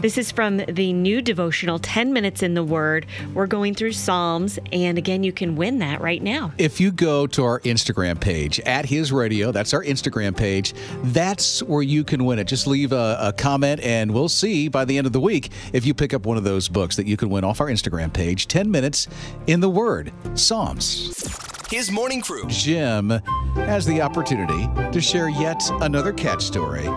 This 0.00 0.16
is 0.16 0.30
from 0.30 0.58
the 0.58 0.92
new 0.92 1.20
devotional 1.20 1.80
10 1.80 2.12
Minutes 2.12 2.44
in 2.44 2.54
the 2.54 2.62
Word. 2.62 3.04
We're 3.34 3.48
going 3.48 3.74
through 3.74 3.92
Psalms, 3.92 4.56
and 4.72 4.96
again, 4.96 5.24
you 5.24 5.32
can 5.32 5.56
win 5.56 5.80
that 5.80 6.00
right 6.00 6.22
now. 6.22 6.52
If 6.56 6.80
you 6.80 6.92
go 6.92 7.26
to 7.26 7.44
our 7.44 7.58
Instagram 7.60 8.20
page 8.20 8.60
at 8.60 8.86
His 8.86 9.10
Radio, 9.10 9.50
that's 9.50 9.74
our 9.74 9.82
Instagram 9.82 10.36
page, 10.36 10.72
that's 11.02 11.64
where 11.64 11.82
you 11.82 12.04
can 12.04 12.24
win 12.24 12.38
it. 12.38 12.44
Just 12.44 12.68
leave 12.68 12.92
a, 12.92 13.18
a 13.20 13.32
comment, 13.32 13.80
and 13.80 14.14
we'll 14.14 14.28
see 14.28 14.68
by 14.68 14.84
the 14.84 14.96
end 14.96 15.08
of 15.08 15.12
the 15.12 15.20
week 15.20 15.50
if 15.72 15.84
you 15.84 15.94
pick 15.94 16.14
up 16.14 16.24
one 16.26 16.36
of 16.36 16.44
those 16.44 16.68
books 16.68 16.94
that 16.94 17.06
you 17.08 17.16
can 17.16 17.28
win 17.28 17.42
off 17.42 17.60
our 17.60 17.66
Instagram 17.66 18.12
page. 18.12 18.46
10 18.46 18.70
minutes 18.70 19.08
in 19.48 19.58
the 19.58 19.68
Word, 19.68 20.12
Psalms. 20.34 21.66
His 21.70 21.90
morning 21.90 22.22
crew. 22.22 22.44
Jim 22.46 23.10
has 23.56 23.84
the 23.84 24.00
opportunity 24.00 24.68
to 24.92 25.00
share 25.00 25.28
yet 25.28 25.60
another 25.80 26.12
cat 26.12 26.40
story 26.40 26.88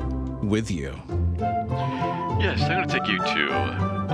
with 0.44 0.70
you. 0.70 0.94
Yes, 2.42 2.62
I'm 2.64 2.72
going 2.72 2.88
to 2.90 3.00
take 3.00 3.08
you 3.08 3.20
to 3.20 3.54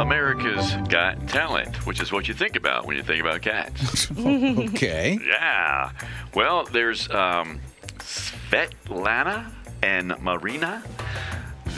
America's 0.01 0.73
Got 0.89 1.29
Talent, 1.29 1.85
which 1.85 2.01
is 2.01 2.11
what 2.11 2.27
you 2.27 2.33
think 2.33 2.57
about 2.57 2.85
when 2.85 2.97
you 2.97 3.03
think 3.03 3.21
about 3.21 3.41
cats. 3.41 4.11
Okay. 4.17 5.17
yeah. 5.25 5.91
Well, 6.35 6.65
there's 6.65 7.09
um, 7.09 7.61
Svetlana 7.99 9.49
and 9.81 10.13
Marina. 10.21 10.83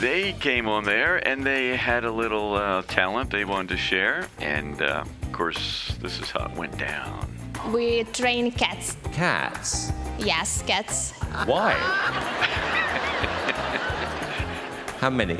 They 0.00 0.32
came 0.32 0.66
on 0.66 0.82
there 0.82 1.18
and 1.26 1.46
they 1.46 1.76
had 1.76 2.04
a 2.04 2.10
little 2.10 2.54
uh, 2.56 2.82
talent 2.82 3.30
they 3.30 3.44
wanted 3.44 3.68
to 3.68 3.76
share. 3.76 4.26
And 4.40 4.82
uh, 4.82 5.04
of 5.22 5.32
course, 5.32 5.94
this 6.02 6.18
is 6.18 6.30
how 6.32 6.46
it 6.46 6.56
went 6.56 6.76
down. 6.76 7.32
We 7.72 8.02
train 8.12 8.50
cats. 8.50 8.96
Cats? 9.12 9.92
Yes, 10.18 10.62
cats. 10.62 11.12
Why? 11.46 11.74
How 14.98 15.10
many? 15.10 15.38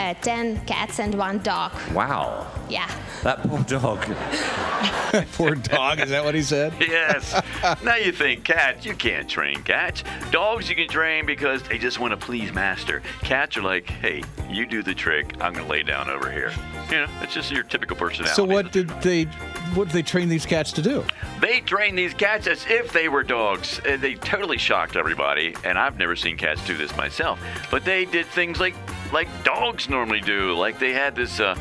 Uh, 0.00 0.14
10 0.14 0.64
cats 0.64 0.98
and 0.98 1.14
one 1.14 1.38
dog. 1.40 1.72
Wow. 1.92 2.46
Yeah. 2.70 2.90
That 3.22 3.42
poor 3.42 3.62
dog. 3.64 4.06
Poor 5.32 5.56
dog. 5.56 5.98
Is 5.98 6.10
that 6.10 6.24
what 6.24 6.34
he 6.36 6.42
said? 6.42 6.72
Yes. 6.80 7.34
now 7.84 7.96
you 7.96 8.12
think 8.12 8.44
cats, 8.44 8.86
you 8.86 8.94
can't 8.94 9.28
train 9.28 9.62
cats. 9.64 10.04
Dogs 10.30 10.70
you 10.70 10.76
can 10.76 10.88
train 10.88 11.26
because 11.26 11.62
they 11.64 11.78
just 11.78 11.98
want 11.98 12.12
to 12.12 12.16
please 12.16 12.52
master. 12.52 13.02
Cats 13.22 13.56
are 13.56 13.62
like, 13.62 13.90
hey, 13.90 14.22
you 14.48 14.66
do 14.66 14.82
the 14.82 14.94
trick. 14.94 15.34
I'm 15.40 15.52
gonna 15.52 15.66
lay 15.66 15.82
down 15.82 16.08
over 16.08 16.30
here. 16.30 16.52
You 16.90 16.98
know, 16.98 17.06
it's 17.22 17.34
just 17.34 17.50
your 17.50 17.64
typical 17.64 17.96
personality. 17.96 18.34
So 18.36 18.44
what 18.44 18.70
did 18.72 18.88
they 19.02 19.24
what 19.74 19.88
did 19.88 19.94
they 19.94 20.02
train 20.02 20.28
these 20.28 20.46
cats 20.46 20.72
to 20.72 20.82
do? 20.82 21.04
They 21.40 21.60
trained 21.60 21.98
these 21.98 22.14
cats 22.14 22.46
as 22.46 22.64
if 22.68 22.92
they 22.92 23.08
were 23.08 23.24
dogs. 23.24 23.80
They 23.84 24.14
totally 24.14 24.58
shocked 24.58 24.96
everybody. 24.96 25.54
And 25.64 25.76
I've 25.76 25.98
never 25.98 26.14
seen 26.14 26.36
cats 26.36 26.64
do 26.66 26.76
this 26.76 26.96
myself. 26.96 27.40
But 27.70 27.84
they 27.84 28.04
did 28.04 28.26
things 28.26 28.60
like 28.60 28.76
like 29.12 29.28
dogs 29.42 29.88
normally 29.88 30.20
do. 30.20 30.54
Like 30.54 30.78
they 30.78 30.92
had 30.92 31.16
this. 31.16 31.40
Uh, 31.40 31.56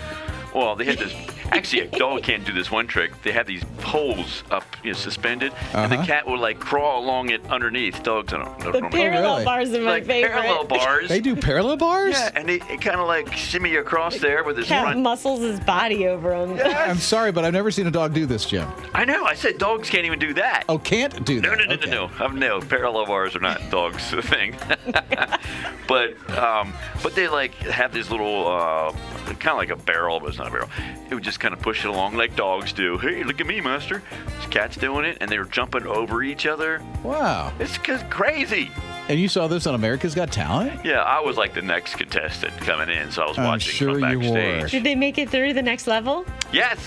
well, 0.59 0.75
they 0.75 0.83
had 0.83 0.99
this. 0.99 1.13
Actually, 1.57 1.81
a 1.81 1.87
dog 1.87 2.23
can't 2.23 2.45
do 2.45 2.53
this 2.53 2.69
one 2.71 2.87
trick. 2.87 3.11
They 3.23 3.31
have 3.31 3.47
these 3.47 3.63
poles 3.79 4.43
up, 4.51 4.63
you 4.83 4.91
know, 4.91 4.97
suspended, 4.97 5.51
and 5.73 5.91
the 5.91 5.97
Uh-huh. 5.97 6.05
cat 6.05 6.27
will 6.27 6.39
like 6.39 6.59
crawl 6.59 7.03
along 7.03 7.29
it 7.29 7.41
underneath. 7.49 8.01
Dogs 8.03 8.31
don't. 8.31 8.43
don't 8.59 8.71
The 8.73 8.81
normally- 8.81 8.99
parallel 9.01 9.33
really? 9.33 9.45
bars 9.45 9.73
are 9.73 9.81
my 9.81 9.91
like 9.91 10.05
favorite. 10.05 10.31
parallel 10.31 10.63
bars. 10.65 11.09
They 11.09 11.19
do 11.21 11.35
parallel 11.35 11.77
bars? 11.77 12.15
Yeah, 12.17 12.31
and 12.35 12.49
it 12.49 12.61
kind 12.81 12.99
of 12.99 13.07
like 13.07 13.33
shimmy 13.33 13.75
across 13.75 14.17
there 14.19 14.43
with 14.43 14.57
his 14.57 14.67
Cat 14.67 14.83
front. 14.83 14.99
muscles 14.99 15.39
his 15.41 15.59
body 15.61 16.07
over 16.07 16.33
him. 16.33 16.59
I'm 16.63 16.97
sorry, 16.97 17.31
but 17.31 17.43
I've 17.45 17.53
never 17.53 17.71
seen 17.71 17.87
a 17.87 17.91
dog 17.91 18.13
do 18.13 18.25
this, 18.25 18.45
Jim. 18.45 18.67
I 18.93 19.05
know. 19.05 19.25
I 19.25 19.33
said 19.33 19.57
dogs 19.57 19.89
can't 19.89 20.05
even 20.05 20.19
do 20.19 20.33
that. 20.35 20.63
Oh, 20.69 20.77
can't 20.77 21.25
do 21.25 21.41
that. 21.41 21.47
No, 21.47 21.55
no, 21.55 21.65
no, 21.65 21.73
Okay. 21.75 21.89
no, 21.89 22.07
no. 22.17 22.25
Um, 22.25 22.37
no, 22.39 22.59
parallel 22.61 23.05
bars 23.05 23.35
are 23.35 23.39
not 23.39 23.69
dogs' 23.69 24.09
thing. 24.25 24.55
but 25.87 26.15
um, 26.37 26.73
but 27.03 27.15
they 27.15 27.27
like 27.27 27.53
have 27.55 27.91
this 27.93 28.09
little 28.11 28.47
uh, 28.47 28.91
kind 29.39 29.47
of 29.49 29.57
like 29.57 29.69
a 29.69 29.75
barrel, 29.75 30.19
but 30.19 30.29
it's 30.29 30.37
not 30.37 30.47
a 30.47 30.51
barrel. 30.51 30.69
It 31.09 31.13
would 31.15 31.23
just 31.23 31.38
kind 31.39 31.53
of 31.53 31.59
push 31.61 31.85
it 31.85 31.87
along 31.89 32.15
like 32.15 32.35
dogs 32.35 32.73
do. 32.73 32.97
Hey, 32.97 33.23
look 33.23 33.39
at 33.41 33.47
me, 33.47 33.61
master. 33.61 34.03
This 34.37 34.45
cat's 34.47 34.77
doing 34.77 35.05
it, 35.05 35.17
and 35.21 35.31
they're 35.31 35.45
jumping 35.45 35.85
over 35.87 36.21
each 36.23 36.45
other. 36.45 36.81
Wow. 37.03 37.51
It's 37.59 37.77
just 37.79 38.09
crazy. 38.09 38.69
And 39.07 39.19
you 39.19 39.27
saw 39.27 39.47
this 39.47 39.65
on 39.65 39.73
America's 39.73 40.13
Got 40.13 40.31
Talent? 40.31 40.85
Yeah, 40.85 41.01
I 41.01 41.19
was 41.21 41.35
like 41.35 41.55
the 41.55 41.63
next 41.63 41.95
contestant 41.95 42.55
coming 42.57 42.89
in, 42.95 43.11
so 43.11 43.23
I 43.23 43.27
was 43.29 43.37
I'm 43.39 43.45
watching 43.45 43.71
sure 43.73 43.99
from 43.99 44.11
you 44.11 44.19
backstage. 44.19 44.61
were. 44.63 44.69
Did 44.69 44.83
they 44.83 44.93
make 44.93 45.17
it 45.17 45.31
through 45.31 45.53
the 45.53 45.63
next 45.63 45.87
level? 45.87 46.25
Yes, 46.53 46.77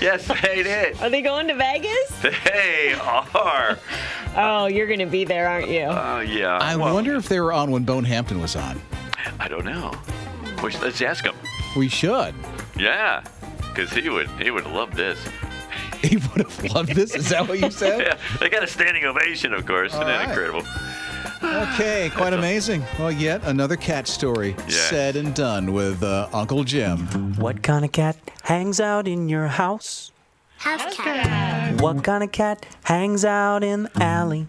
yes, 0.00 0.24
they 0.42 0.62
did. 0.62 1.00
Are 1.00 1.10
they 1.10 1.20
going 1.22 1.48
to 1.48 1.54
Vegas? 1.56 2.20
They 2.22 2.94
are. 3.00 3.76
Oh, 4.36 4.66
you're 4.66 4.86
going 4.86 5.00
to 5.00 5.06
be 5.06 5.24
there, 5.24 5.48
aren't 5.48 5.68
you? 5.68 5.82
Oh 5.82 6.20
yeah. 6.20 6.58
I 6.58 6.76
Well, 6.76 6.94
wonder 6.94 7.16
if 7.16 7.28
they 7.28 7.40
were 7.40 7.52
on 7.52 7.70
when 7.72 7.82
Bone 7.84 8.04
Hampton 8.04 8.40
was 8.40 8.54
on. 8.54 8.80
I 9.40 9.48
don't 9.48 9.64
know. 9.64 9.92
Let's 10.62 11.02
ask 11.02 11.24
him. 11.24 11.34
We 11.76 11.88
should. 11.88 12.34
Yeah, 12.76 13.22
because 13.74 13.90
he 13.92 14.08
would 14.08 14.28
he 14.40 14.50
would 14.50 14.66
love 14.66 14.94
this. 14.94 15.18
He 16.04 16.16
would 16.18 16.42
have 16.42 16.64
loved 16.74 16.94
this. 16.94 17.14
Is 17.14 17.30
that 17.30 17.48
what 17.48 17.58
you 17.58 17.70
said? 17.82 17.98
Yeah, 18.00 18.18
they 18.38 18.50
got 18.50 18.62
a 18.62 18.66
standing 18.66 19.04
ovation, 19.06 19.54
of 19.54 19.64
course. 19.64 19.92
Isn't 19.92 20.02
All 20.02 20.06
that 20.08 20.18
right. 20.18 20.28
incredible? 20.28 20.62
Okay, 21.42 22.10
quite 22.14 22.34
amazing. 22.34 22.84
Well, 22.98 23.10
yet 23.10 23.42
another 23.44 23.76
cat 23.76 24.06
story 24.06 24.54
Yes. 24.68 24.74
said 24.90 25.16
and 25.16 25.34
done 25.34 25.72
with 25.72 26.02
uh, 26.02 26.28
Uncle 26.32 26.62
Jim. 26.64 26.98
What 27.36 27.62
kind 27.62 27.86
of 27.86 27.92
cat 27.92 28.16
hangs 28.42 28.80
out 28.80 29.08
in 29.08 29.30
your 29.30 29.46
house? 29.48 30.12
House 30.58 30.94
cat. 30.94 31.80
What 31.80 32.04
kind 32.04 32.22
of 32.22 32.32
cat 32.32 32.66
hangs 32.84 33.24
out 33.24 33.64
in 33.64 33.84
the 33.84 34.02
alley? 34.02 34.46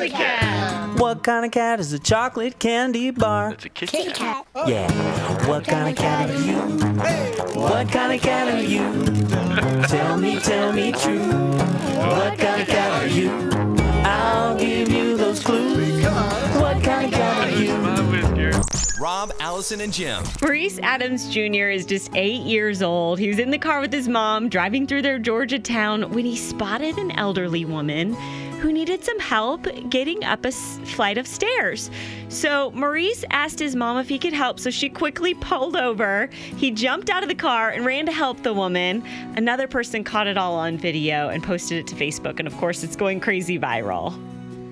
Alley 0.00 0.08
cat. 0.08 0.98
What 0.98 1.22
kind 1.22 1.44
of 1.44 1.52
cat 1.52 1.78
is 1.78 1.92
a 1.92 1.98
chocolate 1.98 2.58
candy 2.58 3.10
bar? 3.10 3.50
It's 3.50 3.66
a 3.66 3.68
kitty, 3.68 3.98
Kitty 3.98 4.12
cat. 4.12 4.46
Yeah. 4.66 4.90
What 5.46 5.66
kind 5.66 5.90
of 5.90 5.96
cat 6.02 6.30
are 6.30 6.42
you? 6.42 6.56
What 7.60 7.92
kind 7.92 8.14
of 8.14 8.22
cat 8.22 8.48
are 8.48 8.62
you? 8.62 8.80
Tell 9.88 10.16
me, 10.16 10.40
tell 10.40 10.72
me 10.72 10.92
true. 10.92 11.18
What 11.18 12.38
kind 12.38 12.62
of 12.62 12.68
cat 12.68 13.02
are 13.02 13.08
you? 13.08 13.30
I'll 14.02 14.58
give 14.58 14.88
you 14.88 15.18
those 15.18 15.40
clues. 15.40 16.02
What 16.56 16.82
kind 16.82 17.12
of 17.12 17.12
cat 17.12 17.52
are 17.52 17.62
you? 17.62 17.90
Rob, 19.00 19.32
Allison, 19.40 19.80
and 19.80 19.90
Jim. 19.94 20.22
Maurice 20.42 20.78
Adams 20.80 21.32
Jr. 21.32 21.70
is 21.70 21.86
just 21.86 22.10
eight 22.14 22.42
years 22.42 22.82
old. 22.82 23.18
He 23.18 23.28
was 23.28 23.38
in 23.38 23.50
the 23.50 23.58
car 23.58 23.80
with 23.80 23.90
his 23.90 24.08
mom 24.08 24.50
driving 24.50 24.86
through 24.86 25.00
their 25.00 25.18
Georgia 25.18 25.58
town 25.58 26.10
when 26.12 26.26
he 26.26 26.36
spotted 26.36 26.98
an 26.98 27.10
elderly 27.12 27.64
woman 27.64 28.14
who 28.60 28.72
needed 28.72 29.02
some 29.02 29.18
help 29.18 29.66
getting 29.88 30.22
up 30.24 30.44
a 30.44 30.52
flight 30.52 31.18
of 31.18 31.26
stairs. 31.26 31.90
So 32.28 32.70
Maurice 32.72 33.24
asked 33.30 33.58
his 33.58 33.74
mom 33.74 33.98
if 33.98 34.08
he 34.08 34.18
could 34.18 34.32
help, 34.32 34.60
so 34.60 34.70
she 34.70 34.88
quickly 34.88 35.34
pulled 35.34 35.76
over. 35.76 36.28
He 36.56 36.70
jumped 36.70 37.10
out 37.10 37.22
of 37.22 37.28
the 37.28 37.34
car 37.34 37.70
and 37.70 37.84
ran 37.86 38.06
to 38.06 38.12
help 38.12 38.42
the 38.42 38.52
woman. 38.52 39.02
Another 39.36 39.66
person 39.66 40.04
caught 40.04 40.26
it 40.26 40.36
all 40.36 40.54
on 40.54 40.76
video 40.76 41.28
and 41.30 41.42
posted 41.42 41.78
it 41.78 41.86
to 41.88 41.96
Facebook, 41.96 42.38
and 42.38 42.46
of 42.46 42.56
course, 42.58 42.84
it's 42.84 42.96
going 42.96 43.20
crazy 43.20 43.58
viral. 43.58 44.14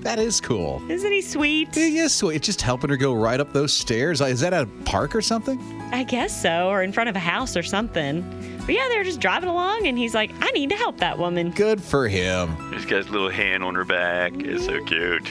That 0.02 0.20
is 0.20 0.40
cool. 0.40 0.80
Isn't 0.88 1.10
he 1.10 1.20
sweet? 1.20 1.74
He 1.74 1.98
is 1.98 2.14
sweet. 2.14 2.36
It's 2.36 2.46
just 2.46 2.62
helping 2.62 2.90
her 2.90 2.96
go 2.96 3.14
right 3.14 3.40
up 3.40 3.52
those 3.52 3.72
stairs. 3.72 4.20
Uh, 4.20 4.26
Is 4.26 4.40
that 4.40 4.52
at 4.52 4.62
a 4.62 4.66
park 4.84 5.16
or 5.16 5.22
something? 5.22 5.58
I 5.92 6.04
guess 6.04 6.40
so, 6.40 6.68
or 6.68 6.82
in 6.82 6.92
front 6.92 7.08
of 7.08 7.16
a 7.16 7.20
house 7.20 7.56
or 7.56 7.62
something. 7.64 8.22
But 8.68 8.74
yeah, 8.74 8.86
they're 8.90 9.02
just 9.02 9.18
driving 9.18 9.48
along, 9.48 9.86
and 9.86 9.96
he's 9.96 10.14
like, 10.14 10.30
I 10.42 10.50
need 10.50 10.68
to 10.68 10.76
help 10.76 10.98
that 10.98 11.18
woman. 11.18 11.52
Good 11.52 11.82
for 11.82 12.06
him. 12.06 12.54
He's 12.70 12.84
got 12.84 12.98
his 12.98 13.08
little 13.08 13.30
hand 13.30 13.64
on 13.64 13.74
her 13.74 13.84
back. 13.86 14.34
It's 14.34 14.66
so 14.66 14.84
cute. 14.84 15.26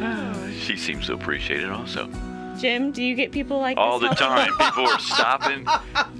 She 0.62 0.76
seems 0.76 1.06
to 1.08 1.14
appreciate 1.14 1.62
it 1.62 1.70
also. 1.70 2.08
Jim, 2.56 2.92
do 2.92 3.02
you 3.02 3.16
get 3.16 3.32
people 3.32 3.58
like 3.58 3.78
All 3.78 3.98
the 3.98 4.10
time, 4.10 4.46
people 4.60 4.86
are 4.86 4.98
stopping 5.00 5.66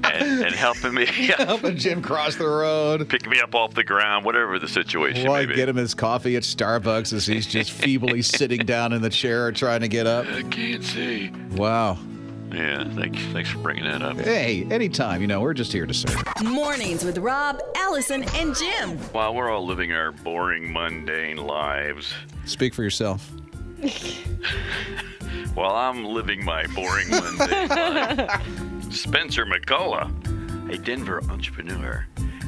and, 0.02 0.42
and 0.42 0.52
helping 0.52 0.94
me. 0.94 1.06
Helping 1.38 1.76
Jim 1.76 2.02
cross 2.02 2.34
the 2.34 2.48
road. 2.48 3.08
Pick 3.08 3.28
me 3.28 3.38
up 3.38 3.54
off 3.54 3.74
the 3.74 3.84
ground, 3.84 4.24
whatever 4.24 4.58
the 4.58 4.66
situation 4.66 5.28
Why 5.28 5.42
may 5.42 5.46
be. 5.46 5.54
get 5.54 5.68
him 5.68 5.76
his 5.76 5.94
coffee 5.94 6.34
at 6.34 6.42
Starbucks 6.42 7.12
as 7.12 7.24
he's 7.24 7.46
just 7.46 7.70
feebly 7.70 8.20
sitting 8.22 8.66
down 8.66 8.92
in 8.92 9.00
the 9.00 9.10
chair 9.10 9.52
trying 9.52 9.82
to 9.82 9.88
get 9.88 10.08
up? 10.08 10.26
I 10.26 10.42
can't 10.42 10.82
see. 10.82 11.30
Wow. 11.52 11.98
Yeah, 12.52 12.84
thanks, 12.94 13.22
thanks 13.32 13.50
for 13.50 13.58
bringing 13.58 13.84
that 13.84 14.02
up. 14.02 14.18
Hey, 14.18 14.66
anytime. 14.70 15.20
You 15.20 15.26
know, 15.26 15.40
we're 15.40 15.54
just 15.54 15.72
here 15.72 15.86
to 15.86 15.94
serve. 15.94 16.22
Mornings 16.44 17.04
with 17.04 17.18
Rob, 17.18 17.60
Allison, 17.76 18.24
and 18.34 18.54
Jim. 18.54 18.98
While 19.12 19.34
we're 19.34 19.50
all 19.50 19.64
living 19.64 19.92
our 19.92 20.12
boring, 20.12 20.72
mundane 20.72 21.38
lives, 21.38 22.12
Speak 22.44 22.74
for 22.74 22.82
yourself. 22.82 23.30
while 25.54 25.74
I'm 25.74 26.04
living 26.04 26.44
my 26.44 26.66
boring, 26.68 27.08
mundane 27.10 27.68
life, 27.68 28.92
Spencer 28.92 29.46
McCullough, 29.46 30.70
a 30.72 30.78
Denver 30.78 31.22
entrepreneur, 31.30 32.06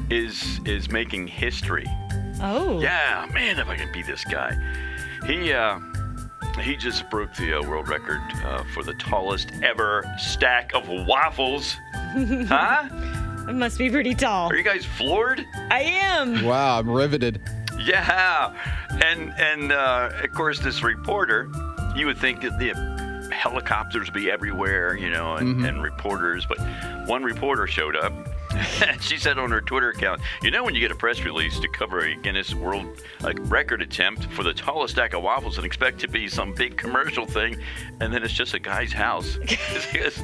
is 0.09 0.59
is 0.65 0.89
making 0.91 1.27
history. 1.27 1.85
Oh. 2.41 2.79
Yeah, 2.81 3.27
man, 3.33 3.57
if 3.59 3.67
I 3.67 3.75
can 3.75 3.91
beat 3.91 4.05
this 4.05 4.23
guy. 4.23 4.51
He 5.25 5.51
uh, 5.53 5.79
he 6.61 6.75
just 6.75 7.09
broke 7.09 7.33
the 7.35 7.59
uh, 7.59 7.61
world 7.67 7.87
record 7.89 8.21
uh, 8.43 8.63
for 8.73 8.83
the 8.83 8.93
tallest 8.95 9.51
ever 9.63 10.03
stack 10.17 10.73
of 10.73 10.87
waffles. 11.07 11.75
huh? 11.93 12.87
It 13.47 13.53
must 13.55 13.77
be 13.77 13.89
pretty 13.89 14.15
tall. 14.15 14.49
Are 14.51 14.55
you 14.55 14.63
guys 14.63 14.85
floored? 14.85 15.45
I 15.69 15.81
am. 15.81 16.43
Wow, 16.45 16.79
I'm 16.79 16.89
riveted. 16.89 17.41
Yeah, 17.77 18.53
and 19.03 19.33
and 19.37 19.71
uh, 19.71 20.09
of 20.23 20.31
course 20.31 20.59
this 20.59 20.81
reporter, 20.81 21.49
you 21.95 22.05
would 22.07 22.17
think 22.17 22.41
that 22.41 22.57
the 22.57 23.29
helicopters 23.33 24.09
be 24.09 24.31
everywhere, 24.31 24.95
you 24.97 25.09
know, 25.09 25.35
and, 25.35 25.57
Mhm. 25.57 25.67
and 25.67 25.83
reporters, 25.83 26.45
but 26.45 26.57
one 27.07 27.23
reporter 27.23 27.67
showed 27.67 27.95
up. 27.95 28.13
she 29.01 29.17
said 29.17 29.37
on 29.37 29.51
her 29.51 29.61
Twitter 29.61 29.89
account, 29.89 30.21
"You 30.41 30.51
know 30.51 30.63
when 30.63 30.73
you 30.75 30.81
get 30.81 30.91
a 30.91 30.95
press 30.95 31.21
release 31.23 31.59
to 31.59 31.67
cover 31.67 31.99
a 31.99 32.15
Guinness 32.15 32.53
World 32.55 32.87
Record 33.41 33.81
attempt 33.81 34.25
for 34.33 34.43
the 34.43 34.53
tallest 34.53 34.93
stack 34.95 35.13
of 35.13 35.23
waffles 35.23 35.57
and 35.57 35.65
expect 35.65 35.99
to 36.01 36.07
be 36.07 36.27
some 36.27 36.53
big 36.53 36.77
commercial 36.77 37.25
thing, 37.25 37.57
and 37.99 38.13
then 38.13 38.23
it's 38.23 38.33
just 38.33 38.53
a 38.53 38.59
guy's 38.59 38.91
house." 38.93 39.37
She 39.47 39.99
goes- 39.99 40.21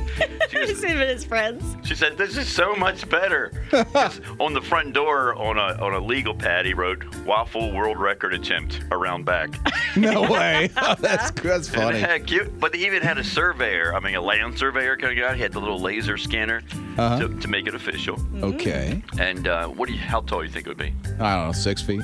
she 0.49 0.55
goes, 0.57 0.69
Just 0.69 0.83
him 0.83 0.99
and 1.01 1.09
his 1.09 1.23
friends. 1.25 1.63
she 1.87 1.95
said, 1.95 2.17
"This 2.17 2.37
is 2.37 2.47
so 2.47 2.75
much 2.75 3.07
better." 3.09 3.51
on 4.39 4.53
the 4.53 4.61
front 4.61 4.93
door, 4.93 5.35
on 5.35 5.57
a 5.57 5.81
on 5.83 5.93
a 5.93 5.99
legal 5.99 6.33
pad, 6.33 6.65
he 6.65 6.73
wrote 6.73 7.03
"Waffle 7.25 7.71
World 7.71 7.97
Record 7.99 8.33
Attempt 8.33 8.81
around 8.91 9.25
back." 9.25 9.49
No 9.95 10.21
way. 10.21 10.69
Oh, 10.77 10.95
that's 10.99 11.31
that's 11.31 11.67
And 11.69 11.75
funny. 11.75 11.99
heck, 11.99 12.27
cute. 12.27 12.59
But 12.59 12.71
they 12.71 12.79
even 12.79 13.01
had 13.01 13.17
a 13.17 13.23
surveyor. 13.23 13.93
I 13.93 13.99
mean, 13.99 14.15
a 14.15 14.21
land 14.21 14.57
surveyor 14.57 14.95
kind 14.97 15.17
of 15.17 15.21
guy. 15.21 15.35
He 15.35 15.41
had 15.41 15.51
the 15.51 15.59
little 15.59 15.79
laser 15.79 16.17
scanner 16.17 16.61
Uh-huh. 16.97 17.19
to, 17.19 17.29
to 17.39 17.47
make 17.47 17.67
it 17.67 17.75
official. 17.75 18.19
Okay. 18.43 19.01
And 19.19 19.47
uh, 19.47 19.67
what 19.67 19.87
do 19.87 19.93
you? 19.93 19.99
How 19.99 20.21
tall 20.21 20.39
do 20.39 20.45
you 20.45 20.51
think 20.51 20.67
it 20.67 20.69
would 20.69 20.77
be? 20.77 20.93
I 21.19 21.35
don't 21.35 21.47
know, 21.47 21.51
six 21.53 21.81
feet. 21.81 22.01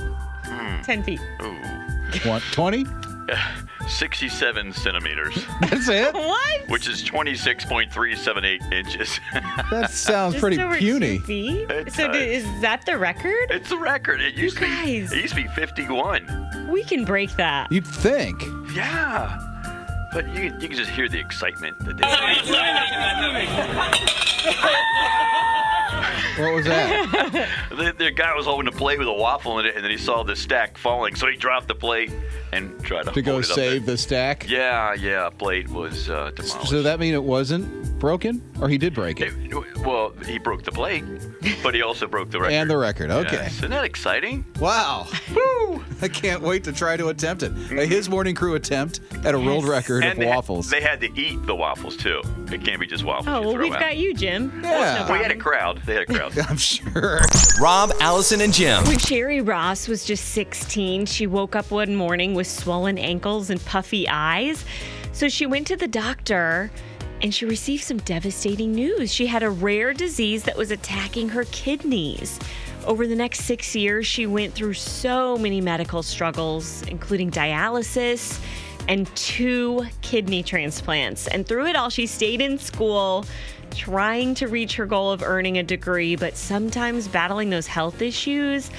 Ten 0.84 1.04
feet. 1.04 1.20
Ooh, 1.42 2.30
What, 2.30 2.42
20? 2.54 2.86
sixty-seven 3.90 4.72
centimeters, 4.74 5.46
That's 5.62 5.88
it? 5.90 6.14
What? 6.14 6.70
which 6.70 6.88
is 6.88 7.04
twenty-six 7.04 7.66
point 7.66 7.92
three 7.92 8.16
seven 8.16 8.46
eight 8.46 8.62
inches. 8.72 9.20
That 9.70 9.92
sounds 9.92 10.36
Just 10.36 10.42
pretty 10.42 10.62
over 10.62 10.78
puny. 10.78 11.20
Two 11.20 11.24
feet? 11.26 11.68
So 11.92 12.08
does. 12.08 12.16
do- 12.18 12.24
is 12.24 12.46
that 12.62 12.86
the 12.86 12.98
record? 12.98 13.48
it's 13.50 13.70
the 13.70 13.78
record. 13.78 14.22
It 14.22 14.36
used 14.36 14.56
to 14.58 14.62
be. 14.62 14.68
guys. 14.68 15.12
It 15.12 15.22
used 15.22 15.36
to 15.36 15.42
be 15.44 15.48
fifty-one. 15.50 16.68
We 16.72 16.84
can 16.86 17.04
break 17.06 17.36
that. 17.36 17.70
You'd 17.72 17.86
think. 17.88 18.42
Yeah. 18.74 19.40
But 20.18 20.34
you, 20.34 20.46
you 20.60 20.68
can 20.68 20.76
just 20.76 20.90
hear 20.90 21.08
the 21.08 21.20
excitement 21.20 21.78
that 21.86 21.96
they. 21.96 22.04
What 26.38 26.54
was 26.54 26.66
that? 26.66 27.50
the, 27.70 27.94
the 27.98 28.12
guy 28.12 28.36
was 28.36 28.46
holding 28.46 28.68
a 28.68 28.72
plate 28.72 28.98
with 28.98 29.08
a 29.08 29.14
waffle 29.14 29.60
in 29.60 29.68
it, 29.68 29.76
and 29.76 29.84
then 29.84 29.92
he 29.92 29.98
saw 29.98 30.24
the 30.24 30.36
stack 30.36 30.78
falling, 30.78 31.16
so 31.16 31.28
he 31.28 31.36
dropped 31.36 31.68
the 31.68 31.76
plate 31.76 32.12
and 32.54 32.82
tried 32.84 33.04
to, 33.04 33.12
to 33.12 33.22
go 33.22 33.34
hold 33.34 33.44
it 33.46 33.50
up 33.50 33.56
save 33.56 33.86
there. 33.86 33.94
the 33.96 33.98
stack? 33.98 34.50
Yeah, 34.50 34.94
yeah, 34.94 35.30
plate 35.30 35.70
was 35.70 36.10
uh, 36.10 36.32
demolished. 36.36 36.68
So 36.70 36.82
that 36.84 37.00
mean 37.00 37.14
it 37.14 37.24
wasn't 37.24 38.00
broken, 38.00 38.42
or 38.62 38.70
he 38.70 38.78
did 38.78 38.94
break 38.94 39.20
it? 39.22 39.34
Well, 39.86 40.12
he 40.26 40.38
broke 40.40 40.64
the 40.64 40.72
plate, 40.72 41.04
but 41.64 41.74
he 41.76 41.82
also 41.82 42.08
broke 42.08 42.30
the 42.32 42.40
record. 42.42 42.54
And 42.54 42.70
the 42.70 42.78
record. 42.78 43.12
Okay. 43.12 43.34
Yes. 43.36 43.58
Isn't 43.58 43.72
that 43.72 43.84
exciting? 43.86 44.46
Wow. 44.60 45.08
Woo! 45.36 45.84
I 46.02 46.08
can't 46.08 46.42
wait 46.42 46.64
to 46.66 46.72
try 46.74 46.96
to 46.98 47.10
attempt 47.10 47.44
it. 47.44 47.52
Uh, 47.72 47.82
His 47.88 48.08
morning 48.10 48.36
crew 48.36 48.56
attempt 48.56 49.00
at 49.26 49.34
a 49.36 49.40
world 49.40 49.66
record 49.68 50.04
and 50.04 50.14
of 50.14 50.20
they 50.20 50.28
had- 50.28 50.36
waffles. 50.36 50.70
they 50.70 50.82
had 50.82 51.02
to 51.02 51.20
eat 51.20 51.44
the 51.46 51.56
waffles 51.56 51.98
too. 51.98 52.22
It 52.52 52.64
can't 52.64 52.80
be 52.80 52.88
just 52.88 53.04
waffles. 53.04 53.28
Oh, 53.28 53.42
well, 53.42 53.58
we've 53.58 53.74
out. 53.74 53.80
got 53.80 53.98
you, 53.98 54.14
Jim. 54.14 54.62
Yeah. 54.64 55.12
we 55.12 55.18
had 55.18 55.32
a 55.32 55.36
crowd. 55.36 55.82
They 55.86 55.96
had 55.96 56.04
a 56.04 56.06
crowd. 56.14 56.38
I'm 56.48 56.58
sure. 56.58 57.20
Rob, 57.60 57.92
Allison, 58.00 58.42
and 58.42 58.54
Jim. 58.54 58.84
When 58.86 58.98
Sherry 59.00 59.42
Ross 59.42 59.88
was 59.88 60.06
just 60.06 60.26
16, 60.30 61.08
she 61.08 61.28
woke 61.28 61.56
up 61.56 61.72
one 61.72 61.96
morning 61.96 62.34
with 62.38 62.48
swollen 62.48 62.98
ankles 62.98 63.50
and 63.50 63.64
puffy 63.66 64.08
eyes. 64.08 64.64
So 65.12 65.28
she 65.28 65.46
went 65.46 65.68
to 65.68 65.76
the 65.76 65.88
doctor 65.88 66.72
and 67.22 67.34
she 67.34 67.46
received 67.46 67.84
some 67.84 67.98
devastating 67.98 68.72
news. 68.72 69.14
She 69.14 69.28
had 69.28 69.44
a 69.44 69.50
rare 69.50 69.94
disease 69.94 70.44
that 70.44 70.56
was 70.56 70.72
attacking 70.72 71.30
her 71.30 71.46
kidneys. 71.46 72.40
Over 72.86 73.08
the 73.08 73.16
next 73.16 73.42
six 73.42 73.76
years, 73.76 74.08
she 74.08 74.28
went 74.28 74.54
through 74.54 74.76
so 74.76 75.38
many 75.38 75.60
medical 75.60 76.04
struggles, 76.04 76.84
including 76.84 77.32
dialysis 77.32 78.40
and 78.88 79.14
two 79.16 79.86
kidney 80.02 80.44
transplants. 80.44 81.28
And 81.28 81.46
through 81.46 81.66
it 81.68 81.76
all, 81.76 81.90
she 81.90 82.06
stayed 82.06 82.40
in 82.40 82.58
school 82.58 83.26
trying 83.72 84.34
to 84.36 84.48
reach 84.48 84.76
her 84.76 84.86
goal 84.86 85.12
of 85.12 85.22
earning 85.22 85.58
a 85.58 85.64
degree, 85.64 86.16
but 86.16 86.38
sometimes 86.38 87.08
battling 87.08 87.50
those 87.50 87.68
health 87.68 88.02
issues 88.02 88.72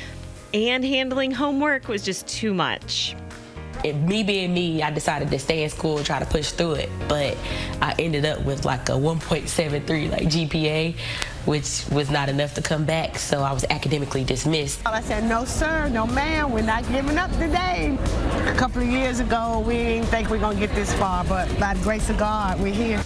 and 0.55 0.85
handling 0.85 1.31
homework 1.31 1.89
was 1.89 2.03
just 2.03 2.27
too 2.27 2.55
much. 2.55 3.15
If 3.85 3.97
me 3.97 4.23
being 4.23 4.53
me, 4.53 4.83
I 4.83 4.91
decided 4.91 5.31
to 5.31 5.39
stay 5.39 5.63
in 5.63 5.71
school 5.71 5.99
and 5.99 6.07
try 6.07 6.19
to 6.19 6.27
push 6.27 6.51
through 6.51 6.75
it. 6.75 6.91
But 7.09 7.37
I 7.81 7.95
ended 7.99 8.25
up 8.27 8.45
with 8.45 8.65
like 8.65 8.89
a 8.89 8.93
1.73 8.93 10.11
like 10.11 10.23
GPA, 10.25 10.97
which 11.45 11.85
was 11.91 12.11
not 12.11 12.29
enough 12.29 12.55
to 12.55 12.63
come 12.63 12.85
back. 12.85 13.19
So 13.19 13.43
I 13.43 13.53
was 13.53 13.65
academically 13.71 14.25
dismissed. 14.25 14.81
I 14.87 15.01
said, 15.01 15.25
no, 15.25 15.45
sir, 15.45 15.89
no, 15.89 16.07
ma'am, 16.07 16.53
we're 16.53 16.63
not 16.63 16.87
giving 16.89 17.19
up 17.19 17.31
today. 17.33 17.97
A 18.47 18.55
couple 18.57 18.83
of 18.83 18.89
years 18.89 19.21
ago, 19.21 19.63
we 19.67 19.75
didn't 19.75 20.07
think 20.07 20.29
we're 20.31 20.39
going 20.39 20.59
to 20.59 20.67
get 20.67 20.75
this 20.75 20.93
far, 20.95 21.25
but 21.25 21.49
by 21.59 21.75
the 21.75 21.83
grace 21.83 22.11
of 22.11 22.19
God, 22.19 22.61
we're 22.61 22.75
here. 22.75 23.03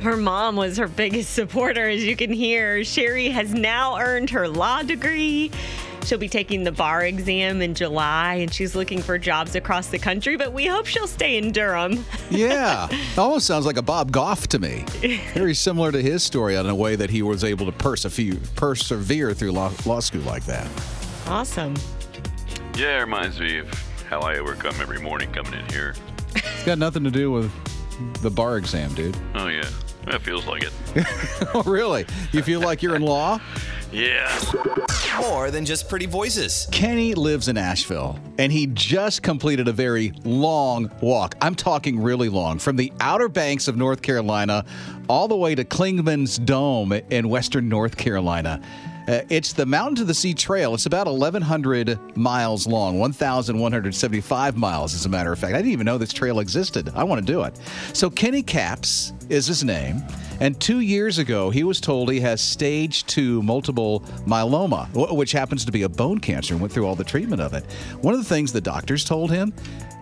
Her 0.00 0.18
mom 0.18 0.56
was 0.56 0.76
her 0.76 0.88
biggest 0.88 1.32
supporter, 1.32 1.88
as 1.88 2.04
you 2.04 2.14
can 2.14 2.30
hear. 2.30 2.84
Sherry 2.84 3.28
has 3.30 3.54
now 3.54 3.96
earned 3.98 4.28
her 4.30 4.46
law 4.46 4.82
degree. 4.82 5.50
She'll 6.04 6.18
be 6.18 6.28
taking 6.28 6.64
the 6.64 6.72
bar 6.72 7.02
exam 7.04 7.62
in 7.62 7.74
July 7.74 8.34
and 8.34 8.52
she's 8.52 8.74
looking 8.74 9.00
for 9.00 9.18
jobs 9.18 9.54
across 9.54 9.88
the 9.88 9.98
country, 9.98 10.36
but 10.36 10.52
we 10.52 10.66
hope 10.66 10.86
she'll 10.86 11.06
stay 11.06 11.36
in 11.38 11.52
Durham. 11.52 12.04
Yeah. 12.30 12.88
Almost 13.16 13.46
sounds 13.46 13.64
like 13.64 13.76
a 13.76 13.82
Bob 13.82 14.10
Goff 14.10 14.48
to 14.48 14.58
me. 14.58 14.84
Very 15.34 15.54
similar 15.54 15.92
to 15.92 16.02
his 16.02 16.22
story 16.24 16.56
in 16.56 16.66
a 16.68 16.74
way 16.74 16.96
that 16.96 17.10
he 17.10 17.22
was 17.22 17.44
able 17.44 17.66
to 17.66 17.72
persevere, 17.72 18.36
persevere 18.56 19.34
through 19.34 19.52
law, 19.52 19.70
law 19.86 20.00
school 20.00 20.22
like 20.22 20.44
that. 20.46 20.66
Awesome. 21.28 21.74
Yeah, 22.76 22.98
it 22.98 23.02
reminds 23.02 23.38
me 23.38 23.58
of 23.58 23.68
how 24.10 24.20
I 24.20 24.38
overcome 24.38 24.74
every 24.80 25.00
morning 25.00 25.30
coming 25.32 25.54
in 25.54 25.68
here. 25.70 25.94
It's 26.34 26.64
got 26.64 26.78
nothing 26.78 27.04
to 27.04 27.10
do 27.10 27.30
with 27.30 27.52
the 28.22 28.30
bar 28.30 28.56
exam, 28.56 28.92
dude. 28.94 29.16
Oh 29.36 29.46
yeah, 29.46 29.68
that 30.06 30.22
feels 30.22 30.46
like 30.46 30.62
it. 30.64 30.72
oh, 31.54 31.62
really? 31.66 32.06
You 32.32 32.42
feel 32.42 32.60
like 32.60 32.82
you're 32.82 32.96
in 32.96 33.02
law? 33.02 33.40
Yeah. 33.94 34.28
More 35.20 35.52
than 35.52 35.64
just 35.64 35.88
pretty 35.88 36.06
voices. 36.06 36.66
Kenny 36.72 37.14
lives 37.14 37.46
in 37.46 37.56
Asheville, 37.56 38.18
and 38.38 38.50
he 38.50 38.66
just 38.66 39.22
completed 39.22 39.68
a 39.68 39.72
very 39.72 40.12
long 40.24 40.90
walk. 41.00 41.36
I'm 41.40 41.54
talking 41.54 42.02
really 42.02 42.28
long, 42.28 42.58
from 42.58 42.74
the 42.74 42.92
Outer 43.00 43.28
Banks 43.28 43.68
of 43.68 43.76
North 43.76 44.02
Carolina 44.02 44.64
all 45.08 45.28
the 45.28 45.36
way 45.36 45.54
to 45.54 45.64
Clingmans 45.64 46.44
Dome 46.44 46.92
in 46.92 47.28
western 47.28 47.68
North 47.68 47.96
Carolina. 47.96 48.60
Uh, 49.06 49.20
it's 49.28 49.52
the 49.52 49.66
Mountain 49.66 49.96
to 49.96 50.04
the 50.04 50.14
Sea 50.14 50.32
Trail. 50.32 50.74
It's 50.74 50.86
about 50.86 51.06
1,100 51.06 52.16
miles 52.16 52.66
long, 52.66 52.98
1,175 52.98 54.56
miles, 54.56 54.94
as 54.94 55.04
a 55.04 55.08
matter 55.10 55.30
of 55.30 55.38
fact. 55.38 55.54
I 55.54 55.58
didn't 55.58 55.72
even 55.72 55.84
know 55.84 55.98
this 55.98 56.12
trail 56.12 56.40
existed. 56.40 56.90
I 56.94 57.04
want 57.04 57.24
to 57.24 57.32
do 57.32 57.42
it. 57.42 57.60
So, 57.92 58.08
Kenny 58.08 58.42
Caps 58.42 59.12
is 59.28 59.46
his 59.46 59.64
name. 59.64 60.02
And 60.40 60.60
two 60.60 60.80
years 60.80 61.18
ago, 61.18 61.50
he 61.50 61.64
was 61.64 61.80
told 61.80 62.10
he 62.10 62.20
has 62.20 62.40
stage 62.40 63.04
two 63.06 63.42
multiple 63.42 64.00
myeloma, 64.26 64.88
which 65.14 65.32
happens 65.32 65.64
to 65.64 65.72
be 65.72 65.82
a 65.82 65.88
bone 65.88 66.18
cancer, 66.18 66.54
and 66.54 66.60
went 66.60 66.72
through 66.72 66.86
all 66.86 66.96
the 66.96 67.04
treatment 67.04 67.40
of 67.40 67.54
it. 67.54 67.64
One 68.00 68.14
of 68.14 68.20
the 68.20 68.28
things 68.28 68.52
the 68.52 68.60
doctors 68.60 69.04
told 69.04 69.30
him 69.30 69.52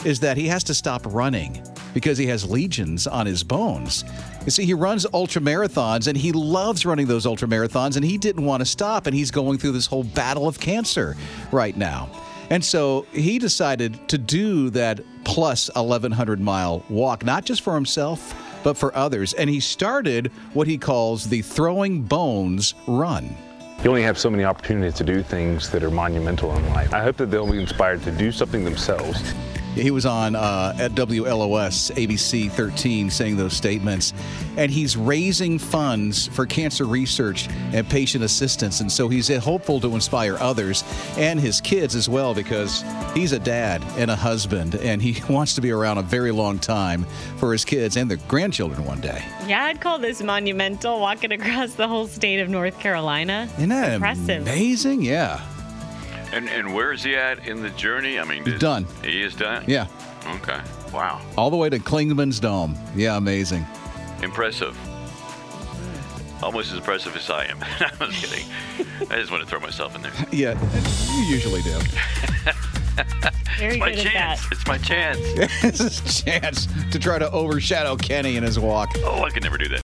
is 0.05 0.21
that 0.21 0.37
he 0.37 0.49
has 0.49 0.65
to 0.65 0.75
stop 0.75 1.03
running 1.07 1.63
because 1.95 2.19
he 2.19 2.27
has 2.27 2.49
legions 2.49 3.07
on 3.07 3.27
his 3.27 3.45
bones. 3.45 4.05
You 4.45 4.51
see, 4.51 4.65
he 4.65 4.75
runs 4.75 5.07
ultra 5.13 5.41
marathons 5.41 6.09
and 6.09 6.17
he 6.17 6.33
loves 6.33 6.85
running 6.85 7.07
those 7.07 7.27
ultra 7.27 7.47
marathons, 7.47 7.97
and 7.97 8.05
he 8.05 8.19
didn't 8.19 8.45
want 8.45 8.61
to 8.63 8.67
stop, 8.67 9.07
and 9.07 9.15
he's 9.15 9.31
going 9.31 9.59
through 9.59 9.73
this 9.73 9.87
whole 9.87 10.05
battle 10.05 10.49
of 10.49 10.59
cancer 10.59 11.17
right 11.53 11.77
now. 11.77 12.11
And 12.51 12.65
so 12.65 13.07
he 13.13 13.39
decided 13.39 14.09
to 14.09 14.19
do 14.19 14.71
that 14.71 15.01
plus 15.25 15.71
1,100 15.75 16.41
mile 16.41 16.85
walk, 16.89 17.25
not 17.25 17.45
just 17.45 17.63
for 17.63 17.75
himself, 17.75 18.35
but 18.63 18.77
for 18.77 18.95
others. 18.97 19.33
And 19.35 19.49
he 19.49 19.61
started 19.61 20.31
what 20.53 20.67
he 20.67 20.79
calls 20.79 21.29
the 21.29 21.43
Throwing 21.43 22.03
Bones 22.03 22.75
Run. 22.87 23.35
You 23.83 23.91
only 23.91 24.03
have 24.03 24.17
so 24.17 24.31
many 24.31 24.45
opportunities 24.45 24.95
to 24.95 25.05
do 25.05 25.23
things 25.23 25.69
that 25.71 25.83
are 25.83 25.91
monumental 25.91 26.55
in 26.55 26.69
life. 26.69 26.95
I 26.95 27.03
hope 27.03 27.17
that 27.17 27.33
they'll 27.33 27.51
be 27.51 27.61
inspired 27.61 28.03
to 28.05 28.13
do 28.13 28.31
something 28.31 28.63
themselves. 28.63 29.35
He 29.75 29.91
was 29.91 30.05
on 30.05 30.37
uh, 30.37 30.77
at 30.79 30.93
WLOS 30.93 31.93
ABC 31.93 32.51
13 32.51 33.11
saying 33.11 33.37
those 33.37 33.55
statements, 33.55 34.13
and 34.57 34.71
he's 34.71 34.97
raising 34.97 35.59
funds 35.59 36.29
for 36.29 36.45
cancer 36.45 36.85
research 36.85 37.49
and 37.73 37.89
patient 37.89 38.23
assistance. 38.23 38.81
And 38.81 38.93
so 38.93 39.09
he's 39.09 39.29
hopeful 39.39 39.81
to 39.81 39.95
inspire 39.95 40.37
others 40.39 40.85
and 41.17 41.41
his 41.41 41.61
kids 41.61 41.95
as 41.95 42.09
well 42.09 42.35
because 42.35 42.85
he's 43.15 43.33
a 43.33 43.39
dad 43.39 43.83
and 43.97 44.11
a 44.11 44.17
husband, 44.17 44.75
and 44.75 45.01
he 45.01 45.23
wants 45.33 45.55
to 45.55 45.61
be 45.61 45.71
around 45.71 45.99
a 45.99 46.03
very 46.03 46.33
long 46.33 46.59
time 46.59 47.05
for 47.39 47.53
his 47.53 47.65
kids 47.65 47.97
and 47.97 48.11
their 48.11 48.19
grandchildren 48.29 48.85
one 48.85 49.01
day. 49.01 49.25
Yeah, 49.47 49.65
I'd 49.65 49.81
call 49.81 49.99
this 49.99 50.23
monumental, 50.23 51.01
walking 51.01 51.33
across 51.33 51.75
the 51.75 51.89
whole 51.89 52.07
state 52.07 52.41
of 52.41 52.49
North 52.49 52.79
Carolina. 52.79 53.49
Isn't 53.57 53.71
that 53.71 53.95
impressive? 53.95 54.43
amazing? 54.43 55.03
Yeah. 55.03 55.41
And 56.33 56.49
and 56.49 56.75
where 56.75 56.93
is 56.93 57.03
he 57.03 57.15
at 57.15 57.47
in 57.47 57.63
the 57.63 57.71
journey? 57.71 58.19
I 58.19 58.25
mean, 58.25 58.45
He's 58.45 58.55
is- 58.55 58.61
done. 58.61 58.87
He 59.05 59.23
is 59.23 59.35
done. 59.35 59.65
Yeah. 59.69 59.87
Okay. 60.37 60.61
Wow. 60.93 61.21
All 61.37 61.51
the 61.51 61.57
way 61.57 61.69
to 61.71 61.79
Clingmans 61.79 62.41
Dome. 62.41 62.77
Yeah, 62.95 63.17
amazing. 63.17 63.67
Impressive. 64.23 64.77
Almost 66.43 66.73
as 66.73 66.79
impressive 66.79 67.15
as 67.17 67.31
I 67.31 67.45
am. 67.47 67.59
I 68.01 68.05
was 68.05 68.15
kidding. 68.17 68.45
I 69.11 69.17
just 69.17 69.31
want 69.31 69.43
to 69.43 69.49
throw 69.49 69.61
myself 69.61 69.95
in 69.95 70.03
there. 70.03 70.13
Yeah, 70.33 70.59
you 71.15 71.23
usually 71.25 71.63
do. 71.63 71.79
Very 73.59 73.75
it's 73.75 73.81
my 73.81 73.91
good 73.91 73.99
at 74.07 74.13
chance. 74.13 74.47
It's 74.53 74.67
my 74.67 74.79
chance. 74.79 75.19
it's 75.63 75.79
his 75.79 76.23
chance 76.25 76.67
to 76.91 76.99
try 76.99 77.19
to 77.19 77.31
overshadow 77.31 77.97
Kenny 77.97 78.37
in 78.37 78.43
his 78.43 78.59
walk. 78.59 78.91
Oh, 78.99 79.23
I 79.25 79.31
could 79.31 79.43
never 79.45 79.57
do 79.59 79.69
that. 79.69 79.81